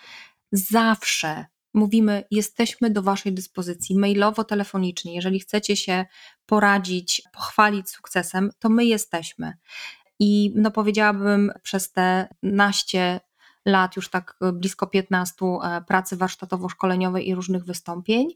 zawsze 0.52 1.44
mówimy, 1.74 2.24
jesteśmy 2.30 2.90
do 2.90 3.02
Waszej 3.02 3.32
dyspozycji 3.32 3.98
mailowo, 3.98 4.44
telefonicznie. 4.44 5.14
Jeżeli 5.14 5.40
chcecie 5.40 5.76
się 5.76 6.04
poradzić, 6.46 7.22
pochwalić 7.32 7.90
sukcesem, 7.90 8.50
to 8.58 8.68
my 8.68 8.84
jesteśmy. 8.84 9.52
I 10.18 10.52
no 10.54 10.70
powiedziałabym 10.70 11.52
przez 11.62 11.92
te 11.92 12.28
naście 12.42 13.20
lat, 13.66 13.96
już 13.96 14.10
tak 14.10 14.36
blisko 14.52 14.86
15 14.86 15.34
e, 15.46 15.82
pracy 15.88 16.16
warsztatowo-szkoleniowej 16.16 17.22
i 17.26 17.34
różnych 17.34 17.64
wystąpień, 17.64 18.28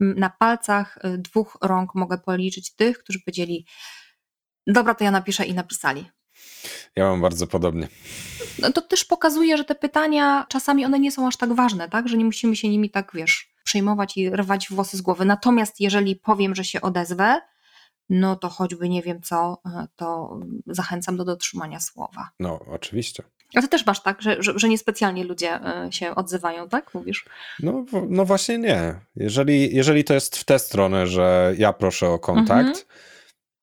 na 0.00 0.30
palcach 0.30 0.98
e, 1.00 1.18
dwóch 1.18 1.58
rąk 1.62 1.94
mogę 1.94 2.18
policzyć 2.18 2.74
tych, 2.74 2.98
którzy 2.98 3.20
powiedzieli: 3.20 3.66
Dobra, 4.66 4.94
to 4.94 5.04
ja 5.04 5.10
napiszę 5.10 5.44
i 5.44 5.54
napisali. 5.54 6.10
Ja 6.96 7.04
mam 7.04 7.20
bardzo 7.20 7.46
podobnie. 7.46 7.88
No 8.58 8.72
to 8.72 8.82
też 8.82 9.04
pokazuje, 9.04 9.56
że 9.56 9.64
te 9.64 9.74
pytania 9.74 10.46
czasami 10.48 10.84
one 10.84 11.00
nie 11.00 11.12
są 11.12 11.26
aż 11.26 11.36
tak 11.36 11.52
ważne, 11.52 11.88
tak? 11.88 12.08
Że 12.08 12.16
nie 12.16 12.24
musimy 12.24 12.56
się 12.56 12.68
nimi 12.68 12.90
tak, 12.90 13.10
wiesz, 13.14 13.54
przejmować 13.64 14.16
i 14.16 14.30
rwać 14.30 14.68
włosy 14.70 14.96
z 14.96 15.00
głowy. 15.00 15.24
Natomiast 15.24 15.80
jeżeli 15.80 16.16
powiem, 16.16 16.54
że 16.54 16.64
się 16.64 16.80
odezwę, 16.80 17.40
no 18.10 18.36
to 18.36 18.48
choćby 18.48 18.88
nie 18.88 19.02
wiem 19.02 19.22
co, 19.22 19.60
e, 19.66 19.86
to 19.96 20.40
zachęcam 20.66 21.16
do 21.16 21.24
dotrzymania 21.24 21.80
słowa. 21.80 22.30
No, 22.40 22.60
oczywiście. 22.70 23.22
A 23.54 23.60
ty 23.60 23.68
też 23.68 23.86
masz 23.86 24.02
tak, 24.02 24.22
że, 24.22 24.42
że, 24.42 24.58
że 24.58 24.68
niespecjalnie 24.68 25.24
ludzie 25.24 25.54
e, 25.54 25.92
się 25.92 26.14
odzywają, 26.14 26.68
tak? 26.68 26.94
Mówisz? 26.94 27.24
No, 27.60 27.84
no 28.08 28.24
właśnie 28.24 28.58
nie. 28.58 29.00
Jeżeli, 29.16 29.76
jeżeli 29.76 30.04
to 30.04 30.14
jest 30.14 30.36
w 30.36 30.44
tę 30.44 30.58
stronę, 30.58 31.06
że 31.06 31.54
ja 31.58 31.72
proszę 31.72 32.08
o 32.08 32.18
kontakt, 32.18 32.68
mhm. 32.68 32.86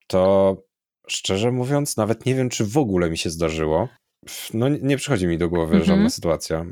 to 0.07 0.55
szczerze 1.07 1.51
mówiąc, 1.51 1.97
nawet 1.97 2.25
nie 2.25 2.35
wiem, 2.35 2.49
czy 2.49 2.65
w 2.65 2.77
ogóle 2.77 3.09
mi 3.09 3.17
się 3.17 3.29
zdarzyło. 3.29 3.87
No 4.53 4.69
nie 4.69 4.97
przychodzi 4.97 5.27
mi 5.27 5.37
do 5.37 5.49
głowy 5.49 5.75
mhm. 5.75 5.83
żadna 5.83 6.09
sytuacja. 6.09 6.65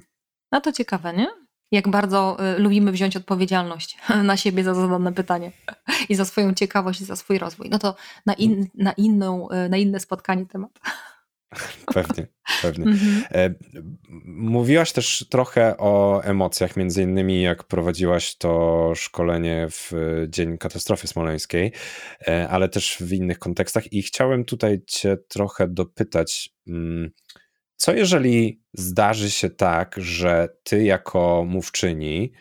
No 0.52 0.62
to 0.62 0.72
ciekawe, 0.72 1.14
nie? 1.14 1.45
Jak 1.72 1.90
bardzo 1.90 2.38
y, 2.56 2.60
lubimy 2.60 2.92
wziąć 2.92 3.16
odpowiedzialność 3.16 3.98
na 4.24 4.38
siebie 4.38 4.64
za 4.64 4.74
zadane 4.74 5.14
pytanie 5.14 5.52
i 6.10 6.16
za 6.16 6.26
swoją 6.26 6.54
ciekawość 6.54 7.02
i 7.02 7.06
za 7.06 7.16
swój 7.16 7.38
rozwój. 7.38 7.70
No 7.70 7.80
to 7.80 7.96
na, 8.26 8.34
in, 8.34 8.68
na, 8.76 8.92
inną, 8.92 9.48
y, 9.50 9.70
na 9.70 9.78
inne 9.78 10.00
spotkanie 10.00 10.46
temat. 10.46 10.80
Pewnie, 11.94 12.28
pewnie. 12.62 12.86
Mhm. 12.86 13.24
E, 13.32 13.54
mówiłaś 14.26 14.92
też 14.92 15.26
trochę 15.30 15.78
o 15.78 16.22
emocjach, 16.24 16.78
między 16.78 17.04
innymi 17.04 17.42
jak 17.42 17.64
prowadziłaś 17.64 18.36
to 18.36 18.92
szkolenie 18.96 19.68
w 19.70 19.92
Dzień 20.30 20.58
Katastrofy 20.58 21.08
Smoleńskiej, 21.08 21.72
e, 22.28 22.50
ale 22.50 22.70
też 22.70 22.98
w 23.00 23.14
innych 23.14 23.40
kontekstach 23.40 23.94
i 23.94 24.02
chciałem 24.02 24.46
tutaj 24.46 24.82
cię 24.88 25.18
trochę 25.28 25.68
dopytać, 25.68 26.50
mm, 26.68 27.12
co 27.76 27.94
jeżeli 27.94 28.62
zdarzy 28.74 29.32
się 29.32 29.50
tak, 29.50 29.96
że 29.98 30.50
ty 30.64 30.84
jako 30.84 31.46
mówczyni 31.48 32.32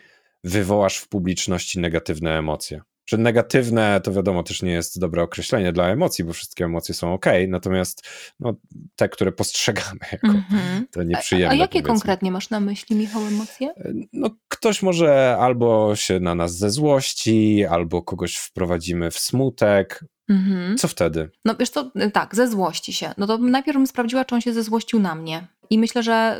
wywołasz 0.43 0.97
w 0.97 1.07
publiczności 1.07 1.79
negatywne 1.79 2.37
emocje? 2.37 2.81
że 3.09 3.17
negatywne 3.17 4.01
to 4.01 4.11
wiadomo 4.11 4.43
też 4.43 4.61
nie 4.61 4.71
jest 4.71 4.99
dobre 4.99 5.23
określenie 5.23 5.73
dla 5.73 5.87
emocji, 5.87 6.23
bo 6.23 6.33
wszystkie 6.33 6.65
emocje 6.65 6.95
są 6.95 7.13
ok, 7.13 7.25
natomiast 7.47 8.07
no, 8.39 8.53
te, 8.95 9.09
które 9.09 9.31
postrzegamy 9.31 9.99
jako 10.11 10.27
mm 10.27 10.43
-hmm. 10.51 10.83
te 10.91 11.05
nieprzyjemne. 11.05 11.49
A, 11.49 11.51
a 11.51 11.55
jakie 11.55 11.71
powiedzmy. 11.71 11.87
konkretnie 11.87 12.31
masz 12.31 12.49
na 12.49 12.59
myśli, 12.59 12.95
Michał, 12.95 13.21
emocje? 13.25 13.69
E, 13.69 13.93
no, 14.13 14.29
ktoś 14.47 14.83
może 14.83 15.37
albo 15.39 15.95
się 15.95 16.19
na 16.19 16.35
nas 16.35 16.57
ze 16.57 16.69
złości, 16.69 17.65
albo 17.65 18.01
kogoś 18.01 18.35
wprowadzimy 18.35 19.11
w 19.11 19.19
smutek. 19.19 20.05
-hmm. 20.29 20.75
Co 20.77 20.87
wtedy? 20.87 21.29
No 21.45 21.55
wiesz 21.55 21.69
to 21.69 21.91
tak, 22.13 22.35
ze 22.35 22.47
złości 22.47 22.93
się. 22.93 23.13
No 23.17 23.27
to 23.27 23.37
najpierw 23.37 23.77
bym 23.77 23.87
sprawdziła, 23.87 24.25
czy 24.25 24.35
on 24.35 24.41
się 24.41 24.53
ze 24.53 24.63
złościł 24.63 24.99
na 24.99 25.15
mnie. 25.15 25.47
I 25.69 25.79
myślę, 25.79 26.03
że 26.03 26.39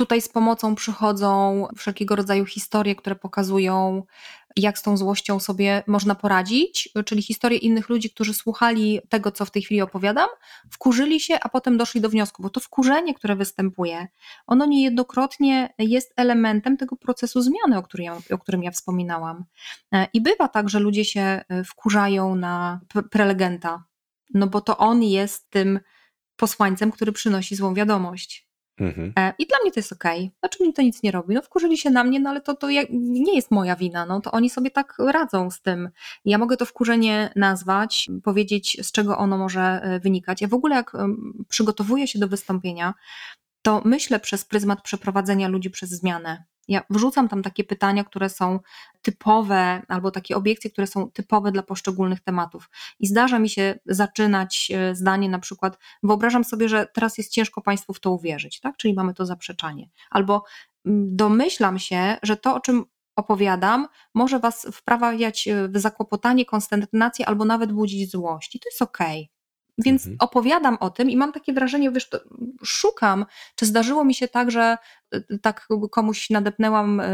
Tutaj 0.00 0.20
z 0.20 0.28
pomocą 0.28 0.74
przychodzą 0.74 1.66
wszelkiego 1.76 2.16
rodzaju 2.16 2.46
historie, 2.46 2.94
które 2.94 3.16
pokazują, 3.16 4.02
jak 4.56 4.78
z 4.78 4.82
tą 4.82 4.96
złością 4.96 5.40
sobie 5.40 5.82
można 5.86 6.14
poradzić, 6.14 6.88
czyli 7.06 7.22
historie 7.22 7.58
innych 7.58 7.88
ludzi, 7.88 8.10
którzy 8.10 8.34
słuchali 8.34 9.00
tego, 9.08 9.32
co 9.32 9.44
w 9.44 9.50
tej 9.50 9.62
chwili 9.62 9.80
opowiadam, 9.80 10.28
wkurzyli 10.70 11.20
się, 11.20 11.40
a 11.40 11.48
potem 11.48 11.78
doszli 11.78 12.00
do 12.00 12.08
wniosku, 12.08 12.42
bo 12.42 12.50
to 12.50 12.60
wkurzenie, 12.60 13.14
które 13.14 13.36
występuje, 13.36 14.08
ono 14.46 14.66
niejednokrotnie 14.66 15.74
jest 15.78 16.12
elementem 16.16 16.76
tego 16.76 16.96
procesu 16.96 17.42
zmiany, 17.42 17.78
o 17.78 17.82
którym 17.82 18.04
ja, 18.04 18.16
o 18.30 18.38
którym 18.38 18.62
ja 18.62 18.70
wspominałam. 18.70 19.44
I 20.12 20.20
bywa 20.20 20.48
tak, 20.48 20.68
że 20.68 20.80
ludzie 20.80 21.04
się 21.04 21.40
wkurzają 21.66 22.34
na 22.34 22.80
prelegenta, 23.10 23.84
no 24.34 24.46
bo 24.46 24.60
to 24.60 24.78
on 24.78 25.02
jest 25.02 25.50
tym 25.50 25.80
posłańcem, 26.36 26.92
który 26.92 27.12
przynosi 27.12 27.56
złą 27.56 27.74
wiadomość. 27.74 28.49
Mhm. 28.80 29.12
E, 29.18 29.32
I 29.38 29.46
dla 29.46 29.58
mnie 29.62 29.72
to 29.72 29.80
jest 29.80 29.92
okej. 29.92 30.18
Okay. 30.18 30.38
Znaczy 30.40 30.62
mi 30.62 30.72
to 30.72 30.82
nic 30.82 31.02
nie 31.02 31.10
robi. 31.10 31.34
No 31.34 31.42
wkurzyli 31.42 31.78
się 31.78 31.90
na 31.90 32.04
mnie, 32.04 32.20
no 32.20 32.30
ale 32.30 32.40
to, 32.40 32.54
to 32.54 32.68
nie 32.90 33.34
jest 33.34 33.50
moja 33.50 33.76
wina. 33.76 34.06
No 34.06 34.20
to 34.20 34.30
oni 34.30 34.50
sobie 34.50 34.70
tak 34.70 34.94
radzą 34.98 35.50
z 35.50 35.60
tym. 35.60 35.88
Ja 36.24 36.38
mogę 36.38 36.56
to 36.56 36.66
wkurzenie 36.66 37.32
nazwać, 37.36 38.08
powiedzieć 38.24 38.76
z 38.82 38.92
czego 38.92 39.18
ono 39.18 39.38
może 39.38 39.62
e, 39.62 40.00
wynikać. 40.00 40.40
Ja 40.40 40.48
w 40.48 40.54
ogóle 40.54 40.76
jak 40.76 40.92
przygotowuję 41.48 42.06
się 42.08 42.18
do 42.18 42.28
wystąpienia, 42.28 42.94
to 43.62 43.82
myślę 43.84 44.20
przez 44.20 44.44
pryzmat 44.44 44.82
przeprowadzenia 44.82 45.48
ludzi 45.48 45.70
przez 45.70 45.90
zmianę. 45.90 46.44
Ja 46.68 46.82
wrzucam 46.90 47.28
tam 47.28 47.42
takie 47.42 47.64
pytania, 47.64 48.04
które 48.04 48.28
są 48.28 48.60
typowe, 49.02 49.82
albo 49.88 50.10
takie 50.10 50.36
obiekcje, 50.36 50.70
które 50.70 50.86
są 50.86 51.10
typowe 51.10 51.52
dla 51.52 51.62
poszczególnych 51.62 52.20
tematów. 52.20 52.70
I 53.00 53.06
zdarza 53.06 53.38
mi 53.38 53.48
się 53.48 53.78
zaczynać 53.86 54.72
e, 54.74 54.94
zdanie 54.94 55.28
na 55.28 55.38
przykład, 55.38 55.78
wyobrażam 56.02 56.44
sobie, 56.44 56.68
że 56.68 56.86
teraz 56.94 57.18
jest 57.18 57.32
ciężko 57.32 57.60
Państwu 57.60 57.92
w 57.92 58.00
to 58.00 58.10
uwierzyć, 58.12 58.60
tak? 58.60 58.76
czyli 58.76 58.94
mamy 58.94 59.14
to 59.14 59.26
zaprzeczanie. 59.26 59.88
Albo 60.10 60.44
mm, 60.86 61.16
domyślam 61.16 61.78
się, 61.78 62.16
że 62.22 62.36
to, 62.36 62.54
o 62.54 62.60
czym 62.60 62.84
opowiadam, 63.16 63.88
może 64.14 64.38
Was 64.38 64.66
wprawiać 64.72 65.48
w 65.68 65.78
zakłopotanie, 65.78 66.44
konsternację 66.44 67.26
albo 67.26 67.44
nawet 67.44 67.72
budzić 67.72 68.10
złość. 68.10 68.56
I 68.56 68.60
to 68.60 68.68
jest 68.68 68.82
okej. 68.82 69.22
Okay. 69.22 69.39
Więc 69.84 70.02
mhm. 70.02 70.16
opowiadam 70.20 70.76
o 70.80 70.90
tym 70.90 71.10
i 71.10 71.16
mam 71.16 71.32
takie 71.32 71.52
wrażenie, 71.52 71.90
wiesz, 71.90 72.10
szukam, 72.64 73.26
czy 73.56 73.66
zdarzyło 73.66 74.04
mi 74.04 74.14
się 74.14 74.28
tak, 74.28 74.50
że 74.50 74.78
y, 75.14 75.38
tak 75.42 75.68
komuś 75.90 76.30
nadepnęłam 76.30 77.00
y, 77.00 77.04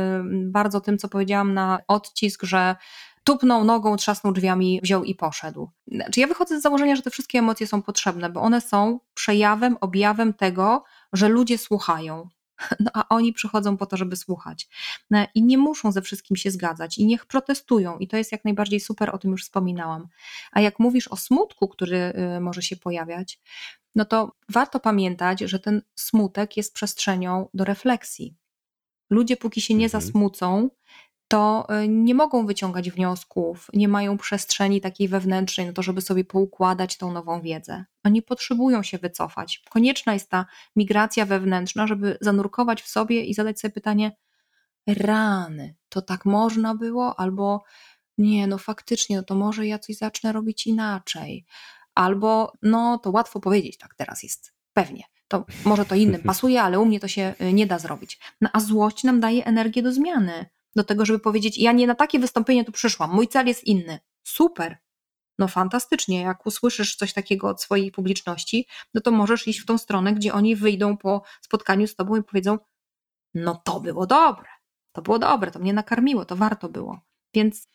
bardzo 0.51 0.81
tym, 0.81 0.99
co 0.99 1.09
powiedziałam 1.09 1.55
na 1.55 1.79
odcisk, 1.89 2.43
że 2.43 2.77
tupnął 3.25 3.65
nogą, 3.65 3.97
trzasnął 3.97 4.33
drzwiami, 4.33 4.81
wziął 4.83 5.05
i 5.05 5.15
poszedł. 5.15 5.71
Znaczy 5.87 6.21
ja 6.21 6.27
wychodzę 6.27 6.61
z 6.61 6.63
założenia, 6.63 6.97
że 6.97 7.03
te 7.03 7.11
wszystkie 7.11 7.39
emocje 7.39 7.67
są 7.67 7.83
potrzebne, 7.83 8.31
bo 8.31 8.41
one 8.41 8.61
są 8.61 9.01
przejawem, 9.15 9.77
objawem 9.81 10.35
tego, 10.35 10.85
że 11.13 11.29
ludzie 11.29 11.59
słuchają. 11.59 12.29
No, 12.81 12.91
a 12.95 13.09
oni 13.09 13.33
przychodzą 13.33 13.77
po 13.77 13.87
to, 13.87 13.97
żeby 13.97 14.17
słuchać. 14.17 14.69
No, 15.11 15.27
I 15.35 15.43
nie 15.43 15.59
muszą 15.59 15.93
ze 15.93 16.03
wszystkim 16.03 16.37
się 16.37 16.51
zgadzać, 16.51 16.99
i 16.99 17.07
niech 17.07 17.27
protestują, 17.27 17.99
i 17.99 18.09
to 18.09 18.17
jest 18.17 18.33
jak 18.33 18.45
najbardziej 18.45 18.81
super, 18.81 19.11
o 19.15 19.19
tym 19.19 19.31
już 19.31 19.43
wspominałam. 19.43 20.09
A 20.53 20.61
jak 20.61 20.79
mówisz 20.79 21.09
o 21.09 21.17
smutku, 21.17 21.69
który 21.69 22.13
y, 22.37 22.41
może 22.41 22.63
się 22.63 22.77
pojawiać, 22.77 23.41
no 23.95 24.05
to 24.05 24.33
warto 24.49 24.81
pamiętać, 24.81 25.41
że 25.41 25.59
ten 25.59 25.83
smutek 25.95 26.57
jest 26.57 26.75
przestrzenią 26.75 27.49
do 27.55 27.65
refleksji. 27.65 28.35
Ludzie, 29.11 29.37
póki 29.37 29.61
się 29.61 29.75
nie 29.75 29.85
mhm. 29.85 30.03
zasmucą, 30.03 30.71
to 31.29 31.67
y, 31.85 31.89
nie 31.89 32.15
mogą 32.15 32.47
wyciągać 32.47 32.91
wniosków, 32.91 33.71
nie 33.75 33.89
mają 33.89 34.19
przestrzeni 34.19 34.81
takiej 34.81 35.09
wewnętrznej 35.09 35.67
na 35.67 35.73
to, 35.73 35.83
żeby 35.83 36.01
sobie 36.01 36.25
poukładać 36.25 36.97
tą 36.97 37.13
nową 37.13 37.41
wiedzę. 37.41 37.85
Oni 38.05 38.23
potrzebują 38.23 38.83
się 38.83 38.99
wycofać. 38.99 39.63
Konieczna 39.71 40.15
jest 40.15 40.31
ta 40.31 40.47
migracja 40.77 41.27
wewnętrzna, 41.27 41.87
żeby 41.87 42.19
zanurkować 42.21 42.83
w 42.83 42.89
sobie 42.89 43.25
i 43.25 43.35
zadać 43.35 43.61
sobie 43.61 43.73
pytanie: 43.73 44.17
rany, 44.87 45.75
to 45.89 46.03
tak 46.03 46.25
można 46.25 46.75
było? 46.75 47.21
Albo 47.21 47.65
nie, 48.19 48.47
no 48.47 48.59
faktycznie, 48.59 49.17
no 49.17 49.23
to 49.23 49.35
może 49.35 49.67
ja 49.67 49.79
coś 49.79 49.97
zacznę 49.97 50.33
robić 50.33 50.67
inaczej. 50.67 51.47
Albo 51.95 52.53
no 52.63 52.99
to 52.99 53.11
łatwo 53.11 53.41
powiedzieć, 53.41 53.79
tak 53.79 53.95
teraz 53.95 54.23
jest, 54.23 54.53
pewnie. 54.73 55.05
To 55.29 55.45
może 55.65 55.85
to 55.85 55.95
innym 55.95 56.23
pasuje, 56.33 56.63
ale 56.63 56.79
u 56.79 56.87
mnie 56.87 57.01
to 57.01 57.09
się 57.09 57.35
y, 57.41 57.53
nie 57.53 57.67
da 57.67 57.79
zrobić. 57.79 58.19
No 58.41 58.51
a 58.53 58.61
złość 58.61 59.05
nam 59.05 59.21
daje 59.21 59.45
energię 59.45 59.83
do 59.83 59.93
zmiany 59.93 60.47
do 60.77 60.85
tego, 60.85 61.07
żeby 61.07 61.19
powiedzieć: 61.19 61.59
Ja 61.59 61.73
nie 61.73 61.87
na 61.87 61.95
takie 61.95 62.19
wystąpienie 62.19 62.65
tu 62.65 62.73
przyszłam, 62.73 63.15
mój 63.15 63.29
cel 63.29 63.47
jest 63.47 63.65
inny. 63.65 63.99
Super. 64.23 64.79
No 65.39 65.49
fantastycznie, 65.49 66.21
jak 66.21 66.47
usłyszysz 66.47 66.97
coś 66.97 67.13
takiego 67.13 67.49
od 67.49 67.63
swojej 67.63 67.93
publiczności, 67.93 68.67
no 68.95 69.01
to 69.01 69.11
możesz 69.11 69.49
iść 69.49 69.61
w 69.61 69.67
tą 69.67 69.79
stronę, 69.79 70.13
gdzie 70.13 70.35
oni 70.35 70.57
wyjdą 70.57 70.97
po 70.97 71.23
spotkaniu 71.41 71.87
z 71.87 71.95
tobą 71.95 72.17
i 72.17 72.23
powiedzą: 72.23 72.59
No 73.35 73.63
to 73.65 73.81
było 73.81 74.07
dobre, 74.07 74.49
to 74.93 75.03
było 75.03 75.19
dobre, 75.19 75.51
to 75.51 75.59
mnie 75.59 75.73
nakarmiło, 75.73 76.25
to 76.25 76.37
warto 76.37 76.69
było. 76.69 77.01
Więc 77.35 77.69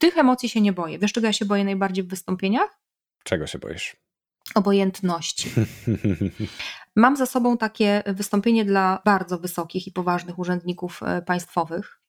tych 0.00 0.18
emocji 0.18 0.48
się 0.48 0.60
nie 0.60 0.72
boję. 0.72 0.98
Wiesz, 0.98 1.12
czego 1.12 1.26
ja 1.26 1.32
się 1.32 1.44
boję 1.44 1.64
najbardziej 1.64 2.04
w 2.04 2.08
wystąpieniach? 2.08 2.80
Czego 3.24 3.46
się 3.46 3.58
boisz? 3.58 3.96
obojętności. 4.54 5.50
Mam 6.96 7.16
za 7.16 7.26
sobą 7.26 7.58
takie 7.58 8.02
wystąpienie 8.06 8.64
dla 8.64 9.02
bardzo 9.04 9.38
wysokich 9.38 9.86
i 9.86 9.92
poważnych 9.92 10.38
urzędników 10.38 11.02
e, 11.02 11.22
państwowych, 11.22 11.99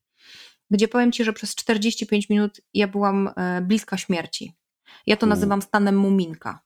gdzie 0.72 0.88
powiem 0.88 1.12
Ci, 1.12 1.24
że 1.24 1.34
przez 1.34 1.56
45 1.56 2.30
minut 2.30 2.62
ja 2.74 2.88
byłam 2.88 3.30
e, 3.36 3.62
bliska 3.62 3.98
śmierci. 3.98 4.56
Ja 5.08 5.18
to 5.18 5.26
nazywam 5.26 5.62
stanem 5.62 5.98
muminka. 5.98 6.60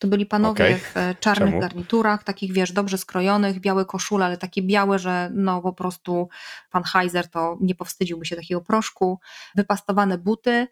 To 0.00 0.08
byli 0.08 0.26
panowie 0.26 0.64
okay. 0.64 0.78
w 0.78 0.96
e, 0.96 1.14
czarnych 1.20 1.48
Czemu? 1.48 1.60
garniturach, 1.60 2.24
takich 2.24 2.52
wiesz, 2.52 2.72
dobrze 2.72 2.98
skrojonych, 2.98 3.60
białe 3.60 3.84
koszule, 3.84 4.24
ale 4.24 4.38
takie 4.38 4.62
białe, 4.62 4.98
że 4.98 5.30
no 5.34 5.62
po 5.62 5.72
prostu 5.72 6.28
pan 6.70 6.82
Heiser 6.82 7.30
to 7.30 7.58
nie 7.60 7.74
powstydziłby 7.74 8.26
się 8.26 8.36
takiego 8.36 8.60
proszku, 8.60 9.20
wypastowane 9.54 10.18
buty 10.18 10.66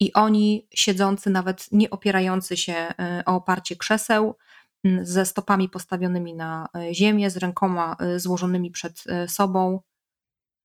i 0.00 0.12
oni 0.12 0.68
siedzący, 0.74 1.30
nawet 1.30 1.72
nie 1.72 1.90
opierający 1.90 2.56
się 2.56 2.72
e, 2.72 3.22
o 3.26 3.34
oparcie 3.34 3.76
krzeseł, 3.76 4.36
ze 5.02 5.26
stopami 5.26 5.68
postawionymi 5.68 6.34
na 6.34 6.68
ziemię, 6.92 7.30
z 7.30 7.36
rękoma 7.36 7.96
złożonymi 8.16 8.70
przed 8.70 9.04
sobą 9.26 9.80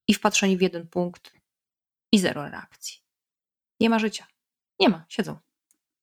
i 0.08 0.14
wpatrzeni 0.14 0.58
w 0.58 0.62
jeden 0.62 0.88
punkt, 0.88 1.34
i 2.16 2.20
zero 2.20 2.50
reakcji. 2.50 2.98
Nie 3.80 3.90
ma 3.90 4.00
życia. 4.00 4.28
Nie 4.80 4.90
ma, 4.90 5.06
siedzą. 5.10 5.38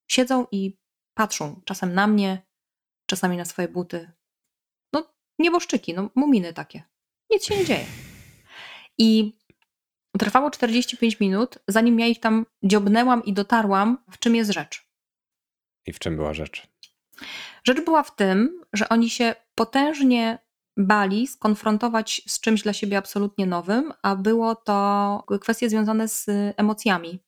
Siedzą 0.09 0.47
i 0.53 0.79
patrzą 1.15 1.61
czasem 1.65 1.95
na 1.95 2.07
mnie, 2.07 2.43
czasami 3.07 3.37
na 3.37 3.45
swoje 3.45 3.69
buty. 3.69 4.11
No, 4.93 5.13
nieboszczyki, 5.39 5.95
no, 5.95 6.11
muminy 6.15 6.53
takie. 6.53 6.83
Nic 7.31 7.45
się 7.45 7.57
nie 7.57 7.65
dzieje. 7.65 7.87
I 8.99 9.37
trwało 10.19 10.51
45 10.51 11.21
minut, 11.21 11.59
zanim 11.69 12.01
ja 12.01 12.07
ich 12.07 12.21
tam 12.21 12.47
dziobnęłam 12.63 13.25
i 13.25 13.33
dotarłam, 13.33 13.99
w 14.11 14.19
czym 14.19 14.37
jest 14.37 14.51
rzecz. 14.51 14.87
I 15.87 15.93
w 15.93 15.99
czym 15.99 16.17
była 16.17 16.35
rzecz? 16.35 16.69
Rzecz 17.65 17.85
była 17.85 18.03
w 18.03 18.17
tym, 18.17 18.65
że 18.73 18.89
oni 18.89 19.11
się 19.11 19.35
potężnie 19.55 20.39
bali 20.77 21.27
skonfrontować 21.27 22.23
z 22.27 22.41
czymś 22.41 22.62
dla 22.62 22.73
siebie 22.73 22.99
absolutnie 22.99 23.47
nowym, 23.47 23.93
a 24.03 24.16
było 24.16 24.55
to 24.55 25.25
kwestie 25.41 25.70
związane 25.70 26.09
z 26.09 26.27
emocjami, 26.57 27.23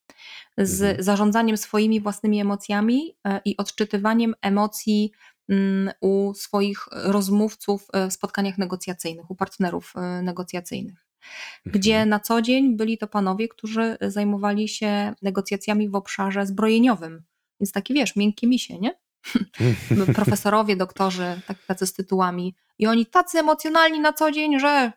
z 0.57 0.81
mhm. 0.81 1.03
zarządzaniem 1.03 1.57
swoimi 1.57 2.01
własnymi 2.01 2.41
emocjami 2.41 3.17
e, 3.23 3.41
i 3.45 3.57
odczytywaniem 3.57 4.35
emocji 4.41 5.11
mm, 5.49 5.93
u 6.01 6.33
swoich 6.33 6.85
rozmówców 6.91 7.87
w 8.09 8.13
spotkaniach 8.13 8.57
negocjacyjnych, 8.57 9.31
u 9.31 9.35
partnerów 9.35 9.93
e, 9.95 10.21
negocjacyjnych. 10.21 11.05
Gdzie 11.65 11.93
mhm. 11.93 12.09
na 12.09 12.19
co 12.19 12.41
dzień 12.41 12.77
byli 12.77 12.97
to 12.97 13.07
panowie, 13.07 13.47
którzy 13.47 13.97
zajmowali 14.01 14.67
się 14.67 15.13
negocjacjami 15.21 15.89
w 15.89 15.95
obszarze 15.95 16.45
zbrojeniowym. 16.45 17.23
Więc 17.59 17.71
takie 17.71 17.93
wiesz, 17.93 18.15
miękkie 18.15 18.47
misie, 18.47 18.79
nie? 18.79 19.04
profesorowie, 20.15 20.75
doktorzy, 20.75 21.41
tak, 21.47 21.57
tacy 21.67 21.87
z 21.87 21.93
tytułami. 21.93 22.55
I 22.79 22.87
oni 22.87 23.05
tacy 23.05 23.39
emocjonalni 23.39 23.99
na 23.99 24.13
co 24.13 24.31
dzień, 24.31 24.59
że 24.59 24.91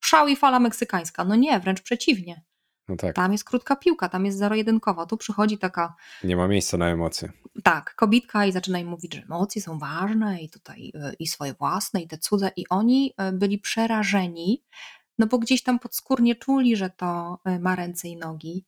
szał 0.00 0.28
i 0.28 0.36
fala 0.36 0.60
meksykańska. 0.60 1.24
No 1.24 1.34
nie, 1.34 1.60
wręcz 1.60 1.80
przeciwnie. 1.80 2.42
No 2.88 2.96
tak. 2.96 3.16
Tam 3.16 3.32
jest 3.32 3.44
krótka 3.44 3.76
piłka, 3.76 4.08
tam 4.08 4.26
jest 4.26 4.38
zero-jedynkowa. 4.38 5.06
Tu 5.06 5.16
przychodzi 5.16 5.58
taka. 5.58 5.94
Nie 6.24 6.36
ma 6.36 6.48
miejsca 6.48 6.76
na 6.76 6.88
emocje. 6.88 7.32
Tak, 7.64 7.94
kobitka 7.94 8.46
i 8.46 8.52
zaczyna 8.52 8.78
im 8.78 8.88
mówić, 8.88 9.14
że 9.14 9.22
emocje 9.22 9.62
są 9.62 9.78
ważne 9.78 10.42
i 10.42 10.50
tutaj 10.50 10.92
y, 10.94 11.14
i 11.18 11.26
swoje 11.26 11.54
własne, 11.54 12.00
i 12.00 12.08
te 12.08 12.18
cudze. 12.18 12.50
I 12.56 12.68
oni 12.68 13.14
y, 13.28 13.32
byli 13.32 13.58
przerażeni, 13.58 14.64
no 15.18 15.26
bo 15.26 15.38
gdzieś 15.38 15.62
tam 15.62 15.78
podskórnie 15.78 16.34
czuli, 16.36 16.76
że 16.76 16.90
to 16.90 17.38
y, 17.48 17.58
ma 17.58 17.76
ręce 17.76 18.08
i 18.08 18.16
nogi. 18.16 18.64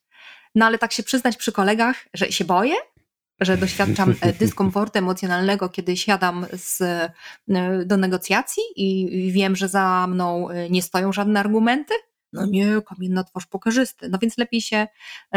No 0.55 0.67
ale 0.67 0.79
tak 0.79 0.93
się 0.93 1.03
przyznać 1.03 1.37
przy 1.37 1.53
kolegach, 1.53 1.97
że 2.15 2.33
się 2.33 2.45
boję, 2.45 2.75
że 3.41 3.57
doświadczam 3.57 4.15
e, 4.21 4.33
dyskomfortu 4.43 4.99
emocjonalnego, 4.99 5.69
kiedy 5.69 5.97
siadam 5.97 6.47
z, 6.53 6.81
e, 6.81 7.85
do 7.85 7.97
negocjacji 7.97 8.63
i 8.77 9.33
wiem, 9.33 9.57
że 9.57 9.69
za 9.69 10.07
mną 10.07 10.51
e, 10.51 10.71
nie 10.71 10.83
stoją 10.83 11.13
żadne 11.13 11.41
argumenty. 11.41 11.95
No 12.33 12.47
nie, 12.47 12.83
kamienna 12.89 13.25
twarz 13.25 13.47
pokażysty. 13.47 14.09
No 14.09 14.19
więc 14.19 14.39
lepiej 14.39 14.61
się 14.61 14.87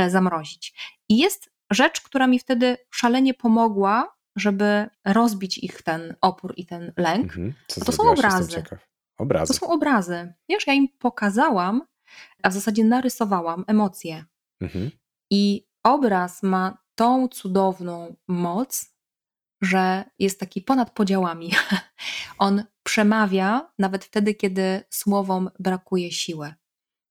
zamrozić. 0.08 0.74
I 1.10 1.18
jest 1.18 1.50
rzecz, 1.72 2.02
która 2.02 2.28
mi 2.28 2.39
wtedy 2.39 2.78
szalenie 2.91 3.34
pomogła, 3.34 4.16
żeby 4.36 4.89
rozbić 5.06 5.58
ich 5.58 5.82
ten 5.82 6.16
opór 6.22 6.54
i 6.58 6.66
ten 6.66 6.93
lęk. 6.98 7.24
Mhm. 7.24 7.54
to 7.86 7.91
są 7.91 8.10
obrazy. 8.12 8.64
Obrazy. 9.18 9.54
To 9.54 9.60
są 9.60 9.68
obrazy. 9.68 10.34
Wiesz, 10.50 10.68
ja 10.68 10.74
im 10.74 10.88
pokazałam, 11.00 11.82
a 12.43 12.50
w 12.50 12.54
zasadzie 12.54 12.84
narysowałam 12.84 13.64
emocje. 13.68 14.26
Mhm. 14.62 14.91
I 15.32 15.68
obraz 15.84 16.43
ma 16.43 16.78
tą 16.98 17.28
cudowną 17.28 18.16
moc, 18.28 18.95
że 19.62 20.04
jest 20.20 20.39
taki 20.39 20.62
ponad 20.62 20.91
podziałami. 20.91 21.52
On 22.38 22.64
przemawia 22.84 23.72
nawet 23.80 24.06
wtedy, 24.06 24.34
kiedy 24.34 24.84
słowom 24.89 25.50
brakuje 25.60 26.12
siły. 26.12 26.54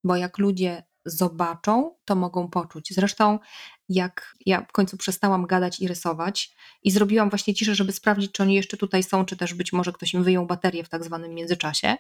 Bo 0.05 0.17
jak 0.17 0.39
ludzie 0.39 0.86
zobaczą, 1.07 1.95
to 2.05 2.15
mogą 2.15 2.49
poczuć. 2.49 2.95
Zresztą, 2.95 3.39
jak 3.89 4.35
ja 4.47 4.67
w 4.69 4.73
końcu 4.73 4.97
przestałam 4.97 5.47
gadać 5.47 5.81
i 5.81 5.89
rysować 5.89 6.55
i 6.83 6.91
zrobiłam 6.91 7.31
właśnie 7.31 7.55
ciszę, 7.55 7.75
żeby 7.75 7.93
sprawdzić, 7.93 8.33
czy 8.33 8.43
oni 8.43 8.55
jeszcze 8.55 8.77
tutaj 8.77 9.03
są, 9.03 9.25
czy 9.25 9.37
też 9.37 9.55
być 9.55 9.73
może 9.73 9.93
ktoś 9.93 10.15
im 10.15 10.25
wyjął 10.25 10.47
baterię 10.47 10.85
w 10.85 10.89
tak 10.89 11.05
zwanym 11.05 11.35
międzyczasie. 11.35 11.97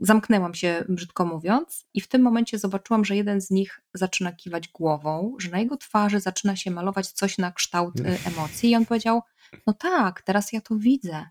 Zamknęłam 0.00 0.54
się, 0.54 0.84
brzydko 0.88 1.24
mówiąc, 1.24 1.86
i 1.94 2.00
w 2.00 2.08
tym 2.08 2.22
momencie 2.22 2.58
zobaczyłam, 2.58 3.04
że 3.04 3.16
jeden 3.16 3.40
z 3.40 3.50
nich 3.50 3.80
zaczyna 3.94 4.32
kiwać 4.32 4.68
głową, 4.68 5.36
że 5.38 5.50
na 5.50 5.58
jego 5.58 5.76
twarzy 5.76 6.20
zaczyna 6.20 6.56
się 6.56 6.70
malować 6.70 7.08
coś 7.08 7.38
na 7.38 7.52
kształt 7.52 8.00
y, 8.00 8.18
emocji, 8.26 8.70
i 8.70 8.76
on 8.76 8.86
powiedział: 8.86 9.22
No 9.66 9.72
tak, 9.72 10.22
teraz 10.22 10.52
ja 10.52 10.60
to 10.60 10.76
widzę. 10.76 11.26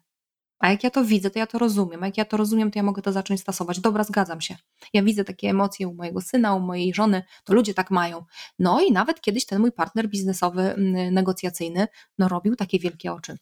A 0.62 0.70
jak 0.70 0.84
ja 0.84 0.90
to 0.90 1.06
widzę, 1.06 1.30
to 1.30 1.40
ja 1.40 1.48
to 1.48 1.58
rozumiem. 1.58 2.04
A 2.04 2.06
jak 2.06 2.18
ja 2.18 2.26
to 2.26 2.38
rozumiem, 2.38 2.72
to 2.72 2.80
ja 2.80 2.84
mogę 2.84 3.02
to 3.02 3.12
zacząć 3.12 3.42
stosować. 3.42 3.80
Dobra, 3.80 4.04
zgadzam 4.04 4.42
się. 4.42 4.56
Ja 4.94 5.04
widzę 5.04 5.24
takie 5.24 5.50
emocje 5.50 5.88
u 5.88 5.94
mojego 5.94 6.22
syna, 6.22 6.56
u 6.56 6.60
mojej 6.60 6.94
żony, 6.94 7.24
to 7.44 7.54
ludzie 7.54 7.74
tak 7.74 7.92
mają. 7.92 8.26
No 8.60 8.82
i 8.82 8.92
nawet 8.92 9.22
kiedyś 9.22 9.46
ten 9.46 9.62
mój 9.62 9.72
partner 9.72 10.10
biznesowy, 10.10 10.76
negocjacyjny, 11.12 11.88
no 12.18 12.28
robił 12.28 12.56
takie 12.56 12.80
wielkie 12.80 13.14
oczy. 13.14 13.38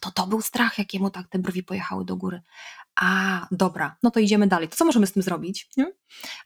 To 0.00 0.10
to 0.10 0.26
był 0.26 0.40
strach, 0.42 0.78
jakiemu 0.78 1.10
tak 1.10 1.28
te 1.28 1.38
brwi 1.38 1.62
pojechały 1.62 2.04
do 2.04 2.16
góry 2.16 2.42
a 3.00 3.46
dobra, 3.50 3.96
no 4.02 4.10
to 4.10 4.20
idziemy 4.20 4.46
dalej. 4.46 4.68
To 4.68 4.76
co 4.76 4.84
możemy 4.84 5.06
z 5.06 5.12
tym 5.12 5.22
zrobić? 5.22 5.70
Nie? 5.76 5.92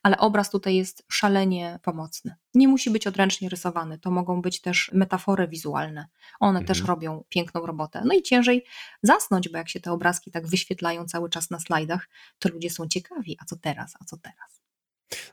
Ale 0.03 0.19
obraz 0.19 0.51
tutaj 0.51 0.77
jest 0.77 1.05
szalenie 1.09 1.79
pomocny. 1.83 2.35
Nie 2.55 2.69
musi 2.69 2.91
być 2.91 3.07
odręcznie 3.07 3.49
rysowany, 3.49 3.99
to 3.99 4.11
mogą 4.11 4.43
być 4.43 4.61
też 4.61 4.91
metafory 4.93 5.49
wizualne. 5.49 6.07
One 6.41 6.59
mhm. 6.59 6.67
też 6.67 6.87
robią 6.87 7.25
piękną 7.29 7.67
robotę. 7.67 8.03
No 8.05 8.15
i 8.15 8.23
ciężej 8.23 8.65
zasnąć, 9.03 9.49
bo 9.49 9.59
jak 9.59 9.69
się 9.69 9.81
te 9.81 9.93
obrazki 9.93 10.31
tak 10.31 10.47
wyświetlają 10.47 11.05
cały 11.05 11.31
czas 11.31 11.51
na 11.51 11.61
slajdach, 11.61 12.09
to 12.39 12.49
ludzie 12.49 12.71
są 12.71 12.89
ciekawi, 12.89 13.37
a 13.41 13.45
co 13.45 13.57
teraz, 13.57 13.95
a 14.01 14.05
co 14.05 14.17
teraz. 14.17 14.63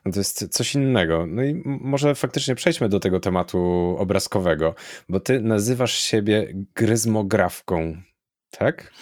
No 0.04 0.12
to 0.12 0.20
jest 0.20 0.48
coś 0.48 0.74
innego. 0.74 1.26
No 1.26 1.42
i 1.44 1.62
może 1.64 2.14
faktycznie 2.14 2.54
przejdźmy 2.54 2.88
do 2.88 3.00
tego 3.00 3.20
tematu 3.20 3.58
obrazkowego, 3.98 4.74
bo 5.08 5.20
ty 5.20 5.40
nazywasz 5.40 5.92
siebie 5.92 6.54
gryzmografką, 6.74 8.02
tak? 8.50 8.92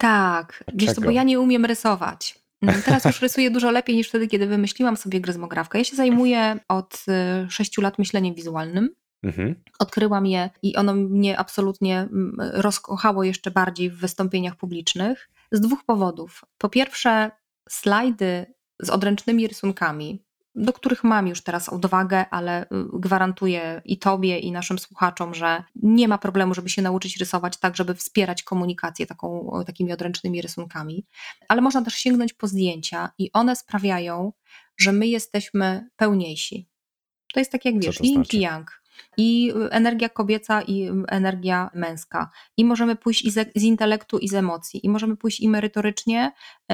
Tak, 0.00 0.64
wiesz 0.74 0.92
co, 0.92 1.00
bo 1.00 1.10
ja 1.10 1.22
nie 1.22 1.40
umiem 1.40 1.64
rysować. 1.64 2.40
Mm, 2.62 2.82
teraz 2.82 3.04
już 3.04 3.22
rysuję 3.22 3.50
dużo 3.50 3.70
lepiej 3.70 3.96
niż 3.96 4.08
wtedy, 4.08 4.28
kiedy 4.28 4.46
wymyśliłam 4.46 4.96
sobie 4.96 5.20
gryzmograwkę. 5.20 5.78
Ja 5.78 5.84
się 5.84 5.96
zajmuję 5.96 6.58
od 6.68 7.04
y, 7.46 7.50
sześciu 7.50 7.80
lat 7.80 7.98
myśleniem 7.98 8.34
wizualnym. 8.34 8.90
Mhm. 9.22 9.54
Odkryłam 9.78 10.26
je 10.26 10.50
i 10.62 10.76
ono 10.76 10.94
mnie 10.94 11.38
absolutnie 11.38 11.98
mm, 12.00 12.36
rozkochało 12.38 13.24
jeszcze 13.24 13.50
bardziej 13.50 13.90
w 13.90 13.96
wystąpieniach 13.96 14.56
publicznych 14.56 15.30
z 15.52 15.60
dwóch 15.60 15.84
powodów. 15.84 16.44
Po 16.58 16.68
pierwsze, 16.68 17.30
slajdy 17.68 18.46
z 18.82 18.90
odręcznymi 18.90 19.48
rysunkami 19.48 20.24
do 20.54 20.72
których 20.72 21.04
mam 21.04 21.28
już 21.28 21.42
teraz 21.42 21.68
odwagę, 21.68 22.24
ale 22.30 22.64
y, 22.64 22.66
gwarantuję 22.92 23.82
i 23.84 23.98
Tobie, 23.98 24.38
i 24.38 24.52
naszym 24.52 24.78
słuchaczom, 24.78 25.34
że 25.34 25.64
nie 25.74 26.08
ma 26.08 26.18
problemu, 26.18 26.54
żeby 26.54 26.68
się 26.68 26.82
nauczyć 26.82 27.16
rysować 27.16 27.56
tak, 27.56 27.76
żeby 27.76 27.94
wspierać 27.94 28.42
komunikację 28.42 29.06
taką, 29.06 29.50
takimi 29.66 29.92
odręcznymi 29.92 30.42
rysunkami. 30.42 31.06
Ale 31.48 31.60
można 31.60 31.82
też 31.82 31.94
sięgnąć 31.94 32.32
po 32.32 32.46
zdjęcia 32.46 33.10
i 33.18 33.30
one 33.32 33.56
sprawiają, 33.56 34.32
że 34.76 34.92
my 34.92 35.06
jesteśmy 35.06 35.88
pełniejsi. 35.96 36.68
To 37.34 37.40
jest 37.40 37.52
tak 37.52 37.64
jak 37.64 37.82
wiesz, 37.82 38.00
yin 38.00 38.22
i 38.32 38.40
yang 38.40 38.79
i 39.16 39.52
energia 39.70 40.08
kobieca 40.08 40.62
i 40.62 40.90
energia 41.08 41.70
męska. 41.74 42.30
I 42.56 42.64
możemy 42.64 42.96
pójść 42.96 43.24
i 43.24 43.30
z, 43.30 43.50
z, 43.56 43.62
intelektu 43.62 44.18
i 44.18 44.28
z 44.28 44.34
emocji, 44.34 44.86
i 44.86 44.88
możemy 44.88 45.16
pójść 45.16 45.40
i 45.40 45.48
merytorycznie, 45.48 46.32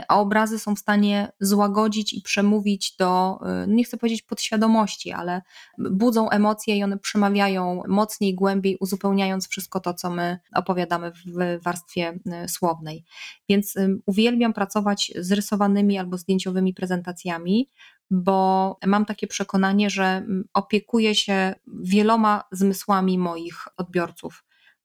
a 0.08 0.20
obrazy 0.20 0.58
są 0.58 0.74
w 0.74 0.78
stanie 0.78 1.32
złagodzić 1.40 2.12
i 2.12 2.22
przemówić 2.22 2.96
do, 2.96 3.38
no 3.66 3.74
nie 3.74 3.84
chcę 3.84 3.96
powiedzieć 3.96 4.22
podświadomości, 4.22 5.12
ale 5.12 5.42
budzą 5.78 6.30
emocje 6.30 6.76
i 6.76 6.84
one 6.84 6.98
przemawiają 6.98 7.82
mocniej, 7.88 8.34
głębiej, 8.34 8.76
uzupełniając 8.80 9.48
wszystko 9.48 9.80
to, 9.80 9.94
co 9.94 10.10
my 10.10 10.38
opowiadamy 10.54 11.12
w 11.12 11.62
warstwie 11.62 12.18
y, 12.44 12.48
słownej. 12.48 13.04
Więc 13.48 13.74
uwielbiam 14.06 14.52
pracować 14.52 15.12
z 15.16 15.32
rysowanymi 15.32 15.98
albo 15.98 16.18
zdjęciowymi 16.18 16.74
prezentacjami, 16.74 17.70
bo 18.10 18.78
mam 18.86 19.04
takie 19.04 19.26
przekonanie, 19.26 19.90
że 19.90 20.04
mm, 20.04 20.44
opiekuję 20.54 21.14
się 21.14 21.54
wieloma 21.66 22.44
zmysłami 22.52 23.18
moich 23.18 23.68
odbiorców. 23.76 24.44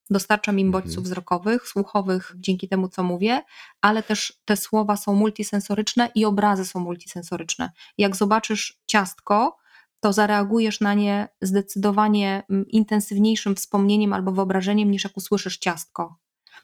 Dostarczam 0.09 0.59
im 0.59 0.71
bodźców 0.71 0.97
mhm. 0.97 1.03
wzrokowych, 1.03 1.67
słuchowych 1.67 2.33
dzięki 2.35 2.67
temu, 2.67 2.87
co 2.87 3.03
mówię, 3.03 3.41
ale 3.81 4.03
też 4.03 4.41
te 4.45 4.57
słowa 4.57 4.97
są 4.97 5.13
multisensoryczne 5.13 6.09
i 6.15 6.25
obrazy 6.25 6.65
są 6.65 6.79
multisensoryczne. 6.79 7.71
Jak 7.97 8.15
zobaczysz 8.15 8.81
ciastko, 8.85 9.57
to 9.99 10.13
zareagujesz 10.13 10.79
na 10.79 10.93
nie 10.93 11.27
zdecydowanie 11.41 12.43
mm, 12.49 12.67
intensywniejszym 12.67 13.55
wspomnieniem 13.55 14.13
albo 14.13 14.31
wyobrażeniem, 14.31 14.91
niż 14.91 15.03
jak 15.03 15.17
usłyszysz 15.17 15.57
ciastko. 15.57 16.17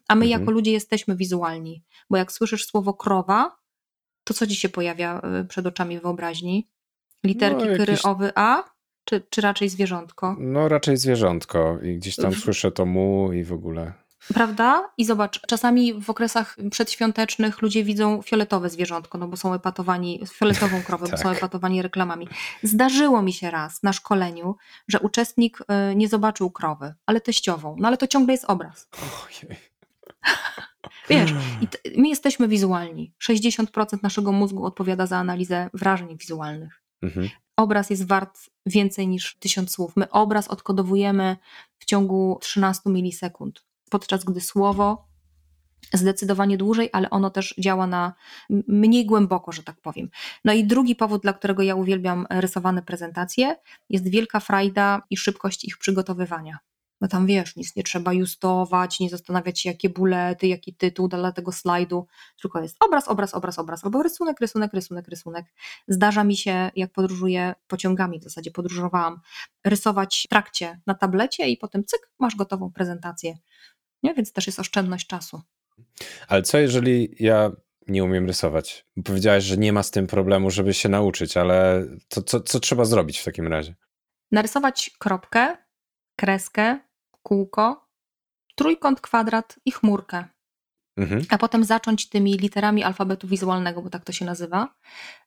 A 0.07 0.15
my, 0.15 0.25
mhm. 0.25 0.41
jako 0.41 0.51
ludzie, 0.51 0.71
jesteśmy 0.71 1.15
wizualni, 1.15 1.83
bo 2.09 2.17
jak 2.17 2.31
słyszysz 2.31 2.65
słowo 2.65 2.93
krowa, 2.93 3.57
to 4.27 4.33
co 4.33 4.47
ci 4.47 4.55
się 4.55 4.69
pojawia 4.69 5.21
y, 5.41 5.45
przed 5.45 5.65
oczami 5.65 5.99
wyobraźni? 5.99 6.69
Literki 7.23 7.65
no, 7.65 7.71
jakieś... 7.71 8.05
owy, 8.05 8.31
a? 8.35 8.63
Czy, 9.05 9.21
czy 9.29 9.41
raczej 9.41 9.69
zwierzątko? 9.69 10.35
No 10.39 10.67
raczej 10.67 10.97
zwierzątko 10.97 11.79
i 11.83 11.97
gdzieś 11.97 12.15
tam 12.15 12.33
słyszę 12.33 12.71
to 12.71 12.85
mu 12.85 13.33
i 13.33 13.43
w 13.43 13.53
ogóle. 13.53 13.93
Prawda? 14.33 14.89
I 14.97 15.05
zobacz, 15.05 15.41
czasami 15.47 15.93
w 16.01 16.09
okresach 16.09 16.55
przedświątecznych 16.71 17.61
ludzie 17.61 17.83
widzą 17.83 18.21
fioletowe 18.21 18.69
zwierzątko, 18.69 19.17
no 19.17 19.27
bo 19.27 19.37
są 19.37 19.53
epatowani, 19.53 20.21
fioletową 20.33 20.81
krowę, 20.83 21.05
tak. 21.07 21.11
bo 21.11 21.23
są 21.23 21.29
epatowani 21.29 21.81
reklamami. 21.81 22.27
Zdarzyło 22.63 23.21
mi 23.21 23.33
się 23.33 23.51
raz 23.51 23.83
na 23.83 23.93
szkoleniu, 23.93 24.55
że 24.87 24.99
uczestnik 24.99 25.61
y, 25.61 25.95
nie 25.95 26.07
zobaczył 26.07 26.51
krowy, 26.51 26.93
ale 27.05 27.21
teściową. 27.21 27.75
No 27.79 27.87
ale 27.87 27.97
to 27.97 28.07
ciągle 28.07 28.33
jest 28.33 28.45
obraz. 28.45 28.89
Ojej. 29.25 29.57
Wiesz, 31.09 31.33
i 31.61 32.01
my 32.01 32.09
jesteśmy 32.09 32.47
wizualni. 32.47 33.13
60% 33.23 34.03
naszego 34.03 34.31
mózgu 34.31 34.65
odpowiada 34.65 35.05
za 35.05 35.17
analizę 35.17 35.69
wrażeń 35.73 36.17
wizualnych. 36.17 36.83
Mhm. 37.01 37.29
Obraz 37.57 37.89
jest 37.89 38.07
wart 38.07 38.39
więcej 38.65 39.07
niż 39.07 39.35
tysiąc 39.39 39.71
słów. 39.71 39.95
My 39.95 40.09
obraz 40.09 40.47
odkodowujemy 40.47 41.37
w 41.79 41.85
ciągu 41.85 42.37
13 42.41 42.89
milisekund, 42.89 43.65
podczas 43.89 44.23
gdy 44.23 44.41
słowo 44.41 45.07
zdecydowanie 45.93 46.57
dłużej, 46.57 46.89
ale 46.93 47.09
ono 47.09 47.29
też 47.29 47.55
działa 47.57 47.87
na 47.87 48.13
mniej 48.67 49.05
głęboko, 49.05 49.51
że 49.51 49.63
tak 49.63 49.81
powiem. 49.81 50.09
No 50.45 50.53
i 50.53 50.63
drugi 50.63 50.95
powód, 50.95 51.21
dla 51.21 51.33
którego 51.33 51.63
ja 51.63 51.75
uwielbiam 51.75 52.27
rysowane 52.29 52.81
prezentacje, 52.81 53.55
jest 53.89 54.09
wielka 54.09 54.39
frajda 54.39 55.01
i 55.09 55.17
szybkość 55.17 55.65
ich 55.65 55.77
przygotowywania 55.77 56.57
no 57.01 57.07
tam 57.07 57.25
wiesz, 57.25 57.55
nic 57.55 57.75
nie 57.75 57.83
trzeba 57.83 58.13
justować, 58.13 58.99
nie 58.99 59.09
zastanawiać 59.09 59.59
się, 59.59 59.69
jakie 59.69 59.89
bulety, 59.89 60.47
jaki 60.47 60.75
tytuł 60.75 61.07
dla 61.07 61.31
tego 61.31 61.51
slajdu, 61.51 62.07
tylko 62.41 62.61
jest 62.61 62.75
obraz, 62.79 63.07
obraz, 63.07 63.33
obraz, 63.33 63.59
obraz, 63.59 63.85
albo 63.85 64.03
rysunek, 64.03 64.39
rysunek, 64.39 64.73
rysunek, 64.73 65.07
rysunek. 65.07 65.45
Zdarza 65.87 66.23
mi 66.23 66.37
się, 66.37 66.71
jak 66.75 66.91
podróżuję 66.91 67.53
pociągami, 67.67 68.19
w 68.19 68.23
zasadzie 68.23 68.51
podróżowałam, 68.51 69.19
rysować 69.65 70.23
w 70.25 70.29
trakcie 70.29 70.79
na 70.87 70.93
tablecie 70.93 71.47
i 71.47 71.57
potem 71.57 71.85
cyk, 71.85 72.09
masz 72.19 72.35
gotową 72.35 72.71
prezentację. 72.71 73.37
Nie? 74.03 74.13
Więc 74.13 74.33
też 74.33 74.47
jest 74.47 74.59
oszczędność 74.59 75.07
czasu. 75.07 75.41
Ale 76.27 76.41
co 76.41 76.57
jeżeli 76.57 77.15
ja 77.19 77.51
nie 77.87 78.03
umiem 78.03 78.27
rysować? 78.27 78.85
Powiedziałaś, 79.05 79.43
że 79.43 79.57
nie 79.57 79.73
ma 79.73 79.83
z 79.83 79.91
tym 79.91 80.07
problemu, 80.07 80.51
żeby 80.51 80.73
się 80.73 80.89
nauczyć, 80.89 81.37
ale 81.37 81.85
to, 82.07 82.21
co, 82.21 82.41
co 82.41 82.59
trzeba 82.59 82.85
zrobić 82.85 83.19
w 83.19 83.23
takim 83.23 83.47
razie? 83.47 83.75
Narysować 84.31 84.91
kropkę, 84.99 85.57
kreskę, 86.15 86.79
kółko, 87.27 87.87
trójkąt, 88.55 89.01
kwadrat 89.01 89.59
i 89.65 89.71
chmurkę. 89.71 90.25
Mhm. 90.97 91.25
A 91.29 91.37
potem 91.37 91.63
zacząć 91.63 92.09
tymi 92.09 92.37
literami 92.37 92.83
alfabetu 92.83 93.27
wizualnego, 93.27 93.81
bo 93.81 93.89
tak 93.89 94.03
to 94.03 94.11
się 94.11 94.25
nazywa, 94.25 94.75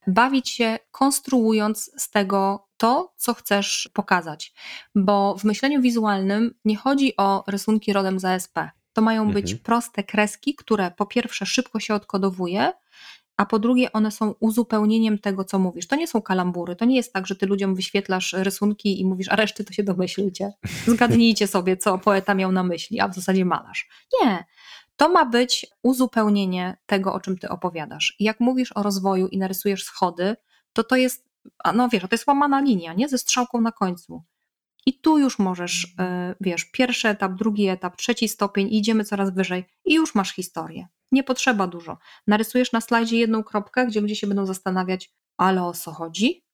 bawić 0.07 0.49
się 0.49 0.79
konstruując 0.91 1.91
z 2.03 2.11
tego 2.11 2.69
to, 2.77 3.15
co 3.17 3.35
chcesz 3.35 3.91
pokazać. 3.93 4.53
Bo 4.95 5.37
w 5.39 5.45
myśleniu 5.45 5.83
wizualnym 5.83 6.55
nie 6.65 6.77
chodzi 6.77 7.17
o 7.17 7.45
rysunki 7.47 7.93
rodem 7.93 8.21
z 8.21 8.25
ASP. 8.25 8.59
To 8.93 9.03
mają 9.03 9.23
mhm. 9.23 9.35
być 9.35 9.55
proste 9.55 10.05
kreski, 10.05 10.55
które 10.55 10.91
po 10.91 11.07
pierwsze 11.07 11.47
szybko 11.47 11.81
się 11.81 11.95
odkodowuje, 11.95 12.73
a 13.41 13.47
po 13.47 13.59
drugie 13.59 13.93
one 13.93 14.11
są 14.11 14.35
uzupełnieniem 14.41 15.19
tego, 15.19 15.45
co 15.45 15.59
mówisz. 15.59 15.87
To 15.87 15.97
nie 15.97 16.07
są 16.07 16.23
kalambury, 16.23 16.77
to 16.77 16.85
nie 16.85 16.97
jest 16.97 17.13
tak, 17.13 17.27
że 17.27 17.37
ty 17.37 17.47
ludziom 17.47 17.75
wyświetlasz 17.75 18.33
rysunki 18.33 19.01
i 19.01 19.05
mówisz, 19.05 19.29
a 19.29 19.37
reszty 19.37 19.65
to 19.65 19.73
się 19.73 19.83
domyślcie. 19.83 20.53
Zgadnijcie 20.87 21.47
sobie, 21.47 21.77
co 21.77 21.99
poeta 21.99 22.35
miał 22.35 22.53
na 22.53 22.63
myśli, 22.63 23.01
a 23.01 23.09
w 23.09 23.15
zasadzie 23.15 23.45
malarz. 23.45 23.89
Nie. 24.23 24.45
To 24.97 25.09
ma 25.09 25.25
być 25.25 25.67
uzupełnienie 25.83 26.77
tego, 26.87 27.15
o 27.15 27.21
czym 27.21 27.39
ty 27.39 27.49
opowiadasz. 27.49 28.17
I 28.19 28.25
jak 28.25 28.41
mówisz 28.41 28.73
o 28.77 28.83
rozwoju 28.83 29.29
i 29.29 29.39
narysujesz 29.39 29.85
schody, 29.85 30.37
to 30.73 30.85
to 30.85 30.97
jest, 30.97 31.29
no 31.75 31.89
wiesz, 31.89 32.03
to 32.03 32.09
jest 32.13 32.27
łamana 32.27 32.61
linia, 32.61 32.95
nie? 32.95 33.09
Ze 33.09 33.19
strzałką 33.19 33.61
na 33.61 33.73
końcu. 33.73 34.23
I 34.87 35.01
tu 35.01 35.19
już 35.19 35.39
możesz, 35.39 35.95
e, 35.99 36.35
wiesz, 36.41 36.65
pierwszy 36.65 37.09
etap, 37.09 37.33
drugi 37.35 37.69
etap, 37.69 37.97
trzeci 37.97 38.29
stopień, 38.29 38.69
idziemy 38.75 39.05
coraz 39.05 39.35
wyżej 39.35 39.65
i 39.85 39.95
już 39.95 40.15
masz 40.15 40.33
historię. 40.35 40.89
Nie 41.13 41.23
potrzeba 41.23 41.67
dużo. 41.67 41.99
Narysujesz 42.27 42.73
na 42.73 42.81
slajdzie 42.81 43.17
jedną 43.19 43.45
kropkę, 43.45 43.87
gdzie 43.87 44.01
ludzie 44.01 44.17
się 44.17 44.27
będą 44.27 44.47
zastanawiać, 44.47 45.13
ale 45.37 45.65
o 45.65 45.73
co 45.73 45.93
chodzi? 45.93 46.45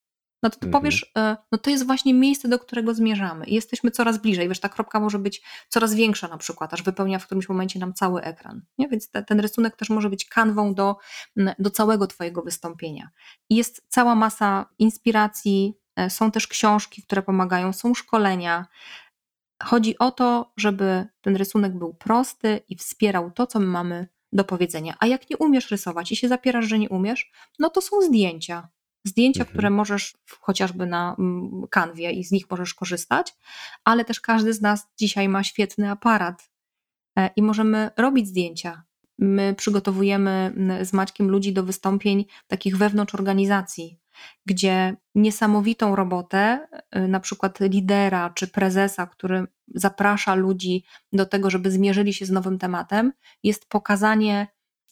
no 0.43 0.51
to 0.51 0.59
ty 0.59 0.67
Mhm. 0.67 0.83
powiesz, 0.83 1.13
e, 1.19 1.37
no 1.53 1.59
to 1.59 1.71
jest 1.71 1.87
właśnie 1.87 2.15
miejsce, 2.15 2.49
do 2.49 2.59
którego 2.59 2.95
zmierzamy 2.95 3.47
i 3.47 3.55
jesteśmy 3.55 3.91
coraz 3.91 4.19
bliżej. 4.19 4.49
Wiesz, 4.49 4.61
ta 4.61 4.69
kropka 4.69 5.01
może 5.01 5.19
być 5.19 5.43
coraz 5.69 5.95
większa 5.95 6.29
na 6.29 6.39
przykład, 6.39 6.75
aż 6.75 6.83
wypełnia 6.83 7.19
w 7.19 7.27
którymś 7.27 7.49
momencie 7.49 7.79
nam 7.79 7.95
cały 7.95 8.23
ekran. 8.23 8.63
Nie? 8.79 8.89
Więc 8.89 9.11
te, 9.11 9.23
ten 9.23 9.41
rysunek 9.41 9.77
też 9.77 9.91
może 9.91 10.11
być 10.11 10.25
kanwą 10.25 10.75
do, 10.75 10.97
do 11.59 11.71
całego 11.71 12.07
twojego 12.07 12.43
wystąpienia. 12.43 13.11
I 13.51 13.57
jest 13.57 13.85
cała 13.89 14.15
masa 14.15 14.67
inspiracji, 14.79 15.75
e, 15.97 16.11
są 16.11 16.31
też 16.31 16.47
książki, 16.47 17.03
które 17.03 17.23
pomagają, 17.23 17.73
są 17.73 17.95
szkolenia. 17.95 18.67
Chodzi 19.63 19.99
o 19.99 20.11
to, 20.11 20.53
żeby 20.57 21.07
ten 21.21 21.37
rysunek 21.37 21.79
był 21.79 21.95
prosty 21.95 22.61
i 22.69 22.77
wspierał 22.77 23.31
to, 23.31 23.47
co 23.47 23.61
my 23.61 23.67
mamy 23.67 24.09
do 24.37 24.45
powiedzenia. 24.45 24.95
A 25.01 25.07
jak 25.07 25.31
nie 25.31 25.37
umiesz 25.37 25.71
rysować 25.71 26.13
i 26.13 26.17
się 26.17 26.29
zapierasz, 26.29 26.65
że 26.67 26.79
nie 26.79 26.89
umiesz, 26.89 27.31
no 27.59 27.71
to 27.71 27.81
są 27.81 28.01
zdjęcia. 28.03 28.69
Zdjęcia, 29.05 29.41
Mhm. 29.41 29.53
które 29.53 29.71
możesz 29.71 30.15
chociażby 30.41 30.87
na 30.87 31.17
mm, 31.19 31.63
kanwie 31.71 32.11
i 32.13 32.25
z 32.25 32.33
nich 32.33 32.51
możesz 32.51 32.75
korzystać, 32.75 33.35
ale 33.85 34.05
też 34.05 34.21
każdy 34.21 34.53
z 34.53 34.61
nas 34.61 34.87
dzisiaj 34.99 35.29
ma 35.29 35.45
świetny 35.45 35.91
aparat 35.91 36.51
e, 37.19 37.31
i 37.37 37.43
możemy 37.43 37.91
robić 37.97 38.29
zdjęcia. 38.29 38.83
My 39.19 39.55
przygotowujemy 39.59 40.53
m, 40.57 40.85
z 40.85 40.93
Maćkiem 40.93 41.29
ludzi 41.31 41.53
do 41.53 41.63
wystąpień 41.63 42.25
takich 42.47 42.77
wewnątrz 42.77 43.15
organizacji, 43.15 43.99
gdzie 44.47 44.97
niesamowitą 45.15 45.97
robotę, 45.97 46.69
y, 46.97 47.09
na 47.09 47.21
przykład 47.21 47.61
lidera 47.61 48.31
czy 48.31 48.49
prezesa, 48.49 49.07
który 49.07 49.47
zaprasza 49.75 50.35
ludzi 50.35 50.85
do 51.13 51.27
tego, 51.27 51.51
żeby 51.51 51.71
zmierzyli 51.71 52.15
się 52.15 52.27
z 52.27 52.31
nowym 52.31 52.59
tematem, 52.59 53.13
jest 53.43 53.69
pokazanie 53.69 54.47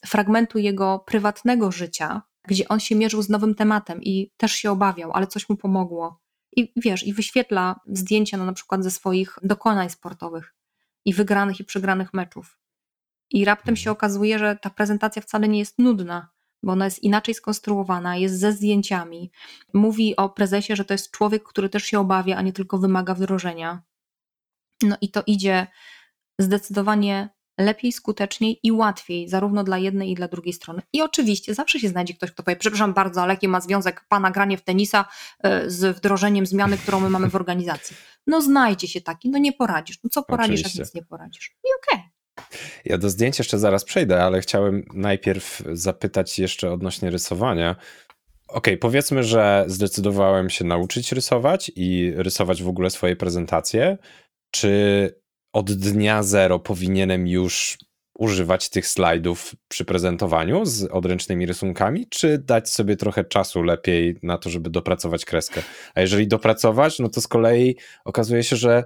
fragmentu 0.05 0.59
jego 0.59 0.99
prywatnego 0.99 1.71
życia, 1.71 2.21
gdzie 2.47 2.67
on 2.67 2.79
się 2.79 2.95
mierzył 2.95 3.21
z 3.21 3.29
nowym 3.29 3.55
tematem 3.55 4.03
i 4.03 4.31
też 4.37 4.51
się 4.51 4.71
obawiał, 4.71 5.11
ale 5.13 5.27
coś 5.27 5.49
mu 5.49 5.57
pomogło. 5.57 6.19
I 6.55 6.73
wiesz, 6.75 7.07
i 7.07 7.13
wyświetla 7.13 7.79
zdjęcia 7.87 8.37
no, 8.37 8.45
na 8.45 8.53
przykład 8.53 8.83
ze 8.83 8.91
swoich 8.91 9.39
dokonań 9.43 9.89
sportowych 9.89 10.55
i 11.05 11.13
wygranych 11.13 11.59
i 11.59 11.63
przegranych 11.63 12.13
meczów. 12.13 12.59
I 13.29 13.45
raptem 13.45 13.75
się 13.75 13.91
okazuje, 13.91 14.39
że 14.39 14.55
ta 14.61 14.69
prezentacja 14.69 15.21
wcale 15.21 15.47
nie 15.47 15.59
jest 15.59 15.79
nudna, 15.79 16.29
bo 16.65 16.71
ona 16.71 16.85
jest 16.85 17.03
inaczej 17.03 17.35
skonstruowana, 17.35 18.17
jest 18.17 18.39
ze 18.39 18.51
zdjęciami. 18.51 19.31
Mówi 19.73 20.15
o 20.15 20.29
prezesie, 20.29 20.75
że 20.75 20.85
to 20.85 20.93
jest 20.93 21.11
człowiek, 21.11 21.43
który 21.43 21.69
też 21.69 21.83
się 21.83 21.99
obawia, 21.99 22.37
a 22.37 22.41
nie 22.41 22.53
tylko 22.53 22.77
wymaga 22.77 23.13
wdrożenia. 23.13 23.81
No 24.83 24.97
i 25.01 25.11
to 25.11 25.23
idzie 25.27 25.67
zdecydowanie 26.39 27.29
lepiej, 27.57 27.91
skuteczniej 27.91 28.59
i 28.63 28.71
łatwiej, 28.71 29.29
zarówno 29.29 29.63
dla 29.63 29.77
jednej 29.77 30.11
i 30.11 30.15
dla 30.15 30.27
drugiej 30.27 30.53
strony. 30.53 30.81
I 30.93 31.01
oczywiście 31.01 31.53
zawsze 31.53 31.79
się 31.79 31.89
znajdzie 31.89 32.13
ktoś, 32.13 32.31
kto 32.31 32.43
powie, 32.43 32.57
przepraszam 32.57 32.93
bardzo, 32.93 33.21
ale 33.21 33.33
jaki 33.33 33.47
ma 33.47 33.61
związek 33.61 34.05
pana 34.09 34.31
granie 34.31 34.57
w 34.57 34.61
tenisa 34.61 35.05
e, 35.43 35.69
z 35.69 35.97
wdrożeniem 35.97 36.45
zmiany, 36.45 36.77
którą 36.77 36.99
my 36.99 37.09
mamy 37.09 37.29
w 37.29 37.35
organizacji? 37.35 37.97
No 38.27 38.41
znajdzie 38.41 38.87
się 38.87 39.01
taki, 39.01 39.29
no 39.29 39.37
nie 39.37 39.53
poradzisz. 39.53 39.99
No 40.03 40.09
co 40.09 40.23
poradzisz, 40.23 40.59
Oczywiście. 40.59 40.79
jak 40.79 40.87
nic 40.87 40.95
nie 40.95 41.03
poradzisz? 41.03 41.55
I 41.63 41.67
okej. 41.77 42.14
Ja 42.85 42.97
do 42.97 43.09
zdjęć 43.09 43.39
jeszcze 43.39 43.59
zaraz 43.59 43.83
przejdę, 43.83 44.23
ale 44.23 44.41
chciałem 44.41 44.85
najpierw 44.93 45.63
zapytać 45.73 46.39
jeszcze 46.39 46.71
odnośnie 46.71 47.09
rysowania. 47.09 47.75
Okej, 48.47 48.77
powiedzmy, 48.77 49.23
że 49.23 49.65
zdecydowałem 49.67 50.49
się 50.49 50.65
nauczyć 50.65 51.11
rysować 51.11 51.71
i 51.75 52.13
rysować 52.15 52.63
w 52.63 52.67
ogóle 52.67 52.89
swoje 52.89 53.15
prezentacje. 53.15 53.97
Czy 54.51 55.09
od 55.53 55.71
dnia 55.71 56.23
zero 56.23 56.59
powinienem 56.59 57.27
już 57.27 57.77
używać 58.17 58.69
tych 58.69 58.87
slajdów 58.87 59.55
przy 59.67 59.85
prezentowaniu 59.85 60.65
z 60.65 60.83
odręcznymi 60.83 61.45
rysunkami, 61.45 62.07
czy 62.09 62.37
dać 62.37 62.69
sobie 62.69 62.95
trochę 62.95 63.23
czasu 63.23 63.63
lepiej 63.63 64.19
na 64.23 64.37
to, 64.37 64.49
żeby 64.49 64.69
dopracować 64.69 65.25
kreskę? 65.25 65.61
A 65.95 66.01
jeżeli 66.01 66.27
dopracować, 66.27 66.99
no 66.99 67.09
to 67.09 67.21
z 67.21 67.27
kolei 67.27 67.75
okazuje 68.05 68.43
się, 68.43 68.55
że 68.55 68.83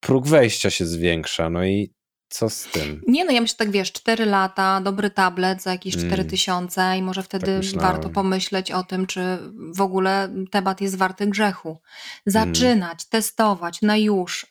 próg 0.00 0.26
wejścia 0.26 0.70
się 0.70 0.86
zwiększa. 0.86 1.50
No 1.50 1.64
i 1.64 1.92
co 2.28 2.50
z 2.50 2.64
tym? 2.64 3.02
Nie 3.06 3.24
no, 3.24 3.32
ja 3.32 3.40
myślę 3.40 3.56
tak, 3.56 3.70
wiesz, 3.70 3.92
4 3.92 4.26
lata, 4.26 4.80
dobry 4.80 5.10
tablet 5.10 5.62
za 5.62 5.72
jakieś 5.72 5.94
Mm. 5.94 6.06
4 6.06 6.24
tysiące 6.24 6.98
i 6.98 7.02
może 7.02 7.22
wtedy 7.22 7.60
Tak 7.72 7.80
warto 7.80 8.10
pomyśleć 8.10 8.70
o 8.70 8.84
tym, 8.84 9.06
czy 9.06 9.38
w 9.74 9.80
ogóle 9.80 10.28
temat 10.50 10.80
jest 10.80 10.96
warty 10.96 11.26
grzechu. 11.26 11.78
Zaczynać, 12.26 13.04
testować 13.04 13.82
na 13.82 13.96
już. 13.96 14.46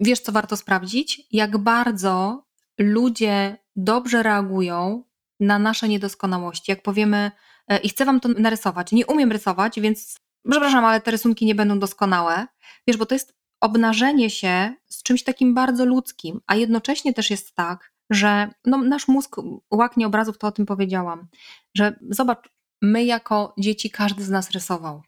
Wiesz, 0.00 0.20
co 0.20 0.32
warto 0.32 0.56
sprawdzić? 0.56 1.22
Jak 1.32 1.58
bardzo 1.58 2.44
ludzie 2.78 3.56
dobrze 3.76 4.22
reagują 4.22 5.04
na 5.40 5.58
nasze 5.58 5.88
niedoskonałości. 5.88 6.70
Jak 6.70 6.82
powiemy, 6.82 7.30
e, 7.68 7.78
i 7.78 7.88
chcę 7.88 8.04
wam 8.04 8.20
to 8.20 8.28
narysować, 8.28 8.92
nie 8.92 9.06
umiem 9.06 9.32
rysować, 9.32 9.80
więc 9.80 10.16
przepraszam, 10.50 10.84
ale 10.84 11.00
te 11.00 11.10
rysunki 11.10 11.46
nie 11.46 11.54
będą 11.54 11.78
doskonałe. 11.78 12.46
Wiesz, 12.86 12.96
bo 12.96 13.06
to 13.06 13.14
jest 13.14 13.39
obnażenie 13.60 14.30
się 14.30 14.74
z 14.88 15.02
czymś 15.02 15.24
takim 15.24 15.54
bardzo 15.54 15.84
ludzkim, 15.84 16.40
a 16.46 16.56
jednocześnie 16.56 17.14
też 17.14 17.30
jest 17.30 17.54
tak, 17.54 17.92
że 18.10 18.50
no, 18.64 18.78
nasz 18.78 19.08
mózg 19.08 19.36
łaknie 19.70 20.06
obrazów, 20.06 20.38
to 20.38 20.46
o 20.46 20.52
tym 20.52 20.66
powiedziałam, 20.66 21.28
że 21.74 21.98
zobacz, 22.10 22.48
my 22.82 23.04
jako 23.04 23.54
dzieci 23.58 23.90
każdy 23.90 24.24
z 24.24 24.30
nas 24.30 24.50
rysował. 24.50 25.02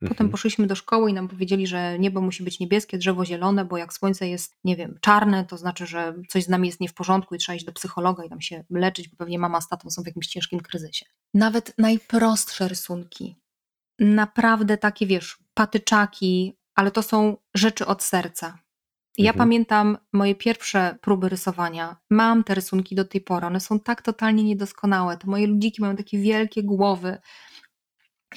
Potem 0.00 0.12
Mhm. 0.12 0.30
poszliśmy 0.30 0.66
do 0.66 0.74
szkoły 0.74 1.10
i 1.10 1.14
nam 1.14 1.28
powiedzieli, 1.28 1.66
że 1.66 1.98
niebo 1.98 2.20
musi 2.20 2.42
być 2.42 2.60
niebieskie, 2.60 2.98
drzewo 2.98 3.24
zielone, 3.24 3.64
bo 3.64 3.76
jak 3.76 3.92
słońce 3.92 4.28
jest, 4.28 4.58
nie 4.64 4.76
wiem, 4.76 4.98
czarne, 5.00 5.44
to 5.44 5.56
znaczy, 5.56 5.86
że 5.86 6.14
coś 6.28 6.44
z 6.44 6.48
nami 6.48 6.68
jest 6.68 6.80
nie 6.80 6.88
w 6.88 6.94
porządku 6.94 7.34
i 7.34 7.38
trzeba 7.38 7.56
iść 7.56 7.64
do 7.64 7.72
psychologa 7.72 8.24
i 8.24 8.28
tam 8.28 8.40
się 8.40 8.64
leczyć, 8.70 9.08
bo 9.08 9.16
pewnie 9.16 9.38
mama 9.38 9.60
z 9.60 9.68
tatą 9.68 9.90
są 9.90 10.02
w 10.02 10.06
jakimś 10.06 10.26
ciężkim 10.26 10.60
kryzysie. 10.60 11.06
Nawet 11.34 11.74
najprostsze 11.78 12.68
rysunki, 12.68 13.36
naprawdę 13.98 14.78
takie, 14.78 15.06
wiesz, 15.06 15.38
patyczaki, 15.54 16.57
ale 16.78 16.90
to 16.90 17.02
są 17.02 17.36
rzeczy 17.54 17.86
od 17.86 18.02
serca. 18.02 18.58
Ja 19.16 19.30
Mhm. 19.30 19.38
pamiętam 19.38 19.98
moje 20.12 20.34
pierwsze 20.34 20.98
próby 21.00 21.28
rysowania. 21.28 21.96
Mam 22.10 22.44
te 22.44 22.54
rysunki 22.54 22.94
do 22.94 23.04
tej 23.04 23.20
pory. 23.20 23.46
One 23.46 23.60
są 23.60 23.80
tak 23.80 24.02
totalnie 24.02 24.44
niedoskonałe. 24.44 25.16
Te 25.16 25.26
moje 25.26 25.46
ludziki 25.46 25.82
mają 25.82 25.96
takie 25.96 26.18
wielkie 26.18 26.62
głowy. 26.62 27.18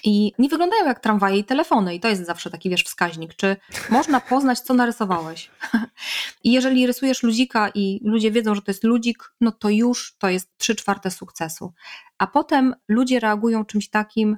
I 0.04 0.34
nie 0.39 0.50
wyglądają 0.50 0.86
jak 0.86 1.00
tramwaje 1.00 1.38
i 1.38 1.44
telefony. 1.44 1.96
I 1.96 2.00
to 2.00 2.08
jest 2.08 2.26
zawsze 2.26 2.50
taki, 2.50 2.70
wiesz, 2.70 2.84
wskaźnik. 2.84 3.36
Czy 3.36 3.56
można 3.89 4.20
poznać, 4.22 4.60
co 4.60 4.74
narysowałeś? 4.74 5.52
I 6.44 6.52
jeżeli 6.52 6.88
rysujesz 6.88 7.24
ludzika 7.24 7.70
i 7.76 8.00
ludzie 8.04 8.32
wiedzą, 8.32 8.56
że 8.56 8.62
to 8.62 8.72
jest 8.72 8.84
ludzik, 8.84 9.34
no 9.42 9.52
to 9.52 9.70
już 9.70 10.16
to 10.18 10.30
jest 10.30 10.58
trzy 10.58 10.76
czwarte 10.76 11.12
sukcesu. 11.12 11.74
A 12.18 12.28
potem 12.28 12.76
ludzie 12.88 13.20
reagują 13.20 13.66
czymś 13.66 13.89
takim, 13.89 14.38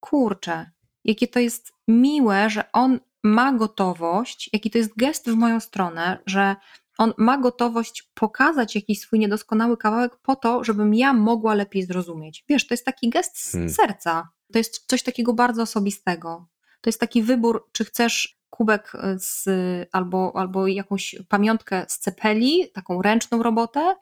kurczę, 0.00 0.70
jakie 1.04 1.28
to 1.28 1.40
jest 1.40 1.72
miłe, 1.88 2.50
że 2.50 2.72
on 2.72 3.00
ma 3.26 3.52
gotowość, 3.52 4.50
jaki 4.52 4.70
to 4.70 4.78
jest 4.78 4.96
gest 4.96 5.30
w 5.30 5.34
moją 5.34 5.60
stronę, 5.60 6.18
że 6.26 6.56
on 6.98 7.12
ma 7.18 7.38
gotowość 7.38 8.10
pokazać 8.14 8.74
jakiś 8.74 9.00
swój 9.00 9.18
niedoskonały 9.18 9.76
kawałek 9.76 10.16
po 10.16 10.36
to, 10.36 10.64
żebym 10.64 10.94
ja 10.94 11.12
mogła 11.12 11.54
lepiej 11.54 11.82
zrozumieć. 11.82 12.44
Wiesz, 12.48 12.66
to 12.66 12.74
jest 12.74 12.84
taki 12.84 13.10
gest 13.10 13.38
z 13.38 13.52
Hmm. 13.52 13.70
serca. 13.70 14.28
To 14.52 14.58
jest 14.58 14.86
coś 14.86 15.02
takiego 15.02 15.34
bardzo 15.34 15.62
osobistego. 15.62 16.46
To 16.80 16.88
jest 16.88 17.00
taki 17.00 17.22
wybór, 17.22 17.68
czy 17.72 17.84
chcesz 17.84 18.38
kubek 18.50 18.92
z, 19.16 19.48
albo, 19.92 20.32
albo 20.34 20.66
jakąś 20.66 21.16
pamiątkę 21.28 21.86
z 21.88 21.98
cepeli, 21.98 22.70
taką 22.74 23.02
ręczną 23.02 23.42
robotę, 23.42 23.96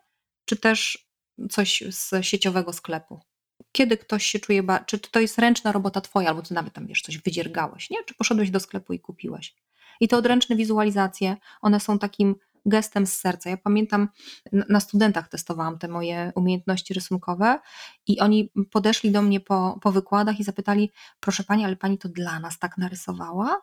czy 0.45 0.57
też 0.57 1.09
coś 1.51 1.85
z 1.91 2.25
sieciowego 2.25 2.73
sklepu. 2.73 3.21
Kiedy 3.73 3.97
ktoś 3.97 4.27
się 4.27 4.39
czuje, 4.39 4.63
czy 4.87 4.99
to 4.99 5.21
jest 5.21 5.39
ręczna 5.39 5.73
robota 5.73 6.01
twoja, 6.01 6.29
albo 6.29 6.43
ty 6.43 6.55
nawet 6.55 6.73
tam 6.75 6.87
wiesz, 6.87 7.03
coś 7.03 7.19
wydziergałeś, 7.19 7.91
nie? 7.91 8.05
Czy 8.07 8.15
poszedłeś 8.15 8.51
do 8.51 8.61
sklepu 8.61 8.93
i 8.93 9.01
kupiłeś. 9.01 9.55
I 10.01 10.09
te 10.09 10.17
odręczne 10.17 10.57
wizualizacje, 10.57 11.37
one 11.61 11.81
są 11.81 11.99
takim 11.99 12.35
gestem 12.67 13.07
z 13.07 13.13
serca. 13.13 13.51
Ja 13.51 13.57
pamiętam, 13.57 14.09
na 14.53 14.81
studentach 14.81 15.29
testowałam 15.29 15.79
te 15.79 15.89
moje 15.89 16.33
umiejętności 16.35 16.95
rysunkowe 16.95 17.59
i 18.07 18.21
oni 18.21 18.53
podeszli 18.71 19.11
do 19.11 19.23
mnie 19.23 19.41
po, 19.41 19.79
po 19.83 19.93
wykładach 19.93 20.41
i 20.41 20.45
zapytali, 20.45 20.93
proszę 21.21 21.45
pani, 21.45 21.65
ale 21.65 21.77
pani 21.77 21.99
to 21.99 22.09
dla 22.09 22.41
nas 22.41 22.59
tak 22.59 22.79
narysowała? 22.79 23.61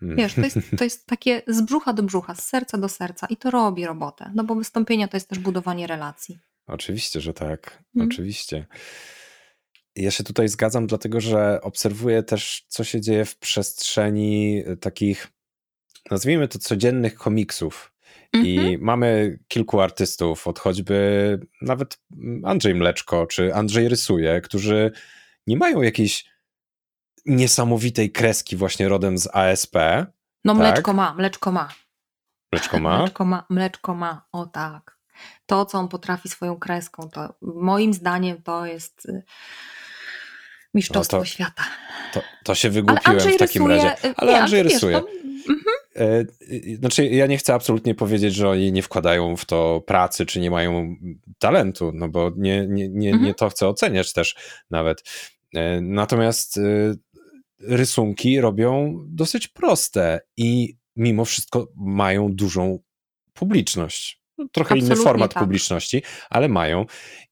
Hmm. 0.00 0.16
Wiesz, 0.16 0.34
to 0.34 0.40
jest, 0.40 0.58
to 0.78 0.84
jest 0.84 1.06
takie 1.06 1.42
z 1.46 1.60
brzucha 1.60 1.92
do 1.92 2.02
brzucha, 2.02 2.34
z 2.34 2.46
serca 2.46 2.78
do 2.78 2.88
serca 2.88 3.26
i 3.26 3.36
to 3.36 3.50
robi 3.50 3.86
robotę, 3.86 4.30
no 4.34 4.44
bo 4.44 4.54
wystąpienia 4.54 5.08
to 5.08 5.16
jest 5.16 5.28
też 5.28 5.38
budowanie 5.38 5.86
relacji. 5.86 6.38
Oczywiście, 6.66 7.20
że 7.20 7.34
tak. 7.34 7.82
Mm. 7.96 8.08
Oczywiście. 8.08 8.66
Ja 9.96 10.10
się 10.10 10.24
tutaj 10.24 10.48
zgadzam, 10.48 10.86
dlatego 10.86 11.20
że 11.20 11.60
obserwuję 11.62 12.22
też, 12.22 12.64
co 12.68 12.84
się 12.84 13.00
dzieje 13.00 13.24
w 13.24 13.36
przestrzeni 13.38 14.62
e, 14.66 14.76
takich, 14.76 15.26
nazwijmy 16.10 16.48
to, 16.48 16.58
codziennych 16.58 17.14
komiksów. 17.14 17.92
I 18.32 18.58
Mhm. 18.58 18.80
mamy 18.80 19.38
kilku 19.48 19.80
artystów, 19.80 20.46
od 20.46 20.58
choćby 20.58 21.40
nawet 21.62 21.98
Andrzej 22.44 22.74
Mleczko 22.74 23.26
czy 23.26 23.54
Andrzej 23.54 23.88
Rysuje, 23.88 24.40
którzy 24.40 24.92
nie 25.46 25.56
mają 25.56 25.82
jakiejś 25.82 26.24
niesamowitej 27.26 28.12
kreski 28.12 28.56
właśnie 28.56 28.88
rodem 28.88 29.18
z 29.18 29.28
ASP. 29.32 29.74
No 30.44 30.52
Tak? 30.54 30.58
mleczko 30.62 30.92
ma, 30.92 31.14
mleczko 31.14 31.52
ma. 31.52 31.68
Mleczko 32.52 32.78
ma? 32.86 32.98
Mleczko 32.98 33.24
ma, 33.24 33.46
mleczko 33.50 33.94
ma, 33.94 34.26
o 34.32 34.46
tak. 34.46 34.95
To, 35.46 35.64
co 35.66 35.78
on 35.78 35.88
potrafi 35.88 36.28
swoją 36.28 36.56
kreską, 36.56 37.08
to 37.10 37.34
moim 37.42 37.94
zdaniem 37.94 38.42
to 38.42 38.66
jest 38.66 39.06
y, 39.06 39.22
mistrzostwo 40.74 41.16
No 41.16 41.22
to- 41.22 41.28
świata. 41.28 41.64
To, 42.12 42.22
to 42.44 42.54
się 42.54 42.70
wygłupiłem 42.70 43.20
w 43.20 43.36
takim 43.36 43.66
rysuje, 43.66 43.90
razie. 43.90 44.14
Ale 44.16 44.32
nie, 44.32 44.40
Andrzej 44.40 44.62
rysuje. 44.62 44.96
Mhm. 44.96 45.16
E, 45.96 46.76
Znaczy, 46.76 47.06
ja 47.06 47.26
nie 47.26 47.38
chcę 47.38 47.54
absolutnie 47.54 47.94
powiedzieć, 47.94 48.34
że 48.34 48.48
oni 48.48 48.72
nie 48.72 48.82
wkładają 48.82 49.36
w 49.36 49.44
to 49.44 49.82
pracy, 49.86 50.26
czy 50.26 50.40
nie 50.40 50.50
mają 50.50 50.96
talentu, 51.38 51.90
no 51.94 52.08
bo 52.08 52.32
nie, 52.36 52.66
nie, 52.66 52.88
nie, 52.88 53.08
Mhm. 53.10 53.24
nie 53.24 53.34
to 53.34 53.48
chcę 53.48 53.68
oceniać 53.68 54.12
też 54.12 54.36
nawet. 54.70 55.02
E, 55.54 55.80
Natomiast 55.80 56.58
e, 56.58 56.62
rysunki 57.60 58.40
robią 58.40 58.98
dosyć 59.08 59.48
proste 59.48 60.20
i 60.36 60.76
mimo 60.96 61.24
wszystko 61.24 61.68
mają 61.76 62.32
dużą 62.32 62.78
publiczność. 63.32 64.22
Trochę 64.52 64.74
inny 64.74 64.84
Absolutnie 64.84 65.04
format 65.04 65.34
tak. 65.34 65.42
publiczności, 65.42 66.02
ale 66.30 66.48
mają. 66.48 66.86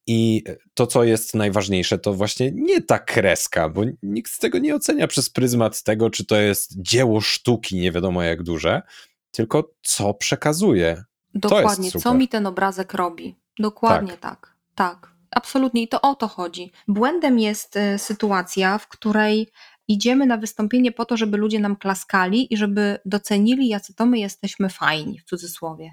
I 0.06 0.44
to, 0.74 0.86
co 0.86 1.04
jest 1.04 1.34
najważniejsze, 1.34 1.98
to 1.98 2.14
właśnie 2.14 2.50
nie 2.54 2.82
ta 2.82 2.98
kreska, 2.98 3.68
bo 3.68 3.82
nikt 4.02 4.32
z 4.32 4.38
tego 4.38 4.58
nie 4.58 4.74
ocenia 4.74 5.06
przez 5.06 5.30
pryzmat 5.30 5.82
tego, 5.82 6.10
czy 6.10 6.26
to 6.26 6.36
jest 6.36 6.82
dzieło 6.82 7.20
sztuki, 7.20 7.76
nie 7.76 7.92
wiadomo 7.92 8.22
jak 8.22 8.42
duże, 8.42 8.82
tylko 9.30 9.74
co 9.82 10.14
przekazuje. 10.14 11.04
Dokładnie, 11.34 11.90
co 11.90 12.14
mi 12.14 12.28
ten 12.28 12.46
obrazek 12.46 12.94
robi. 12.94 13.36
Dokładnie 13.58 14.16
tak. 14.16 14.56
tak. 14.74 15.14
Absolutnie 15.30 15.82
i 15.82 15.88
to 15.88 16.00
o 16.00 16.14
to 16.14 16.28
chodzi. 16.28 16.72
Błędem 16.88 17.38
jest 17.38 17.76
e, 17.76 17.98
sytuacja, 17.98 18.78
w 18.78 18.88
której 18.88 19.48
idziemy 19.88 20.26
na 20.26 20.36
wystąpienie 20.36 20.92
po 20.92 21.04
to, 21.04 21.16
żeby 21.16 21.36
ludzie 21.36 21.60
nam 21.60 21.76
klaskali 21.76 22.54
i 22.54 22.56
żeby 22.56 22.98
docenili, 23.04 23.68
jacy 23.68 23.94
to 23.94 24.06
my 24.06 24.18
jesteśmy 24.18 24.68
fajni, 24.68 25.18
w 25.18 25.24
cudzysłowie. 25.24 25.92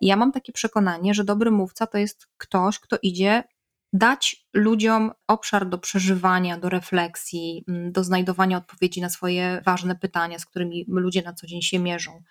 Ja 0.00 0.16
mam 0.16 0.32
takie 0.32 0.52
przekonanie, 0.52 1.14
że 1.14 1.24
dobry 1.24 1.50
mówca 1.50 1.86
to 1.86 1.98
jest 1.98 2.26
ktoś, 2.38 2.78
kto 2.78 2.98
idzie 3.02 3.44
dać 3.92 4.46
ludziom 4.54 5.12
obszar 5.26 5.68
do 5.68 5.78
przeżywania, 5.78 6.58
do 6.58 6.68
refleksji, 6.68 7.64
mm, 7.68 7.92
do 7.92 8.04
znajdowania 8.04 8.56
odpowiedzi 8.56 9.00
na 9.00 9.10
swoje 9.10 9.62
ważne 9.64 9.96
pytania, 9.96 10.38
z 10.38 10.46
którymi 10.46 10.84
ludzie 10.88 11.22
na 11.22 11.32
co 11.32 11.46
dzień 11.46 11.62
się 11.62 11.78
mierzą. 11.78 12.22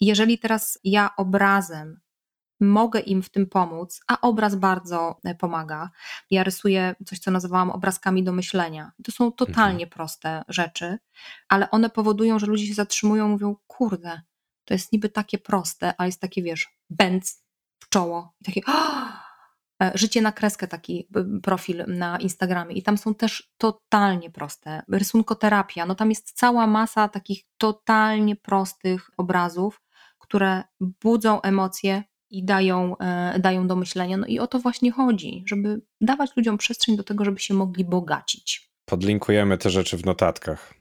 Jeżeli 0.00 0.38
teraz 0.38 0.78
ja 0.84 1.10
obrazem 1.16 2.00
mogę 2.60 3.00
im 3.00 3.22
w 3.22 3.30
tym 3.30 3.46
pomóc, 3.46 4.00
a 4.08 4.20
obraz 4.20 4.54
bardzo 4.54 5.20
e, 5.24 5.34
pomaga. 5.34 5.90
Ja 6.30 6.44
rysuję 6.44 6.94
coś, 7.06 7.18
co 7.18 7.30
nazywałam 7.30 7.70
obrazkami 7.70 8.24
do 8.24 8.32
myślenia. 8.32 8.92
To 9.04 9.12
są 9.12 9.32
totalnie 9.32 9.86
proste 9.86 10.42
rzeczy, 10.48 10.98
ale 11.48 11.70
one 11.70 11.90
powodują, 11.90 12.38
że 12.38 12.46
ludzie 12.46 12.66
się 12.66 12.74
zatrzymują, 12.74 13.28
mówią, 13.28 13.56
kurde, 13.66 14.20
to 14.66 14.74
jest 14.74 14.92
niby 14.92 15.08
takie 15.08 15.38
proste, 15.38 15.94
a 15.98 16.06
jest 16.06 16.20
takie, 16.20 16.42
wiesz, 16.42 16.68
bęc 16.90 17.44
w 17.78 17.88
czoło. 17.88 18.34
I 18.40 18.44
takie, 18.44 18.60
E, 19.82 19.92
Życie 19.94 20.22
na 20.22 20.32
kreskę, 20.32 20.68
taki 20.68 21.08
profil 21.42 21.84
na 21.88 22.18
Instagramie. 22.18 22.74
I 22.74 22.82
tam 22.82 22.98
są 22.98 23.14
też 23.14 23.52
totalnie 23.58 24.30
proste. 24.30 24.82
Rysunkoterapia, 24.88 25.86
no 25.86 25.94
tam 25.94 26.08
jest 26.08 26.32
cała 26.32 26.66
masa 26.66 27.08
takich 27.08 27.42
totalnie 27.58 28.36
prostych 28.36 29.10
obrazów, 29.16 29.82
które 30.18 30.62
budzą 30.80 31.42
emocje 31.42 32.04
i 32.30 32.44
dają, 32.44 32.98
e, 32.98 33.38
dają 33.38 33.66
do 33.66 33.76
myślenia. 33.76 34.16
No 34.16 34.26
i 34.26 34.38
o 34.38 34.46
to 34.46 34.58
właśnie 34.58 34.92
chodzi, 34.92 35.44
żeby 35.46 35.82
dawać 36.00 36.36
ludziom 36.36 36.58
przestrzeń 36.58 36.96
do 36.96 37.04
tego, 37.04 37.24
żeby 37.24 37.40
się 37.40 37.54
mogli 37.54 37.84
bogacić. 37.84 38.70
Podlinkujemy 38.84 39.58
te 39.58 39.70
rzeczy 39.70 39.96
w 39.96 40.04
notatkach. 40.04 40.74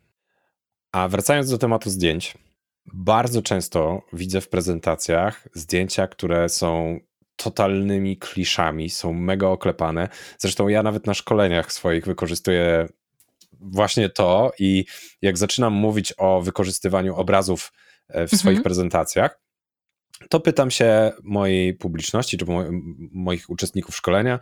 A 0.92 1.08
wracając 1.08 1.50
do 1.50 1.58
tematu 1.58 1.90
zdjęć, 1.90 2.38
bardzo 2.94 3.42
często 3.42 4.02
widzę 4.14 4.42
w 4.42 4.50
prezentacjach 4.50 5.48
zdjęcia, 5.54 6.08
które 6.08 6.50
są 6.50 7.00
totalnymi 7.36 8.18
kliszami, 8.18 8.90
są 8.90 9.14
mega 9.14 9.48
oklepane. 9.48 10.10
Zresztą 10.38 10.68
ja 10.68 10.84
nawet 10.84 11.08
na 11.08 11.14
szkoleniach 11.14 11.74
swoich 11.74 12.06
wykorzystuję 12.06 12.88
właśnie 13.62 14.10
to 14.10 14.52
i 14.60 14.86
jak 15.22 15.38
zaczynam 15.38 15.74
mówić 15.74 16.14
o 16.18 16.42
wykorzystywaniu 16.42 17.16
obrazów 17.16 17.74
e, 18.08 18.28
w 18.28 18.32
swoich 18.32 18.48
Mhm. 18.58 18.64
prezentacjach, 18.64 19.40
to 20.30 20.40
pytam 20.40 20.72
się 20.72 21.12
mojej 21.24 21.74
publiczności, 21.74 22.38
czy 22.38 22.46
mo- 22.46 22.66
moich 23.12 23.50
uczestników 23.50 23.96
szkolenia, 23.96 24.40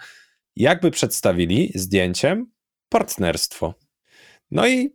jakby 0.55 0.91
przedstawili 0.91 1.71
zdjęciem 1.75 2.51
partnerstwo. 2.89 3.73
No 4.51 4.67
i 4.67 4.89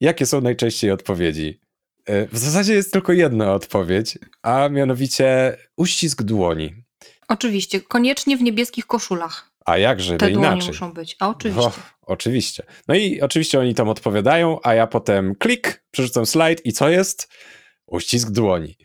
jakie 0.00 0.26
są 0.26 0.40
najczęściej 0.40 0.90
odpowiedzi? 0.90 1.60
E, 2.06 2.26
W 2.28 2.38
zasadzie 2.38 2.74
jest 2.74 2.92
tylko 2.92 3.12
jedna 3.12 3.52
odpowiedź, 3.54 4.18
a 4.42 4.68
mianowicie 4.68 5.56
uścisk 5.76 6.22
dłoni. 6.22 6.74
Oczywiście, 7.28 7.80
koniecznie 7.80 8.36
w 8.36 8.42
niebieskich 8.42 8.86
koszulach. 8.86 9.50
A 9.66 9.78
jakże 9.78 10.16
Te 10.16 10.26
by 10.26 10.32
dłonie 10.32 10.48
inaczej? 10.48 10.68
muszą 10.68 10.92
być. 10.92 11.16
A 11.20 11.28
oczywiście. 11.28 11.62
O, 11.62 11.72
oczywiście. 12.02 12.62
No 12.88 12.94
i 12.94 13.20
oczywiście 13.20 13.60
oni 13.60 13.74
tam 13.74 13.88
odpowiadają, 13.88 14.58
a 14.62 14.74
ja 14.74 14.86
potem 14.86 15.34
klik, 15.34 15.84
przerzucam 15.90 16.26
slajd 16.26 16.66
i 16.66 16.72
co 16.72 16.88
jest? 16.88 17.28
Uścisk 17.86 18.30
dłoni. 18.30 18.76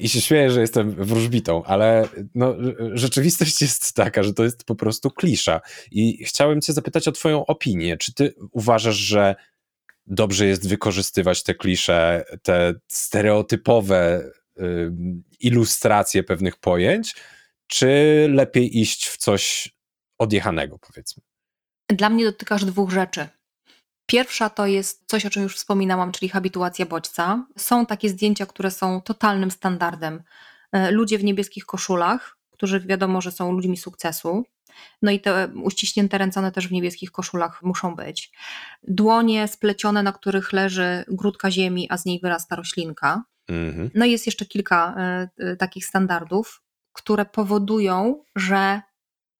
I 0.00 0.08
się 0.08 0.20
śmieję, 0.20 0.50
że 0.50 0.60
jestem 0.60 0.90
wróżbitą, 0.90 1.64
ale 1.64 2.08
no, 2.34 2.54
rzeczywistość 2.92 3.62
jest 3.62 3.92
taka, 3.94 4.22
że 4.22 4.34
to 4.34 4.44
jest 4.44 4.64
po 4.64 4.74
prostu 4.74 5.10
klisza. 5.10 5.60
I 5.90 6.24
chciałem 6.24 6.60
cię 6.60 6.72
zapytać 6.72 7.08
o 7.08 7.12
twoją 7.12 7.46
opinię. 7.46 7.96
Czy 7.96 8.14
ty 8.14 8.34
uważasz, 8.52 8.96
że 8.96 9.34
dobrze 10.06 10.46
jest 10.46 10.68
wykorzystywać 10.68 11.42
te 11.42 11.54
klisze, 11.54 12.24
te 12.42 12.74
stereotypowe 12.88 14.30
ym, 14.60 15.24
ilustracje 15.40 16.22
pewnych 16.22 16.56
pojęć, 16.56 17.14
czy 17.66 17.88
lepiej 18.30 18.80
iść 18.80 19.06
w 19.08 19.16
coś 19.16 19.74
odjechanego, 20.18 20.78
powiedzmy? 20.78 21.22
Dla 21.88 22.10
mnie 22.10 22.24
dotykasz 22.24 22.64
dwóch 22.64 22.90
rzeczy. 22.90 23.28
Pierwsza 24.06 24.50
to 24.50 24.66
jest 24.66 25.02
coś, 25.06 25.26
o 25.26 25.30
czym 25.30 25.42
już 25.42 25.56
wspominałam, 25.56 26.12
czyli 26.12 26.28
habituacja 26.28 26.86
bodźca. 26.86 27.46
Są 27.58 27.86
takie 27.86 28.08
zdjęcia, 28.08 28.46
które 28.46 28.70
są 28.70 29.00
totalnym 29.00 29.50
standardem. 29.50 30.22
E, 30.72 30.90
Ludzie 30.90 31.18
w 31.18 31.24
niebieskich 31.24 31.66
koszulach, 31.66 32.38
którzy 32.50 32.80
wiadomo, 32.80 33.20
że 33.20 33.32
są 33.32 33.52
ludźmi 33.52 33.76
sukcesu. 33.76 34.44
No 35.02 35.10
i 35.10 35.20
te 35.20 35.48
uściśnięte 35.62 36.18
ręce 36.18 36.40
one 36.40 36.52
też 36.52 36.68
w 36.68 36.72
niebieskich 36.72 37.10
koszulach 37.10 37.62
muszą 37.62 37.96
być. 37.96 38.32
Dłonie 38.82 39.48
splecione, 39.48 40.02
na 40.02 40.12
których 40.12 40.52
leży 40.52 41.04
grudka 41.08 41.50
ziemi, 41.50 41.86
a 41.90 41.96
z 41.96 42.04
niej 42.04 42.20
wyrasta 42.22 42.56
roślinka. 42.56 43.24
Mhm. 43.48 43.90
No 43.94 44.04
i 44.04 44.10
jest 44.10 44.26
jeszcze 44.26 44.46
kilka 44.46 44.94
e, 45.38 45.56
takich 45.56 45.86
standardów, 45.86 46.62
które 46.92 47.24
powodują, 47.24 48.22
że 48.36 48.82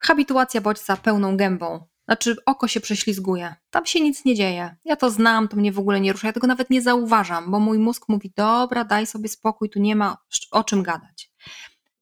habituacja 0.01 0.61
bodźca 0.61 0.97
pełną 0.97 1.37
gębą. 1.37 1.87
Znaczy, 2.05 2.37
oko 2.47 2.69
się 2.69 2.81
prześlizguje. 2.81 3.55
Tam 3.71 3.87
się 3.87 4.01
nic 4.01 4.25
nie 4.25 4.35
dzieje. 4.35 4.77
Ja 4.85 4.97
to 4.97 5.11
znam, 5.11 5.49
to 5.49 5.57
mnie 5.57 5.73
w 5.73 5.79
ogóle 5.79 6.01
nie 6.01 6.13
rusza. 6.13 6.27
Ja 6.27 6.33
tego 6.33 6.47
nawet 6.47 6.71
nie 6.71 6.83
zauważam, 6.83 7.51
bo 7.51 7.61
mój 7.61 7.79
mózg 7.79 8.09
mówi: 8.09 8.33
Dobra, 8.37 8.85
daj 8.85 9.07
sobie 9.07 9.29
spokój, 9.29 9.71
tu 9.71 9.81
nie 9.81 9.97
ma 9.97 10.17
o 10.51 10.65
czym 10.65 10.83
gadać. 10.83 11.34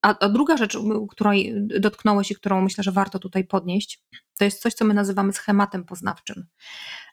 A, 0.02 0.18
a 0.18 0.28
druga 0.28 0.56
rzecz, 0.56 0.78
której 1.10 1.54
dotknąłeś 1.80 2.30
i 2.30 2.34
którą 2.34 2.60
myślę, 2.60 2.84
że 2.84 2.92
warto 2.92 3.18
tutaj 3.18 3.44
podnieść, 3.44 4.02
to 4.38 4.44
jest 4.44 4.62
coś, 4.62 4.74
co 4.74 4.84
my 4.84 4.94
nazywamy 4.94 5.32
schematem 5.32 5.84
poznawczym. 5.84 6.46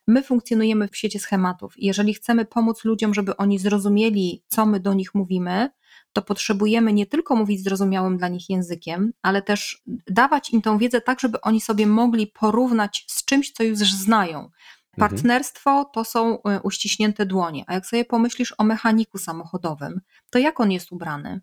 My 0.07 0.23
funkcjonujemy 0.23 0.87
w 0.87 0.97
świecie 0.97 1.19
schematów 1.19 1.77
i 1.77 1.85
jeżeli 1.85 2.13
chcemy 2.13 2.45
pomóc 2.45 2.85
ludziom, 2.85 3.13
żeby 3.13 3.37
oni 3.37 3.59
zrozumieli, 3.59 4.43
co 4.47 4.65
my 4.65 4.79
do 4.79 4.93
nich 4.93 5.15
mówimy, 5.15 5.69
to 6.13 6.21
potrzebujemy 6.21 6.93
nie 6.93 7.05
tylko 7.05 7.35
mówić 7.35 7.63
zrozumiałym 7.63 8.17
dla 8.17 8.27
nich 8.27 8.49
językiem, 8.49 9.13
ale 9.21 9.41
też 9.41 9.83
dawać 10.07 10.49
im 10.49 10.61
tą 10.61 10.77
wiedzę 10.77 11.01
tak, 11.01 11.19
żeby 11.19 11.41
oni 11.41 11.61
sobie 11.61 11.87
mogli 11.87 12.27
porównać 12.27 13.05
z 13.07 13.25
czymś, 13.25 13.51
co 13.51 13.63
już 13.63 13.93
znają. 13.93 14.49
Partnerstwo 14.97 15.85
to 15.85 16.05
są 16.05 16.43
e, 16.43 16.61
uściśnięte 16.61 17.25
dłonie, 17.25 17.63
a 17.67 17.73
jak 17.73 17.85
sobie 17.85 18.05
pomyślisz 18.05 18.53
o 18.57 18.63
mechaniku 18.63 19.17
samochodowym, 19.17 20.01
to 20.29 20.39
jak 20.39 20.59
on 20.59 20.71
jest 20.71 20.91
ubrany? 20.91 21.41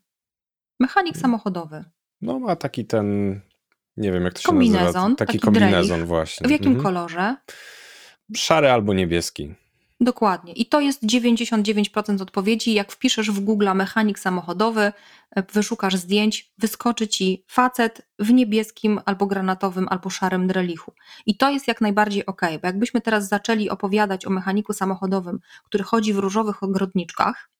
Mechanik 0.80 1.16
samochodowy. 1.16 1.84
No 2.22 2.38
ma 2.38 2.56
taki 2.56 2.84
ten, 2.86 3.40
nie 3.96 4.12
wiem 4.12 4.24
jak 4.24 4.34
to 4.34 4.40
się 4.40 4.46
Kombinezon, 4.48 4.84
nazywa, 4.84 5.02
taki, 5.02 5.16
taki 5.16 5.40
kombinezon 5.40 5.86
drelich. 5.88 6.06
właśnie. 6.06 6.48
W 6.48 6.50
jakim 6.50 6.66
Mhm. 6.66 6.82
kolorze? 6.84 7.36
Szary 8.36 8.70
albo 8.70 8.94
niebieski. 8.94 9.54
Dokładnie. 10.00 10.52
I 10.52 10.66
to 10.66 10.80
jest 10.80 11.04
99% 11.06 12.20
odpowiedzi. 12.22 12.74
Jak 12.74 12.92
wpiszesz 12.92 13.30
w 13.30 13.40
Google 13.40 13.68
mechanik 13.74 14.18
samochodowy, 14.18 14.80
e, 15.36 15.42
wyszukasz 15.52 15.96
zdjęć, 15.96 16.52
wyskoczy 16.58 17.08
ci 17.08 17.44
facet 17.48 18.08
w 18.18 18.32
niebieskim 18.32 19.00
albo 19.04 19.26
granatowym 19.26 19.86
albo 19.90 20.10
szarym 20.10 20.46
drelichu. 20.46 20.92
I 21.26 21.36
to 21.36 21.50
jest 21.50 21.68
jak 21.68 21.80
najbardziej 21.80 22.26
ok, 22.26 22.40
bo 22.62 22.66
jakbyśmy 22.66 23.00
teraz 23.00 23.28
zaczęli 23.28 23.70
opowiadać 23.70 24.26
o 24.26 24.30
mechaniku 24.30 24.72
samochodowym, 24.72 25.40
który 25.64 25.84
chodzi 25.84 26.12
w 26.12 26.18
różowych 26.18 26.62
ogrodniczkach. 26.62 27.50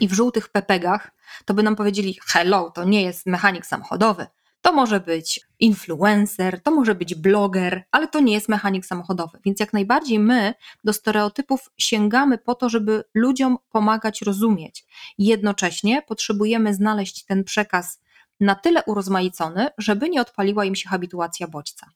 I 0.00 0.08
w 0.08 0.12
żółtych 0.12 0.48
pepegach, 0.48 1.10
to 1.44 1.54
by 1.54 1.62
nam 1.62 1.76
powiedzieli: 1.76 2.18
Hello, 2.26 2.70
to 2.70 2.84
nie 2.84 3.02
jest 3.02 3.26
mechanik 3.26 3.66
samochodowy. 3.66 4.26
To 4.62 4.72
może 4.72 5.00
być 5.00 5.40
influencer, 5.60 6.62
to 6.62 6.70
może 6.70 6.94
być 6.94 7.14
bloger, 7.14 7.84
ale 7.90 8.08
to 8.08 8.20
nie 8.20 8.32
jest 8.32 8.48
mechanik 8.48 8.86
samochodowy. 8.86 9.38
Więc 9.44 9.60
jak 9.60 9.72
najbardziej 9.72 10.18
my 10.18 10.54
do 10.84 10.92
stereotypów 10.92 11.70
sięgamy 11.78 12.38
po 12.38 12.54
to, 12.54 12.68
żeby 12.68 13.04
ludziom 13.14 13.58
pomagać 13.70 14.22
rozumieć. 14.22 14.84
Jednocześnie 15.18 16.02
potrzebujemy 16.02 16.74
znaleźć 16.74 17.24
ten 17.24 17.44
przekaz 17.44 18.00
na 18.40 18.54
tyle 18.54 18.82
urozmaicony, 18.84 19.68
żeby 19.78 20.08
nie 20.08 20.20
odpaliła 20.20 20.64
im 20.64 20.74
się 20.74 20.88
habituacja 20.88 21.48
bodźca. 21.48 21.86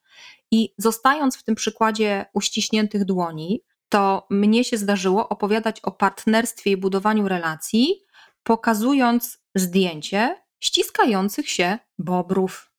I 0.51 0.75
zostając 0.79 1.37
w 1.37 1.43
tym 1.43 1.55
przykładzie 1.55 2.27
uściśniętych 2.33 3.05
dłoni, 3.05 3.63
to 3.95 4.27
mnie 4.31 4.65
się 4.65 4.79
zdarzyło 4.79 5.29
opowiadać 5.29 5.81
o 5.81 5.91
partnerstwie 5.91 6.71
i 6.71 6.77
budowaniu 6.77 7.29
relacji, 7.29 8.05
pokazując 8.43 9.39
zdjęcie 9.55 10.43
ściskających 10.61 11.51
się 11.51 11.79
bobrów. 11.99 12.71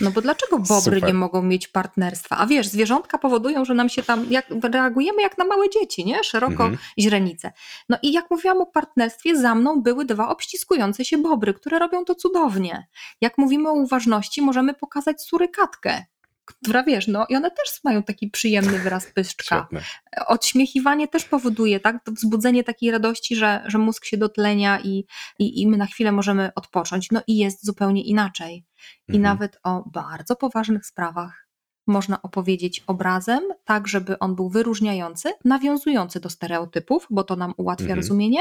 No 0.00 0.10
bo 0.10 0.20
dlaczego 0.20 0.58
bobry 0.58 0.96
Super. 0.96 1.04
nie 1.04 1.14
mogą 1.14 1.42
mieć 1.42 1.68
partnerstwa? 1.68 2.36
A 2.38 2.46
wiesz, 2.46 2.68
zwierzątka 2.68 3.18
powodują, 3.18 3.64
że 3.64 3.74
nam 3.74 3.88
się 3.88 4.02
tam, 4.02 4.26
jak, 4.30 4.46
reagujemy 4.72 5.22
jak 5.22 5.38
na 5.38 5.44
małe 5.44 5.70
dzieci, 5.70 6.04
nie? 6.04 6.24
Szeroko 6.24 6.64
Mhm. 6.64 6.78
źrenice. 6.98 7.52
No 7.88 7.98
i 8.02 8.12
jak 8.12 8.30
mówiłam 8.30 8.60
o 8.60 8.66
partnerstwie, 8.66 9.36
za 9.36 9.54
mną 9.54 9.82
były 9.82 10.04
dwa 10.04 10.28
obściskujące 10.28 11.04
się 11.04 11.18
bobry, 11.18 11.54
które 11.54 11.78
robią 11.78 12.04
to 12.04 12.14
cudownie. 12.14 12.86
Jak 13.20 13.38
mówimy 13.38 13.68
o 13.68 13.72
uważności, 13.72 14.42
możemy 14.42 14.74
pokazać 14.74 15.22
surykatkę, 15.22 16.04
która 16.46 16.82
wiesz, 16.82 17.08
no 17.08 17.26
i 17.28 17.36
one 17.36 17.50
też 17.50 17.84
mają 17.84 18.02
taki 18.02 18.30
przyjemny 18.30 18.78
wyraz 18.78 19.06
pyszczka 19.06 19.58
Świetne. 19.58 19.80
odśmiechiwanie 20.26 21.08
też 21.08 21.24
powoduje 21.24 21.80
tak, 21.80 22.04
to 22.04 22.12
wzbudzenie 22.12 22.64
takiej 22.64 22.90
radości, 22.90 23.36
że, 23.36 23.62
że 23.66 23.78
mózg 23.78 24.04
się 24.04 24.16
dotlenia 24.16 24.80
i, 24.80 25.04
i, 25.38 25.62
i 25.62 25.66
my 25.68 25.76
na 25.76 25.86
chwilę 25.86 26.12
możemy 26.12 26.50
odpocząć. 26.54 27.10
No 27.10 27.22
i 27.26 27.36
jest 27.36 27.64
zupełnie 27.66 28.02
inaczej. 28.02 28.64
I 29.08 29.16
Mhm. 29.16 29.22
nawet 29.22 29.58
o 29.62 29.84
bardzo 29.90 30.36
poważnych 30.36 30.86
sprawach 30.86 31.45
można 31.86 32.22
opowiedzieć 32.22 32.82
obrazem, 32.86 33.40
tak 33.64 33.88
żeby 33.88 34.18
on 34.18 34.34
był 34.34 34.48
wyróżniający, 34.48 35.32
nawiązujący 35.44 36.20
do 36.20 36.30
stereotypów, 36.30 37.06
bo 37.10 37.24
to 37.24 37.36
nam 37.36 37.54
ułatwia 37.56 37.84
Mhm. 37.84 37.98
rozumienie, 37.98 38.40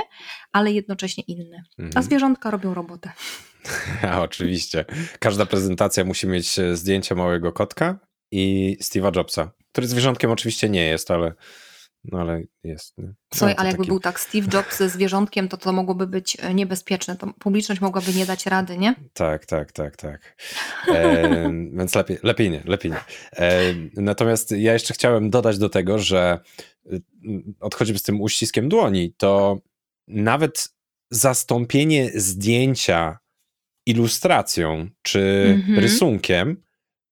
ale 0.52 0.72
jednocześnie 0.72 1.24
inny. 1.28 1.64
A 1.80 1.82
Mhm. 1.82 2.04
zwierzątka 2.04 2.52
robią 2.52 2.74
robotę. 2.74 3.12
A, 4.12 4.22
oczywiście. 4.22 4.86
Każda 5.20 5.46
prezentacja 5.46 6.06
musi 6.06 6.28
mieć 6.28 6.60
e, 6.60 6.76
zdjęcie 6.76 7.16
małego 7.16 7.52
kotka 7.52 8.00
i 8.32 8.78
Steve'a 8.82 9.16
Jobsa, 9.18 9.52
który 9.72 9.88
zwierzątkiem 9.88 10.32
oczywiście 10.32 10.70
nie 10.70 10.86
jest, 10.86 11.12
ale, 11.12 11.34
no, 12.12 12.20
ale 12.20 12.42
jest. 12.64 12.98
nie? 12.98 13.14
Słuchaj, 13.34 13.56
ale 13.58 13.70
jakby 13.70 13.86
był 13.86 14.00
tak 14.00 14.20
Steve 14.20 14.48
Jobs 14.54 14.78
ze 14.78 14.90
zwierzątkiem, 14.90 15.48
to 15.48 15.58
to 15.58 15.72
mogłoby 15.72 16.08
być 16.08 16.38
e, 16.40 16.54
niebezpieczne. 16.54 17.16
To 17.16 17.28
publiczność 17.40 17.82
mogłaby 17.82 18.14
nie 18.14 18.26
dać 18.26 18.46
rady, 18.46 18.78
nie? 18.78 18.96
Tak, 19.14 19.46
tak, 19.46 19.72
tak, 19.72 19.96
tak. 19.96 20.36
E, 20.88 21.30
więc 21.78 21.96
lepiej, 21.96 22.18
lepiej 22.24 22.50
nie, 22.50 22.62
lepiej 22.66 22.92
nie. 22.92 22.98
E, 23.38 23.62
natomiast 23.94 24.52
ja 24.52 24.74
jeszcze 24.74 24.94
chciałem 24.94 25.30
dodać 25.30 25.58
do 25.58 25.70
tego, 25.70 26.00
że 26.00 26.40
y, 26.94 27.02
odchodzimy 27.60 28.00
z 28.00 28.04
tym 28.04 28.22
uściskiem 28.22 28.70
dłoni, 28.70 29.14
to 29.18 29.58
nawet 30.08 30.68
zastąpienie 31.12 32.12
zdjęcia 32.16 33.20
ilustracją 33.86 34.90
czy 35.02 35.54
Mhm. 35.58 35.80
rysunkiem 35.80 36.65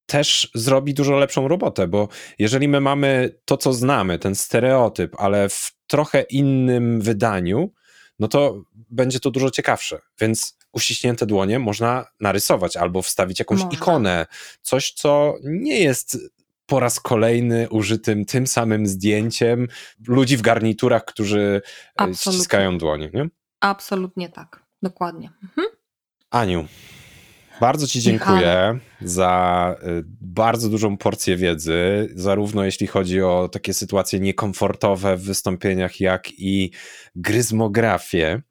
też 0.05 0.51
zrobi 0.55 0.93
dużo 0.93 1.17
lepszą 1.17 1.47
robotę, 1.47 1.87
bo 1.87 2.07
jeżeli 2.39 2.67
my 2.67 2.81
mamy 2.81 3.39
to, 3.45 3.57
co 3.57 3.73
znamy, 3.73 4.19
ten 4.19 4.35
stereotyp, 4.35 5.15
ale 5.19 5.49
w 5.49 5.71
trochę 5.87 6.21
innym 6.21 7.01
wydaniu, 7.01 7.71
no 8.19 8.27
to 8.27 8.63
będzie 8.73 9.19
to 9.19 9.31
dużo 9.31 9.51
ciekawsze. 9.51 9.99
Więc 10.19 10.57
uściśnięte 10.71 11.25
dłonie 11.25 11.59
można 11.59 12.05
narysować 12.19 12.77
albo 12.77 13.01
wstawić 13.01 13.39
jakąś 13.39 13.59
Można. 13.59 13.77
ikonę, 13.77 14.25
coś, 14.61 14.91
co 14.91 15.35
nie 15.43 15.79
jest 15.79 16.17
po 16.65 16.79
raz 16.79 16.99
kolejny 16.99 17.69
użytym 17.69 18.25
tym 18.25 18.47
samym 18.47 18.87
zdjęciem 18.87 19.67
ludzi 20.07 20.37
w 20.37 20.41
garniturach, 20.41 21.05
którzy 21.05 21.61
e, 21.65 21.91
Absolutnie. 21.95 22.33
ściskają 22.33 22.77
dłonie. 22.77 23.09
Nie? 23.13 23.29
Absolutnie 23.59 24.29
tak. 24.29 24.63
Dokładnie. 24.83 25.31
Mhm. 25.43 25.67
Aniu, 26.29 26.67
bardzo 27.59 27.87
Ci 27.87 28.01
dziękuję 28.01 28.79
za 29.01 29.75
y, 29.83 30.03
bardzo 30.21 30.69
dużą 30.69 30.97
porcję 30.97 31.37
wiedzy, 31.37 32.09
zarówno 32.15 32.63
jeśli 32.63 32.87
chodzi 32.87 33.21
o 33.21 33.49
takie 33.51 33.73
sytuacje 33.73 34.19
niekomfortowe 34.19 35.17
w 35.17 35.23
wystąpieniach, 35.23 35.99
jak 35.99 36.31
i 36.31 36.71
gryzmografię. 37.15 38.41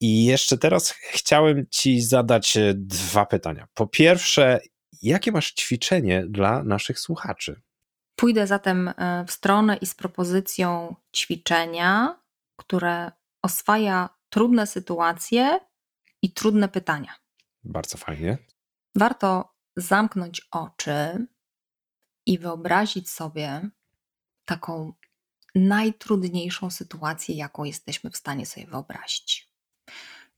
I 0.00 0.24
jeszcze 0.24 0.58
teraz 0.58 0.90
chciałem 0.90 1.66
Ci 1.70 2.00
zadać 2.00 2.56
y, 2.56 2.74
dwa 2.76 3.26
pytania. 3.26 3.66
Po 3.74 3.86
pierwsze, 3.86 4.60
jakie 5.02 5.32
masz 5.32 5.52
ćwiczenie 5.52 6.24
dla 6.28 6.62
naszych 6.62 7.00
słuchaczy? 7.00 7.60
Pójdę 8.16 8.46
zatem 8.46 8.88
e, 8.88 9.24
w 9.28 9.32
stronę 9.32 9.76
i 9.76 9.86
z 9.86 9.94
propozycją 9.94 10.94
ćwiczenia, 11.16 12.20
które 12.56 13.12
oswaja 13.42 14.08
trudne 14.30 14.66
sytuacje 14.66 15.60
i 16.22 16.32
trudne 16.32 16.68
pytania. 16.68 17.25
Bardzo 17.66 17.98
fajnie. 17.98 18.38
Warto 18.94 19.54
zamknąć 19.76 20.48
oczy 20.50 21.26
i 22.26 22.38
wyobrazić 22.38 23.10
sobie 23.10 23.70
taką 24.44 24.92
najtrudniejszą 25.54 26.70
sytuację, 26.70 27.34
jaką 27.34 27.64
jesteśmy 27.64 28.10
w 28.10 28.16
stanie 28.16 28.46
sobie 28.46 28.66
wyobrazić. 28.66 29.52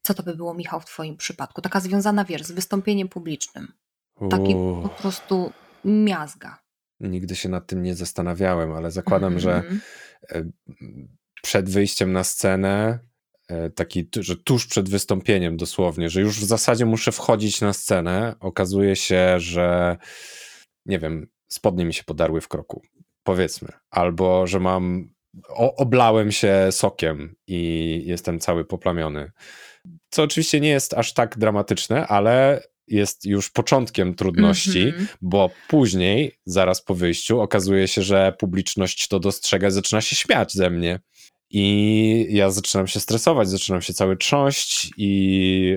Co 0.02 0.14
to 0.14 0.22
by 0.22 0.36
było, 0.36 0.54
Michał, 0.54 0.80
w 0.80 0.84
Twoim 0.84 1.16
przypadku? 1.16 1.62
Taka 1.62 1.80
związana, 1.80 2.24
wiesz, 2.24 2.42
z 2.42 2.52
wystąpieniem 2.52 3.08
publicznym. 3.08 3.72
Taki 4.30 4.54
Uuu, 4.54 4.82
po 4.82 4.88
prostu 4.88 5.52
miazga. 5.84 6.58
nigdy 7.00 7.36
się 7.36 7.48
nad 7.48 7.66
tym 7.66 7.82
nie 7.82 7.94
zastanawiałem, 7.94 8.72
ale 8.72 8.90
zakładam, 8.90 9.38
że 9.40 9.54
Mhm. 9.56 9.80
e, 10.30 10.44
przed 11.42 11.70
wyjściem 11.70 12.12
na 12.12 12.24
scenę, 12.24 12.98
taki, 13.74 14.06
tu- 14.06 14.22
że 14.22 14.36
tuż 14.36 14.66
przed 14.66 14.88
wystąpieniem 14.88 15.56
dosłownie, 15.56 16.10
że 16.10 16.20
już 16.20 16.40
w 16.40 16.44
zasadzie 16.44 16.84
muszę 16.86 17.12
wchodzić 17.12 17.60
na 17.60 17.72
scenę, 17.72 18.34
okazuje 18.40 18.96
się, 18.96 19.40
że 19.40 19.96
nie 20.86 20.98
wiem, 20.98 21.26
spodnie 21.52 21.84
mi 21.84 21.94
się 21.94 22.04
podarły 22.04 22.40
w 22.40 22.48
kroku, 22.48 22.82
powiedzmy, 23.22 23.68
albo 23.90 24.46
że 24.46 24.60
mam, 24.60 25.10
o, 25.48 25.76
oblałem 25.76 26.32
się 26.32 26.68
sokiem 26.70 27.34
i 27.46 28.02
jestem 28.06 28.38
cały 28.40 28.64
poplamiony, 28.64 29.30
co 30.10 30.22
oczywiście 30.22 30.60
nie 30.60 30.68
jest 30.68 30.94
aż 30.94 31.12
tak 31.12 31.38
dramatyczne, 31.38 32.06
ale 32.06 32.62
jest 32.88 33.24
już 33.24 33.50
początkiem 33.50 34.14
trudności, 34.14 34.82
Mhm. 34.88 35.06
bo 35.22 35.50
później, 35.68 36.38
zaraz 36.46 36.82
po 36.82 36.94
wyjściu, 36.94 37.40
okazuje 37.40 37.88
się, 37.88 38.02
że 38.02 38.32
publiczność 38.38 39.08
to 39.08 39.20
dostrzega 39.20 39.68
i 39.68 39.70
zaczyna 39.70 40.00
się 40.00 40.16
śmiać 40.16 40.52
ze 40.52 40.70
mnie. 40.70 41.00
I 41.50 42.26
ja 42.30 42.50
zaczynam 42.50 42.86
się 42.86 43.00
stresować, 43.00 43.48
zaczynam 43.48 43.82
się 43.82 43.94
cały 43.94 44.16
trząść 44.16 44.90
i 44.96 45.76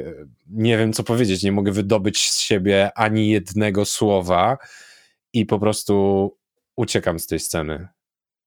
nie 0.50 0.78
wiem, 0.78 0.94
co 0.94 1.04
powiedzieć. 1.04 1.44
Nie 1.44 1.52
mogę 1.52 1.72
wydobyć 1.72 2.32
z 2.32 2.40
siebie 2.40 2.92
ani 2.96 3.30
jednego 3.30 3.86
słowa 3.86 4.58
i 5.34 5.46
po 5.46 5.60
prostu 5.60 6.38
uciekam 6.76 7.20
z 7.20 7.28
tej 7.28 7.40
sceny. 7.40 7.88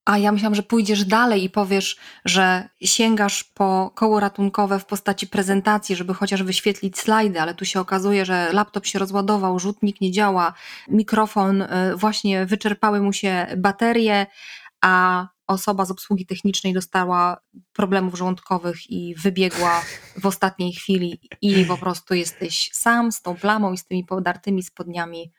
A 0.04 0.18
ja 0.18 0.32
myślałam, 0.32 0.54
że 0.54 0.62
pójdziesz 0.62 1.04
dalej 1.04 1.44
i 1.44 1.50
powiesz, 1.50 1.96
że 2.24 2.68
sięgasz 2.82 3.44
po 3.44 3.90
koło 3.94 4.20
ratunkowe 4.20 4.78
w 4.78 4.86
postaci 4.86 5.26
prezentacji, 5.26 5.96
żeby 5.96 6.14
chociaż 6.14 6.42
wyświetlić 6.42 6.98
slajdy, 6.98 7.40
ale 7.40 7.54
tu 7.54 7.64
się 7.64 7.80
okazuje, 7.80 8.24
że 8.24 8.52
laptop 8.52 8.86
się 8.86 8.98
rozładował, 8.98 9.58
rzutnik 9.58 10.00
nie 10.00 10.12
działa, 10.12 10.54
mikrofon, 10.88 11.62
y, 11.62 11.68
właśnie 11.96 12.46
wyczerpały 12.46 13.00
mu 13.00 13.12
się 13.12 13.46
baterie, 13.56 14.26
a 14.80 15.26
osoba 15.46 15.84
z 15.84 15.90
obsługi 15.90 16.26
technicznej 16.26 16.72
dostała 16.72 17.36
problemów 17.72 18.14
żołądkowych 18.14 18.90
i 18.90 19.14
wybiegła 19.14 19.82
w 20.20 20.26
ostatniej 20.26 20.72
chwili 20.72 21.20
i 21.42 21.64
po 21.64 21.76
prostu 21.76 22.14
jesteś 22.14 22.70
sam 22.72 23.12
z 23.12 23.22
tą 23.22 23.36
plamą 23.36 23.72
i 23.72 23.78
z 23.78 23.86
tymi 23.86 24.04
podartymi 24.04 24.62
spodniami 24.62 25.32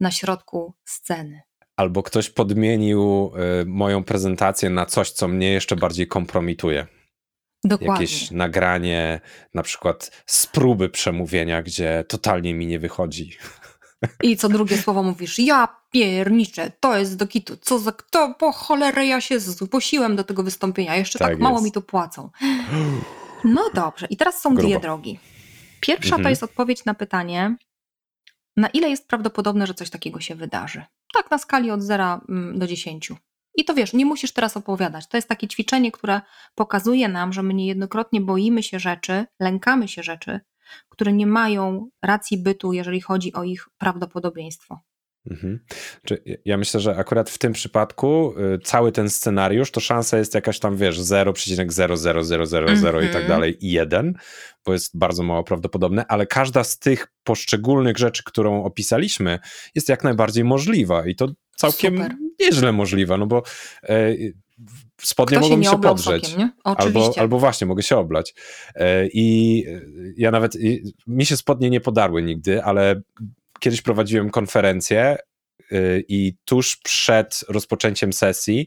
na 0.00 0.10
środku 0.10 0.74
sceny. 0.84 1.40
Albo 1.76 2.02
ktoś 2.02 2.30
podmienił 2.30 3.32
y, 3.62 3.66
moją 3.66 4.04
prezentację 4.04 4.70
na 4.70 4.86
coś, 4.86 5.10
co 5.10 5.28
mnie 5.28 5.52
jeszcze 5.52 5.76
bardziej 5.76 6.06
kompromituje. 6.06 6.86
Dokładnie. 7.64 7.94
Jakieś 7.94 8.30
nagranie, 8.30 9.20
na 9.54 9.62
przykład 9.62 10.22
z 10.26 10.46
próby 10.46 10.88
przemówienia, 10.88 11.62
gdzie 11.62 12.04
totalnie 12.08 12.54
mi 12.54 12.66
nie 12.66 12.78
wychodzi. 12.78 13.36
I 14.22 14.36
co 14.36 14.48
drugie 14.48 14.78
słowo 14.78 15.02
mówisz, 15.02 15.38
ja 15.38 15.68
pierniczę, 15.92 16.72
to 16.80 16.98
jest 16.98 17.16
do 17.16 17.26
kitu, 17.26 17.56
co 17.56 17.78
za 17.78 17.92
kto, 17.92 18.34
po 18.38 18.52
cholerę 18.52 19.06
ja 19.06 19.20
się 19.20 19.40
zgłosiłem 19.40 20.16
do 20.16 20.24
tego 20.24 20.42
wystąpienia, 20.42 20.96
jeszcze 20.96 21.18
tak, 21.18 21.28
Tak 21.28 21.38
mało 21.38 21.60
mi 21.62 21.72
tu 21.72 21.82
płacą. 21.82 22.30
No 23.44 23.70
dobrze, 23.74 24.06
i 24.10 24.16
teraz 24.16 24.40
są 24.40 24.54
Grubo. 24.54 24.68
dwie 24.68 24.80
drogi. 24.80 25.18
Pierwsza 25.80 26.10
to 26.10 26.16
Mhm. 26.16 26.30
jest 26.30 26.42
odpowiedź 26.42 26.84
na 26.84 26.94
pytanie, 26.94 27.56
na 28.56 28.68
ile 28.68 28.88
jest 28.90 29.08
prawdopodobne, 29.08 29.66
że 29.66 29.74
coś 29.74 29.90
takiego 29.90 30.20
się 30.20 30.34
wydarzy. 30.34 30.84
Tak 31.14 31.30
na 31.30 31.38
skali 31.38 31.70
od 31.70 31.82
0 31.82 32.20
do 32.54 32.66
10. 32.66 33.12
I 33.54 33.64
to 33.64 33.74
wiesz, 33.74 33.92
nie 33.92 34.06
musisz 34.06 34.32
teraz 34.32 34.56
opowiadać. 34.56 35.06
To 35.08 35.16
jest 35.16 35.28
takie 35.28 35.48
ćwiczenie, 35.48 35.92
które 35.92 36.20
pokazuje 36.54 37.08
nam, 37.08 37.32
że 37.32 37.42
my 37.42 37.54
niejednokrotnie 37.54 38.20
boimy 38.20 38.62
się 38.62 38.78
rzeczy, 38.78 39.24
lękamy 39.40 39.88
się 39.88 40.02
rzeczy, 40.02 40.40
które 40.88 41.12
nie 41.12 41.26
mają 41.26 41.88
racji 42.02 42.38
bytu, 42.38 42.72
jeżeli 42.72 43.00
chodzi 43.00 43.32
o 43.32 43.44
ich 43.44 43.68
prawdopodobieństwo. 43.78 44.80
Mhm. 45.30 45.60
Ja 46.44 46.56
myślę, 46.56 46.80
że 46.80 46.96
akurat 46.96 47.30
w 47.30 47.38
tym 47.38 47.52
przypadku 47.52 48.34
y, 48.54 48.58
cały 48.58 48.92
ten 48.92 49.10
scenariusz 49.10 49.70
to 49.70 49.80
szansa 49.80 50.18
jest 50.18 50.34
jakaś 50.34 50.58
tam, 50.58 50.76
wiesz, 50.76 51.00
0,00000 51.00 53.02
i 53.02 53.06
tak 53.06 53.22
Mhm. 53.22 53.28
dalej 53.28 53.66
i 53.66 53.70
1, 53.70 54.14
bo 54.66 54.72
jest 54.72 54.98
bardzo 54.98 55.22
mało 55.22 55.44
prawdopodobne, 55.44 56.06
ale 56.06 56.26
każda 56.26 56.64
z 56.64 56.78
tych 56.78 57.06
poszczególnych 57.24 57.98
rzeczy, 57.98 58.22
którą 58.24 58.64
opisaliśmy, 58.64 59.38
jest 59.74 59.88
jak 59.88 60.04
najbardziej 60.04 60.44
możliwa 60.44 61.06
i 61.06 61.14
to 61.14 61.28
całkiem 61.56 61.96
Super. 61.96 62.16
nieźle 62.40 62.72
możliwa, 62.72 63.16
no 63.16 63.26
bo 63.26 63.42
e, 63.82 64.14
spodnie 65.02 65.36
Kto 65.38 65.46
się 65.46 65.50
mogą 65.50 65.62
się 65.62 65.70
oblał 65.70 65.94
podrzeć. 65.94 66.26
sokiem. 66.28 66.50
Albo, 66.64 67.12
albo 67.18 67.38
właśnie, 67.38 67.66
mogę 67.66 67.82
się 67.82 67.96
oblać. 67.96 68.34
E, 68.74 69.06
I 69.06 69.64
ja 70.16 70.30
nawet, 70.30 70.56
i- 70.56 70.82
mi 71.06 71.26
się 71.26 71.36
spodnie 71.36 71.70
nie 71.70 71.80
podarły 71.80 72.22
nigdy, 72.22 72.62
ale 72.64 73.00
kiedyś 73.60 73.82
prowadziłem 73.82 74.30
konferencję 74.30 75.16
y, 75.72 76.04
i 76.08 76.34
tuż 76.44 76.76
przed 76.76 77.44
rozpoczęciem 77.48 78.12
sesji 78.12 78.66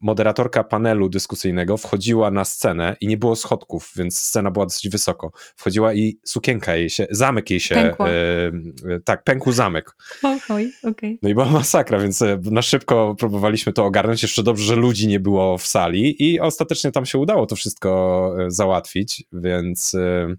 moderatorka 0.00 0.64
panelu 0.64 1.08
dyskusyjnego 1.08 1.76
wchodziła 1.76 2.30
na 2.30 2.44
scenę 2.44 2.96
i 3.00 3.06
nie 3.08 3.16
było 3.16 3.36
schodków, 3.36 3.92
więc 3.96 4.18
scena 4.20 4.50
była 4.50 4.66
dosyć 4.66 4.88
wysoko. 4.88 5.30
Wchodziła 5.56 5.94
i 5.94 6.18
sukienka 6.24 6.76
jej 6.76 6.90
się, 6.90 7.06
zamek 7.10 7.50
jej 7.50 7.60
się, 7.60 7.74
Pękła. 7.74 8.08
e, 8.08 8.12
e, 8.12 9.00
tak, 9.04 9.24
pękł 9.24 9.52
zamek. 9.52 9.96
Okej, 10.22 10.72
okej. 10.84 11.18
No 11.22 11.28
i 11.28 11.34
była 11.34 11.46
masakra, 11.46 11.98
więc 11.98 12.22
e, 12.22 12.38
na 12.50 12.62
szybko 12.62 13.14
próbowaliśmy 13.18 13.72
to 13.72 13.84
ogarnąć. 13.84 14.22
Jeszcze 14.22 14.42
dobrze, 14.42 14.64
że 14.64 14.76
ludzi 14.76 15.08
nie 15.08 15.20
było 15.20 15.58
w 15.58 15.66
sali 15.66 16.24
i 16.32 16.40
ostatecznie 16.40 16.92
tam 16.92 17.06
się 17.06 17.18
udało 17.18 17.46
to 17.46 17.56
wszystko 17.56 18.34
e, 18.46 18.50
załatwić, 18.50 19.24
więc 19.32 19.94
e, 19.94 20.34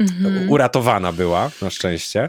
Mhm. 0.00 0.50
uratowana 0.50 1.12
była 1.12 1.50
na 1.62 1.70
szczęście. 1.70 2.28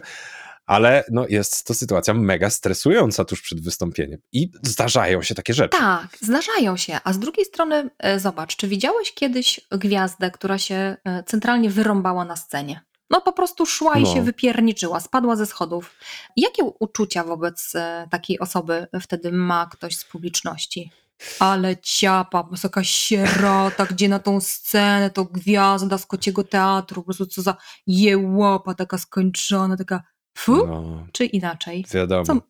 Ale 0.66 1.04
no, 1.12 1.26
jest 1.30 1.68
to 1.68 1.74
sytuacja 1.74 2.14
mega 2.14 2.50
stresująca 2.50 3.26
tuż 3.26 3.42
przed 3.42 3.62
wystąpieniem. 3.64 4.20
I 4.32 4.52
zdarzają 4.64 5.22
się 5.22 5.36
takie 5.36 5.54
rzeczy. 5.54 5.78
Tak, 5.78 6.08
zdarzają 6.22 6.78
się. 6.78 7.00
A 7.04 7.14
z 7.14 7.20
drugiej 7.20 7.46
strony, 7.46 7.90
e, 8.00 8.20
zobacz, 8.20 8.56
czy 8.56 8.68
widziałeś 8.68 9.14
kiedyś 9.14 9.60
gwiazdę, 9.72 10.32
która 10.32 10.58
się 10.58 10.98
e, 11.06 11.24
centralnie 11.24 11.70
wyrąbała 11.70 12.26
na 12.26 12.36
scenie? 12.36 12.82
No 13.10 13.22
po 13.22 13.34
prostu 13.34 13.66
szła 13.66 13.98
i 13.98 14.04
No. 14.04 14.14
się 14.14 14.22
wypierniczyła, 14.22 15.00
spadła 15.00 15.36
ze 15.36 15.46
schodów. 15.46 15.96
Jakie 16.38 16.64
uczucia 16.64 17.24
wobec 17.24 17.76
e, 17.76 18.08
takiej 18.12 18.40
osoby 18.40 18.88
wtedy 19.02 19.32
ma 19.32 19.68
ktoś 19.72 19.98
z 19.98 20.06
publiczności? 20.06 20.92
Ale 21.40 21.78
ciapa, 21.78 22.44
po 22.44 22.50
prostu 22.50 22.68
jakaś 22.68 22.90
sierota, 22.90 23.86
gdzie 23.86 24.10
na 24.10 24.20
tą 24.20 24.42
scenę, 24.42 25.10
to 25.10 25.26
gwiazda 25.26 25.98
z 25.98 26.06
kociego 26.06 26.44
teatru, 26.44 27.02
po 27.02 27.06
prostu 27.06 27.26
co 27.26 27.42
za 27.42 27.56
jełopa 27.88 28.74
taka 28.74 28.98
skończona, 28.98 29.78
taka 29.78 30.04
fu, 30.38 30.68
No, 30.68 31.08
czy 31.12 31.26
inaczej? 31.26 31.86
wiadomo. 31.94 32.26
Co- 32.26 32.42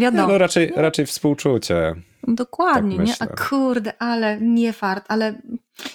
Wiadomo. 0.00 0.28
no 0.28 0.38
raczej, 0.38 0.72
raczej 0.76 1.06
współczucie. 1.06 1.94
Dokładnie, 2.28 2.96
Tak 2.96 3.06
nie? 3.06 3.14
A 3.20 3.26
kurde, 3.26 3.92
ale 4.02 4.40
nie 4.40 4.72
fart, 4.72 5.04
ale 5.08 5.42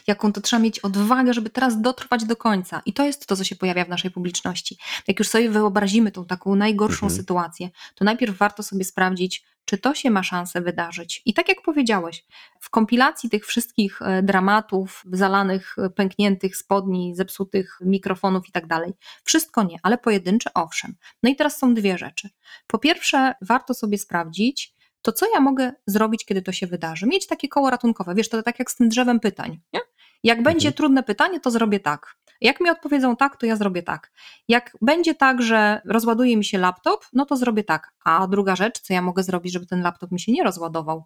jaką 0.07 0.33
to 0.33 0.41
trzeba 0.41 0.61
mieć 0.61 0.79
odwagę, 0.79 1.33
żeby 1.33 1.49
teraz 1.49 1.81
dotrwać 1.81 2.25
do 2.25 2.35
końca. 2.35 2.81
I 2.85 2.93
to 2.93 3.05
jest 3.05 3.27
to, 3.27 3.35
co 3.35 3.43
się 3.43 3.55
pojawia 3.55 3.85
w 3.85 3.89
naszej 3.89 4.11
publiczności. 4.11 4.77
Jak 5.07 5.19
już 5.19 5.27
sobie 5.27 5.49
wyobrazimy 5.49 6.11
tą 6.11 6.25
taką 6.25 6.55
najgorszą 6.55 7.05
Mhm. 7.05 7.21
sytuację, 7.21 7.69
to 7.95 8.05
najpierw 8.05 8.37
warto 8.37 8.63
sobie 8.63 8.83
sprawdzić, 8.83 9.43
czy 9.67 9.77
to 9.77 9.95
się 9.95 10.09
ma 10.09 10.23
szansę 10.23 10.61
wydarzyć. 10.61 11.21
I 11.25 11.33
tak 11.33 11.49
jak 11.49 11.61
powiedziałeś, 11.61 12.25
w 12.59 12.69
kompilacji 12.69 13.29
tych 13.29 13.45
wszystkich 13.45 14.01
e, 14.01 14.23
dramatów, 14.23 15.03
zalanych, 15.11 15.75
e, 15.77 15.89
pękniętych 15.89 16.57
spodni, 16.57 17.15
zepsutych 17.15 17.77
mikrofonów 17.81 18.49
i 18.49 18.51
tak 18.51 18.67
dalej, 18.67 18.93
wszystko 19.23 19.63
nie, 19.63 19.77
ale 19.83 19.97
pojedyncze 19.97 20.49
owszem. 20.53 20.95
No 21.23 21.29
i 21.29 21.35
teraz 21.35 21.57
są 21.57 21.73
dwie 21.73 21.97
rzeczy. 21.97 22.29
Po 22.67 22.79
pierwsze, 22.79 23.33
warto 23.41 23.73
sobie 23.73 23.97
sprawdzić, 23.97 24.73
to 25.01 25.11
co 25.11 25.25
ja 25.33 25.39
mogę 25.39 25.71
zrobić, 25.87 26.25
kiedy 26.25 26.41
to 26.41 26.51
się 26.51 26.67
wydarzy? 26.67 27.07
Mieć 27.07 27.27
takie 27.27 27.47
koło 27.47 27.69
ratunkowe. 27.69 28.15
Wiesz, 28.15 28.29
to 28.29 28.43
tak 28.43 28.59
jak 28.59 28.71
z 28.71 28.75
tym 28.75 28.89
drzewem 28.89 29.19
pytań. 29.19 29.59
Nie? 29.73 29.79
Jak 30.23 30.43
będzie 30.43 30.71
trudne 30.71 31.03
pytanie, 31.03 31.39
to 31.39 31.51
zrobię 31.51 31.79
tak. 31.79 32.17
Jak 32.41 32.61
mi 32.61 32.69
odpowiedzą 32.69 33.15
tak, 33.15 33.37
to 33.37 33.45
ja 33.45 33.55
zrobię 33.55 33.83
tak. 33.83 34.11
Jak 34.47 34.77
będzie 34.81 35.15
tak, 35.15 35.41
że 35.41 35.81
rozładuje 35.85 36.37
mi 36.37 36.45
się 36.45 36.57
laptop, 36.57 37.05
no 37.13 37.25
to 37.25 37.37
zrobię 37.37 37.63
tak. 37.63 37.93
A 38.05 38.27
druga 38.27 38.55
rzecz, 38.55 38.79
co 38.79 38.93
ja 38.93 39.01
mogę 39.01 39.23
zrobić, 39.23 39.53
żeby 39.53 39.65
ten 39.65 39.81
laptop 39.81 40.11
mi 40.11 40.19
się 40.19 40.31
nie 40.31 40.43
rozładował? 40.43 41.05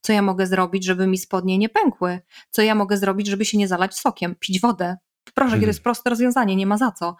Co 0.00 0.12
ja 0.12 0.22
mogę 0.22 0.46
zrobić, 0.46 0.84
żeby 0.84 1.06
mi 1.06 1.18
spodnie 1.18 1.58
nie 1.58 1.68
pękły? 1.68 2.20
Co 2.50 2.62
ja 2.62 2.74
mogę 2.74 2.96
zrobić, 2.96 3.26
żeby 3.26 3.44
się 3.44 3.58
nie 3.58 3.68
zalać 3.68 3.94
sokiem? 3.98 4.34
Pić 4.40 4.60
wodę. 4.60 4.96
Proszę, 5.34 5.54
kiedy 5.54 5.66
jest 5.66 5.82
proste 5.82 6.10
rozwiązanie, 6.10 6.56
nie 6.56 6.66
ma 6.66 6.78
za 6.78 6.92
co. 6.92 7.16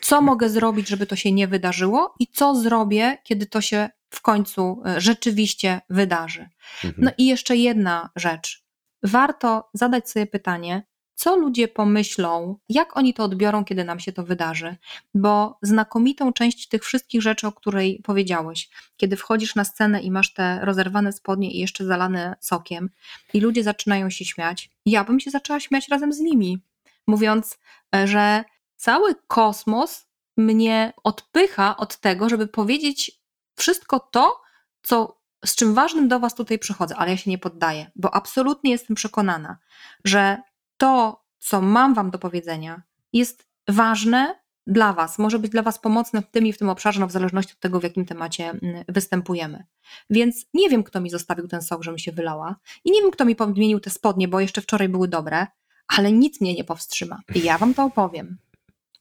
Co 0.00 0.20
mogę 0.20 0.48
zrobić, 0.48 0.88
żeby 0.88 1.06
to 1.06 1.16
się 1.16 1.32
nie 1.32 1.48
wydarzyło 1.48 2.14
i 2.18 2.26
co 2.26 2.54
zrobię, 2.54 3.18
kiedy 3.24 3.46
to 3.46 3.60
się 3.60 3.88
w 4.10 4.22
końcu 4.22 4.82
e, 4.86 5.00
rzeczywiście 5.00 5.80
wydarzy. 5.90 6.48
Mhm. 6.84 7.04
No 7.04 7.10
i 7.18 7.26
jeszcze 7.26 7.56
jedna 7.56 8.10
rzecz. 8.16 8.64
Warto 9.02 9.70
zadać 9.74 10.10
sobie 10.10 10.26
pytanie, 10.26 10.86
co 11.14 11.36
ludzie 11.36 11.68
pomyślą, 11.68 12.56
jak 12.68 12.96
oni 12.96 13.14
to 13.14 13.24
odbiorą, 13.24 13.64
kiedy 13.64 13.84
nam 13.84 14.00
się 14.00 14.12
to 14.12 14.24
wydarzy. 14.24 14.76
Bo 15.14 15.58
znakomitą 15.62 16.32
część 16.32 16.68
tych 16.68 16.84
wszystkich 16.84 17.22
rzeczy, 17.22 17.46
o 17.46 17.52
której 17.52 18.00
powiedziałeś, 18.04 18.70
kiedy 18.96 19.16
wchodzisz 19.16 19.54
na 19.54 19.64
scenę 19.64 20.00
i 20.02 20.10
masz 20.10 20.34
te 20.34 20.60
rozerwane 20.62 21.12
spodnie 21.12 21.50
i 21.50 21.58
jeszcze 21.58 21.84
zalane 21.84 22.36
sokiem, 22.40 22.90
i 23.34 23.40
ludzie 23.40 23.62
zaczynają 23.62 24.10
się 24.10 24.24
śmiać, 24.24 24.70
ja 24.86 25.04
bym 25.04 25.20
się 25.20 25.30
zaczęła 25.30 25.60
śmiać 25.60 25.88
razem 25.88 26.12
z 26.12 26.20
nimi, 26.20 26.58
mówiąc, 27.06 27.58
e, 27.94 28.08
że 28.08 28.44
cały 28.76 29.14
kosmos 29.26 30.06
mnie 30.36 30.92
odpycha 31.04 31.76
od 31.76 32.00
tego, 32.00 32.28
żeby 32.28 32.46
powiedzieć 32.46 33.22
wszystko 33.56 34.00
to, 34.00 34.40
co, 34.82 35.20
z 35.44 35.54
czym 35.54 35.74
ważnym 35.74 36.08
do 36.08 36.20
Was 36.20 36.34
tutaj 36.34 36.58
przychodzę, 36.58 36.96
ale 36.96 37.10
ja 37.10 37.16
się 37.16 37.30
nie 37.30 37.38
poddaję, 37.38 37.90
bo 37.96 38.14
absolutnie 38.14 38.70
jestem 38.70 38.96
przekonana, 38.96 39.58
że 40.04 40.38
to, 40.82 41.24
co 41.38 41.60
mam 41.60 41.94
Wam 41.94 42.10
do 42.10 42.18
powiedzenia, 42.18 42.82
jest 43.12 43.48
ważne 43.68 44.42
dla 44.66 44.92
Was, 44.92 45.18
może 45.18 45.38
być 45.38 45.52
dla 45.52 45.62
Was 45.62 45.78
pomocne 45.78 46.22
w 46.22 46.30
tym 46.30 46.46
i 46.46 46.52
w 46.52 46.58
tym 46.58 46.68
obszarze, 46.68 47.00
no 47.00 47.06
w 47.06 47.12
zależności 47.12 47.52
od 47.52 47.60
tego, 47.60 47.80
w 47.80 47.82
jakim 47.82 48.06
temacie 48.06 48.50
mm, 48.50 48.84
występujemy. 48.88 49.64
Więc 50.10 50.46
nie 50.54 50.70
wiem, 50.70 50.84
kto 50.84 51.00
mi 51.00 51.10
zostawił 51.10 51.48
ten 51.48 51.62
sok, 51.62 51.82
żebym 51.84 51.98
się 51.98 52.12
wylała 52.12 52.56
i 52.84 52.90
nie 52.90 53.02
wiem, 53.02 53.10
kto 53.10 53.24
mi 53.24 53.36
podmienił 53.36 53.80
te 53.80 53.90
spodnie, 53.90 54.28
bo 54.28 54.40
jeszcze 54.40 54.60
wczoraj 54.60 54.88
były 54.88 55.08
dobre, 55.08 55.46
ale 55.88 56.12
nic 56.12 56.40
mnie 56.40 56.54
nie 56.54 56.64
powstrzyma 56.64 57.20
i 57.34 57.42
ja 57.42 57.58
Wam 57.58 57.74
to 57.74 57.84
opowiem. 57.84 58.38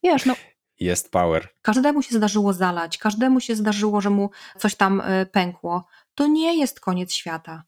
Wiesz, 0.03 0.25
no 0.25 0.35
Jest 0.79 1.11
power. 1.11 1.47
Każdemu 1.61 2.01
się 2.01 2.15
zdarzyło 2.15 2.53
zalać, 2.53 2.97
każdemu 2.97 3.39
się 3.39 3.55
zdarzyło, 3.55 4.01
że 4.01 4.09
mu 4.09 4.29
coś 4.57 4.75
tam 4.75 5.01
y, 5.01 5.25
pękło. 5.25 5.85
To 6.15 6.27
nie 6.27 6.57
jest 6.57 6.79
koniec 6.79 7.13
świata. 7.13 7.63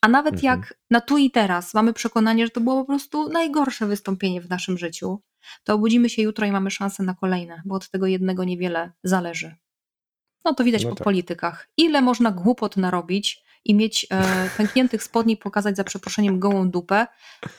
A 0.00 0.08
nawet 0.08 0.34
Mhm. 0.34 0.60
jak 0.60 0.74
na 0.90 1.00
tu 1.00 1.18
i 1.18 1.30
teraz 1.30 1.74
mamy 1.74 1.92
przekonanie, 1.92 2.44
że 2.46 2.50
to 2.50 2.60
było 2.60 2.76
po 2.76 2.84
prostu 2.84 3.28
najgorsze 3.28 3.86
wystąpienie 3.86 4.40
w 4.40 4.48
naszym 4.50 4.78
życiu, 4.78 5.22
to 5.64 5.74
obudzimy 5.74 6.10
się 6.10 6.22
jutro 6.22 6.46
i 6.46 6.52
mamy 6.52 6.70
szansę 6.70 7.02
na 7.02 7.14
kolejne, 7.14 7.62
bo 7.64 7.74
od 7.74 7.90
tego 7.90 8.06
jednego 8.06 8.44
niewiele 8.44 8.92
zależy. 9.04 9.56
No 10.44 10.54
to 10.54 10.64
widać 10.64 10.84
No 10.84 10.90
po 10.90 10.96
tak. 10.96 11.04
politykach. 11.04 11.68
Ile 11.76 12.02
można 12.02 12.30
głupot 12.30 12.76
narobić 12.76 13.42
i 13.64 13.74
mieć 13.74 14.06
e, 14.10 14.22
pękniętych 14.56 15.02
spodni, 15.02 15.36
pokazać 15.36 15.76
za 15.76 15.84
przeproszeniem 15.84 16.38
gołą 16.38 16.70
dupę, 16.70 17.06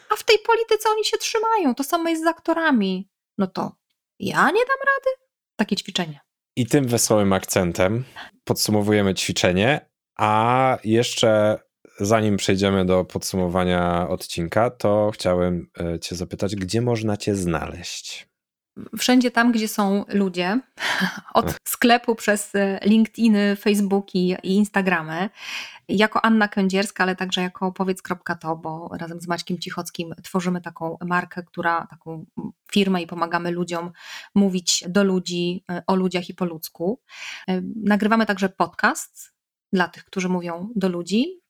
a 0.10 0.16
w 0.16 0.24
tej 0.24 0.38
polityce 0.48 0.90
oni 0.90 1.06
się 1.06 1.18
trzymają. 1.18 1.76
To 1.76 1.84
samo 1.84 2.10
jest 2.10 2.24
z 2.24 2.28
aktorami. 2.28 3.10
No 3.38 3.48
to 3.48 3.76
ja 4.20 4.46
nie 4.46 4.66
dam 4.66 4.78
rady. 4.80 5.22
Takie 5.56 5.76
ćwiczenie. 5.76 6.20
I 6.56 6.66
tym 6.68 6.88
wesołym 6.88 7.34
akcentem 7.34 8.04
podsumowujemy 8.44 9.14
ćwiczenie, 9.16 9.90
a 10.18 10.78
jeszcze 10.84 11.60
zanim 12.00 12.38
przejdziemy 12.38 12.86
do 12.86 13.06
podsumowania 13.06 14.10
odcinka, 14.10 14.70
to 14.70 15.12
chciałem 15.14 15.70
e, 15.80 16.00
Cię 16.00 16.16
zapytać, 16.16 16.56
gdzie 16.56 16.82
można 16.82 17.18
Cię 17.18 17.36
znaleźć? 17.36 18.28
Wszędzie 18.98 19.32
tam, 19.32 19.52
gdzie 19.52 19.68
są 19.68 20.06
ludzie, 20.08 20.60
od 21.34 21.56
sklepu 21.68 22.16
przez 22.16 22.56
e, 22.56 22.80
LinkedIny, 22.84 23.56
Facebooki 23.56 24.36
i 24.44 24.54
Instagramy, 24.54 25.30
jako 25.90 26.26
Anna 26.26 26.48
Kędzierska, 26.48 27.04
ale 27.04 27.16
także 27.16 27.42
jako 27.42 27.72
powiedz.to, 27.72 28.56
bo 28.56 28.90
razem 29.00 29.22
z 29.22 29.28
Maćkiem 29.28 29.60
Cichockim 29.60 30.14
tworzymy 30.24 30.62
taką 30.62 30.98
markę, 31.06 31.44
która, 31.44 31.88
taką 31.90 32.26
firmę 32.72 33.02
i 33.02 33.08
pomagamy 33.08 33.52
ludziom 33.52 33.92
mówić 34.36 34.84
do 34.90 35.04
ludzi, 35.04 35.64
e, 35.72 35.84
o 35.88 35.96
ludziach 35.96 36.30
i 36.30 36.34
po 36.34 36.46
ludzku. 36.46 37.02
Nagrywamy 37.84 38.26
także 38.26 38.50
podcast 38.50 39.34
dla 39.74 39.88
tych, 39.88 40.06
którzy 40.06 40.30
mówią 40.30 40.70
do 40.76 40.90
ludzi, 40.90 41.42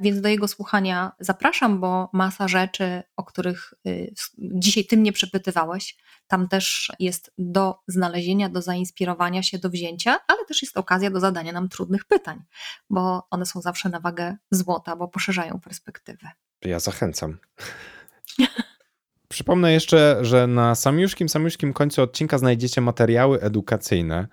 więc 0.00 0.20
do 0.20 0.28
jego 0.28 0.48
słuchania 0.48 1.12
zapraszam, 1.20 1.80
bo 1.80 2.10
masa 2.12 2.48
rzeczy, 2.48 3.02
o 3.16 3.24
których 3.24 3.74
y, 3.86 4.14
dzisiaj 4.38 4.84
ty 4.84 4.96
mnie 4.96 5.12
przepytywałeś, 5.12 5.96
tam 6.26 6.48
też 6.48 6.92
jest 6.98 7.32
do 7.38 7.78
znalezienia, 7.88 8.48
do 8.48 8.62
zainspirowania 8.62 9.42
się, 9.42 9.58
do 9.58 9.70
wzięcia, 9.70 10.18
ale 10.28 10.44
też 10.44 10.62
jest 10.62 10.76
okazja 10.76 11.10
do 11.10 11.20
zadania 11.20 11.52
nam 11.52 11.68
trudnych 11.68 12.04
pytań, 12.04 12.42
bo 12.90 13.26
one 13.30 13.46
są 13.46 13.60
zawsze 13.60 13.88
na 13.88 14.00
wagę 14.00 14.36
złota, 14.50 14.96
bo 14.96 15.08
poszerzają 15.08 15.60
perspektywę. 15.60 16.28
Ja 16.62 16.80
zachęcam. 16.80 17.38
Przypomnę 19.28 19.72
jeszcze, 19.72 20.18
że 20.20 20.46
na 20.46 20.74
samiuszkim, 20.74 21.28
samiuszkim 21.28 21.72
końcu 21.72 22.02
odcinka 22.02 22.38
znajdziecie 22.38 22.80
materiały 22.80 23.40
edukacyjne, 23.40 24.28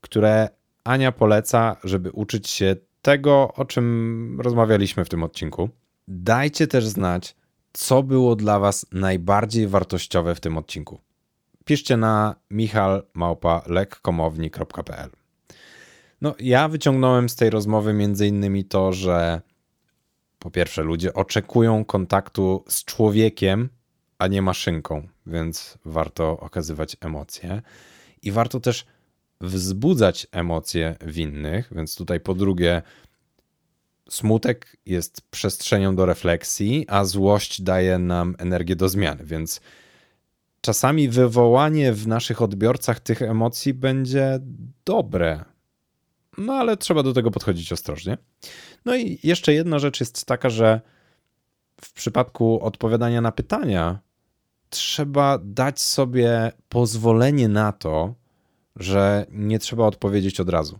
które 0.00 0.48
Ania 0.84 1.12
poleca, 1.12 1.76
żeby 1.84 2.10
uczyć 2.10 2.48
się 2.48 2.76
tego, 3.06 3.54
o 3.54 3.64
czym 3.64 4.40
rozmawialiśmy 4.40 5.04
w 5.04 5.08
tym 5.08 5.22
odcinku. 5.22 5.68
Dajcie 6.08 6.66
też 6.66 6.86
znać, 6.86 7.36
co 7.72 8.02
było 8.02 8.36
dla 8.36 8.58
Was 8.58 8.86
najbardziej 8.92 9.68
wartościowe 9.68 10.34
w 10.34 10.40
tym 10.40 10.58
odcinku. 10.58 11.00
Piszcie 11.64 11.96
na 11.96 12.34
michalmałpa.lekkomowni.pl 12.50 15.10
No, 16.20 16.34
ja 16.40 16.68
wyciągnąłem 16.68 17.28
z 17.28 17.36
tej 17.36 17.50
rozmowy 17.50 17.92
między 17.92 18.26
innymi 18.26 18.64
to, 18.64 18.92
że 18.92 19.40
Po 20.38 20.50
pierwsze, 20.50 20.82
ludzie 20.82 21.14
oczekują 21.14 21.84
kontaktu 21.84 22.64
z 22.68 22.84
człowiekiem, 22.84 23.68
a 24.18 24.26
nie 24.26 24.42
maszynką, 24.42 25.08
więc 25.26 25.78
warto 25.84 26.40
okazywać 26.40 26.96
emocje. 27.00 27.62
I 28.22 28.32
warto 28.32 28.60
też 28.60 28.86
wzbudzać 29.40 30.26
emocje 30.32 30.96
w 31.00 31.18
innych, 31.18 31.72
więc 31.76 31.96
tutaj 31.96 32.20
po 32.20 32.34
drugie, 32.34 32.82
smutek 34.08 34.76
jest 34.86 35.20
przestrzenią 35.30 35.96
do 35.96 36.06
refleksji, 36.06 36.84
a 36.88 37.04
złość 37.04 37.62
daje 37.62 37.98
nam 37.98 38.34
energię 38.38 38.76
do 38.76 38.88
zmiany, 38.88 39.24
więc 39.24 39.60
czasami 40.60 41.08
wywołanie 41.08 41.92
w 41.92 42.06
naszych 42.06 42.42
odbiorcach 42.42 43.00
tych 43.00 43.22
emocji 43.22 43.74
będzie 43.74 44.38
dobre. 44.84 45.44
No 46.38 46.52
ale 46.52 46.76
trzeba 46.76 47.02
do 47.02 47.12
tego 47.12 47.30
podchodzić 47.30 47.72
ostrożnie. 47.72 48.18
No 48.84 48.96
i 48.96 49.18
jeszcze 49.22 49.52
jedna 49.52 49.78
rzecz 49.78 50.00
jest 50.00 50.24
taka, 50.24 50.50
że 50.50 50.80
w 51.80 51.92
przypadku 51.92 52.60
odpowiadania 52.62 53.20
na 53.20 53.32
pytania 53.32 53.98
trzeba 54.70 55.38
dać 55.44 55.80
sobie 55.80 56.52
pozwolenie 56.68 57.48
na 57.48 57.72
to, 57.72 58.14
że 58.76 59.26
nie 59.30 59.58
trzeba 59.58 59.86
odpowiedzieć 59.86 60.40
od 60.40 60.48
razu. 60.48 60.78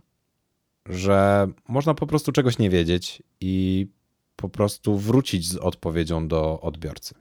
Że 0.85 1.47
można 1.67 1.93
po 1.93 2.07
prostu 2.07 2.31
czegoś 2.31 2.57
nie 2.57 2.69
wiedzieć 2.69 3.23
i 3.41 3.87
po 4.35 4.49
prostu 4.49 4.97
wrócić 4.97 5.47
z 5.47 5.55
odpowiedzią 5.55 6.27
do 6.27 6.61
odbiorcy. 6.61 7.15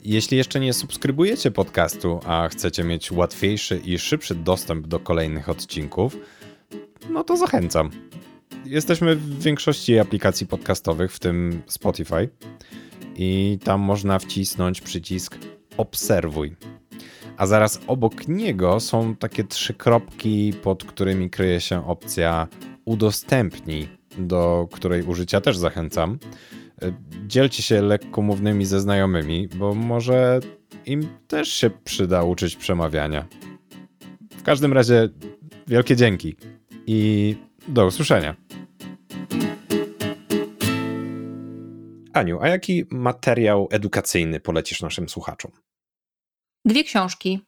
Jeśli 0.00 0.36
jeszcze 0.36 0.60
nie 0.60 0.72
subskrybujecie 0.72 1.50
podcastu, 1.50 2.20
a 2.24 2.48
chcecie 2.48 2.84
mieć 2.84 3.12
łatwiejszy 3.12 3.80
i 3.84 3.98
szybszy 3.98 4.34
dostęp 4.34 4.86
do 4.86 5.00
kolejnych 5.00 5.48
odcinków, 5.48 6.16
no 7.10 7.24
to 7.24 7.36
zachęcam. 7.36 7.90
Jesteśmy 8.64 9.16
w 9.16 9.42
większości 9.42 9.98
aplikacji 9.98 10.46
podcastowych, 10.46 11.12
w 11.12 11.18
tym 11.18 11.62
Spotify, 11.66 12.28
i 13.16 13.58
tam 13.64 13.80
można 13.80 14.18
wcisnąć 14.18 14.80
przycisk 14.80 15.38
Obserwuj. 15.76 16.56
A 17.36 17.46
zaraz 17.46 17.80
obok 17.86 18.28
niego 18.28 18.80
są 18.80 19.16
takie 19.16 19.44
trzy 19.44 19.74
kropki, 19.74 20.52
pod 20.62 20.84
którymi 20.84 21.30
kryje 21.30 21.60
się 21.60 21.86
opcja 21.86 22.48
Udostępnij, 22.84 23.88
do 24.18 24.68
której 24.72 25.02
użycia 25.02 25.40
też 25.40 25.56
zachęcam. 25.56 26.18
Dzielcie 27.26 27.62
się 27.62 27.82
lekkomównymi 27.82 28.64
ze 28.64 28.80
znajomymi, 28.80 29.48
bo 29.48 29.74
może 29.74 30.40
im 30.86 31.08
też 31.28 31.48
się 31.48 31.70
przyda 31.70 32.22
uczyć 32.22 32.56
przemawiania. 32.56 33.26
W 34.30 34.42
każdym 34.42 34.72
razie 34.72 35.08
wielkie 35.66 35.96
dzięki 35.96 36.36
i 36.86 37.36
do 37.68 37.86
usłyszenia. 37.86 38.36
Aniu, 42.12 42.38
a 42.40 42.48
jaki 42.48 42.84
materiał 42.90 43.68
edukacyjny 43.70 44.40
polecisz 44.40 44.82
naszym 44.82 45.08
słuchaczom? 45.08 45.50
Dwie 46.66 46.84
książki. 46.84 47.40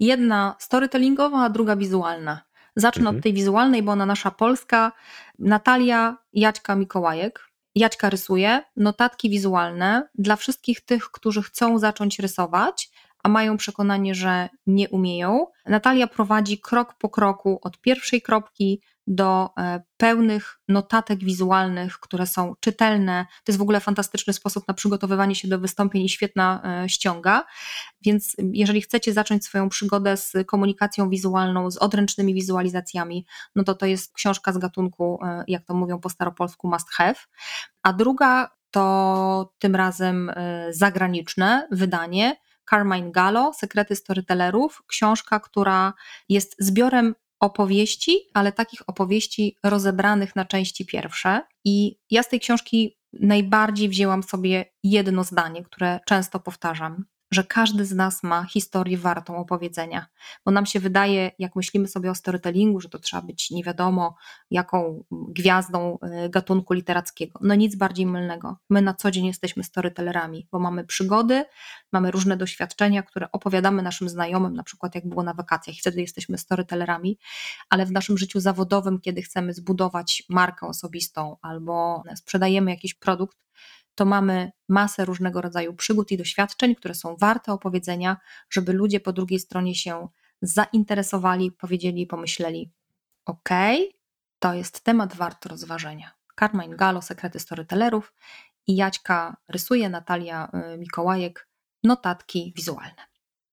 Jedna 0.00 0.56
storytellingowa, 0.58 1.44
a 1.44 1.50
druga 1.50 1.76
wizualna. 1.76 2.40
Zacznę 2.76 3.00
mhm. 3.00 3.16
od 3.16 3.22
tej 3.22 3.32
wizualnej, 3.32 3.82
bo 3.82 3.92
ona 3.92 4.06
nasza 4.06 4.30
polska. 4.30 4.92
Natalia 5.38 6.16
Jaćka 6.32 6.76
Mikołajek. 6.76 7.50
Jaćka 7.74 8.10
rysuje, 8.10 8.62
notatki 8.76 9.30
wizualne 9.30 10.08
dla 10.14 10.36
wszystkich 10.36 10.80
tych, 10.80 11.10
którzy 11.10 11.42
chcą 11.42 11.78
zacząć 11.78 12.18
rysować, 12.18 12.90
a 13.22 13.28
mają 13.28 13.56
przekonanie, 13.56 14.14
że 14.14 14.48
nie 14.66 14.88
umieją. 14.88 15.46
Natalia 15.66 16.06
prowadzi 16.06 16.58
krok 16.58 16.94
po 16.94 17.08
kroku 17.08 17.58
od 17.62 17.80
pierwszej 17.80 18.22
kropki 18.22 18.80
do 19.06 19.50
e, 19.58 19.82
pełnych 19.96 20.60
notatek 20.68 21.18
wizualnych, 21.18 22.00
które 22.00 22.26
są 22.26 22.54
czytelne. 22.60 23.26
To 23.44 23.52
jest 23.52 23.58
w 23.58 23.62
ogóle 23.62 23.80
fantastyczny 23.80 24.32
sposób 24.32 24.68
na 24.68 24.74
przygotowywanie 24.74 25.34
się 25.34 25.48
do 25.48 25.58
wystąpień 25.58 26.02
i 26.02 26.08
świetna 26.08 26.62
e, 26.84 26.88
ściąga. 26.88 27.44
Więc 28.02 28.36
jeżeli 28.38 28.80
chcecie 28.80 29.12
zacząć 29.12 29.44
swoją 29.44 29.68
przygodę 29.68 30.16
z 30.16 30.32
komunikacją 30.46 31.10
wizualną, 31.10 31.70
z 31.70 31.76
odręcznymi 31.76 32.34
wizualizacjami, 32.34 33.26
no 33.56 33.64
to 33.64 33.74
to 33.74 33.86
jest 33.86 34.12
książka 34.12 34.52
z 34.52 34.58
gatunku, 34.58 35.18
e, 35.24 35.44
jak 35.48 35.64
to 35.64 35.74
mówią 35.74 36.00
po 36.00 36.08
staropolsku, 36.08 36.68
must 36.68 36.90
have. 36.90 37.16
A 37.82 37.92
druga 37.92 38.50
to 38.70 39.52
tym 39.58 39.76
razem 39.76 40.32
zagraniczne 40.70 41.68
wydanie 41.70 42.36
Carmine 42.70 43.12
Gallo, 43.12 43.52
Sekrety 43.52 43.96
Storytellerów, 43.96 44.82
książka, 44.86 45.40
która 45.40 45.92
jest 46.28 46.56
zbiorem 46.58 47.14
opowieści, 47.44 48.18
ale 48.34 48.52
takich 48.52 48.88
opowieści 48.88 49.56
rozebranych 49.64 50.36
na 50.36 50.44
części 50.44 50.86
pierwsze. 50.86 51.40
I 51.64 51.98
ja 52.10 52.22
z 52.22 52.28
tej 52.28 52.40
książki 52.40 52.98
najbardziej 53.12 53.88
wzięłam 53.88 54.22
sobie 54.22 54.64
jedno 54.82 55.24
zdanie, 55.24 55.64
które 55.64 56.00
często 56.06 56.40
powtarzam 56.40 57.04
że 57.34 57.44
każdy 57.44 57.84
z 57.84 57.92
nas 57.92 58.22
ma 58.22 58.44
historię 58.44 58.98
wartą 58.98 59.36
opowiedzenia. 59.36 60.06
Bo 60.44 60.50
nam 60.50 60.66
się 60.66 60.80
wydaje, 60.80 61.30
jak 61.38 61.56
myślimy 61.56 61.88
sobie 61.88 62.10
o 62.10 62.14
storytellingu, 62.14 62.80
że 62.80 62.88
to 62.88 62.98
trzeba 62.98 63.22
być 63.22 63.50
nie 63.50 63.64
wiadomo 63.64 64.16
jaką 64.50 65.04
gwiazdą 65.10 65.98
y, 66.24 66.28
gatunku 66.28 66.74
literackiego. 66.74 67.38
No 67.42 67.54
nic 67.54 67.76
bardziej 67.76 68.06
mylnego. 68.06 68.56
My 68.70 68.82
na 68.82 68.94
co 68.94 69.10
dzień 69.10 69.26
jesteśmy 69.26 69.64
storytellerami, 69.64 70.48
bo 70.52 70.58
mamy 70.58 70.84
przygody, 70.84 71.44
mamy 71.92 72.10
różne 72.10 72.36
doświadczenia, 72.36 73.02
które 73.02 73.32
opowiadamy 73.32 73.82
naszym 73.82 74.08
znajomym, 74.08 74.54
na 74.54 74.62
przykład 74.62 74.94
jak 74.94 75.08
było 75.08 75.22
na 75.22 75.34
wakacjach, 75.34 75.76
wtedy 75.80 76.00
jesteśmy 76.00 76.38
storytellerami, 76.38 77.18
ale 77.70 77.86
w 77.86 77.92
naszym 77.92 78.18
życiu 78.18 78.40
zawodowym, 78.40 79.00
kiedy 79.00 79.22
chcemy 79.22 79.54
zbudować 79.54 80.22
markę 80.28 80.66
osobistą 80.66 81.36
albo 81.42 82.02
sprzedajemy 82.16 82.70
jakiś 82.70 82.94
produkt, 82.94 83.36
to 83.94 84.04
mamy 84.04 84.52
masę 84.68 85.04
różnego 85.04 85.40
rodzaju 85.40 85.74
przygód 85.74 86.10
i 86.10 86.16
doświadczeń, 86.16 86.74
które 86.74 86.94
są 86.94 87.16
warte 87.16 87.52
opowiedzenia, 87.52 88.16
żeby 88.50 88.72
ludzie 88.72 89.00
po 89.00 89.12
drugiej 89.12 89.40
stronie 89.40 89.74
się 89.74 90.08
zainteresowali, 90.42 91.52
powiedzieli 91.52 92.06
pomyśleli: 92.06 92.72
OK, 93.24 93.48
to 94.38 94.54
jest 94.54 94.80
temat 94.80 95.16
wart 95.16 95.46
rozważenia. 95.46 96.12
Carmine 96.40 96.76
Galo, 96.76 97.02
Sekrety 97.02 97.40
Storytellerów 97.40 98.12
i 98.66 98.76
Jaćka 98.76 99.36
rysuje, 99.48 99.88
Natalia 99.88 100.50
y, 100.74 100.78
Mikołajek, 100.78 101.48
notatki 101.84 102.52
wizualne. 102.56 103.02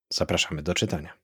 Zapraszamy 0.10 0.64
do 0.64 0.74
czytania. 0.74 1.21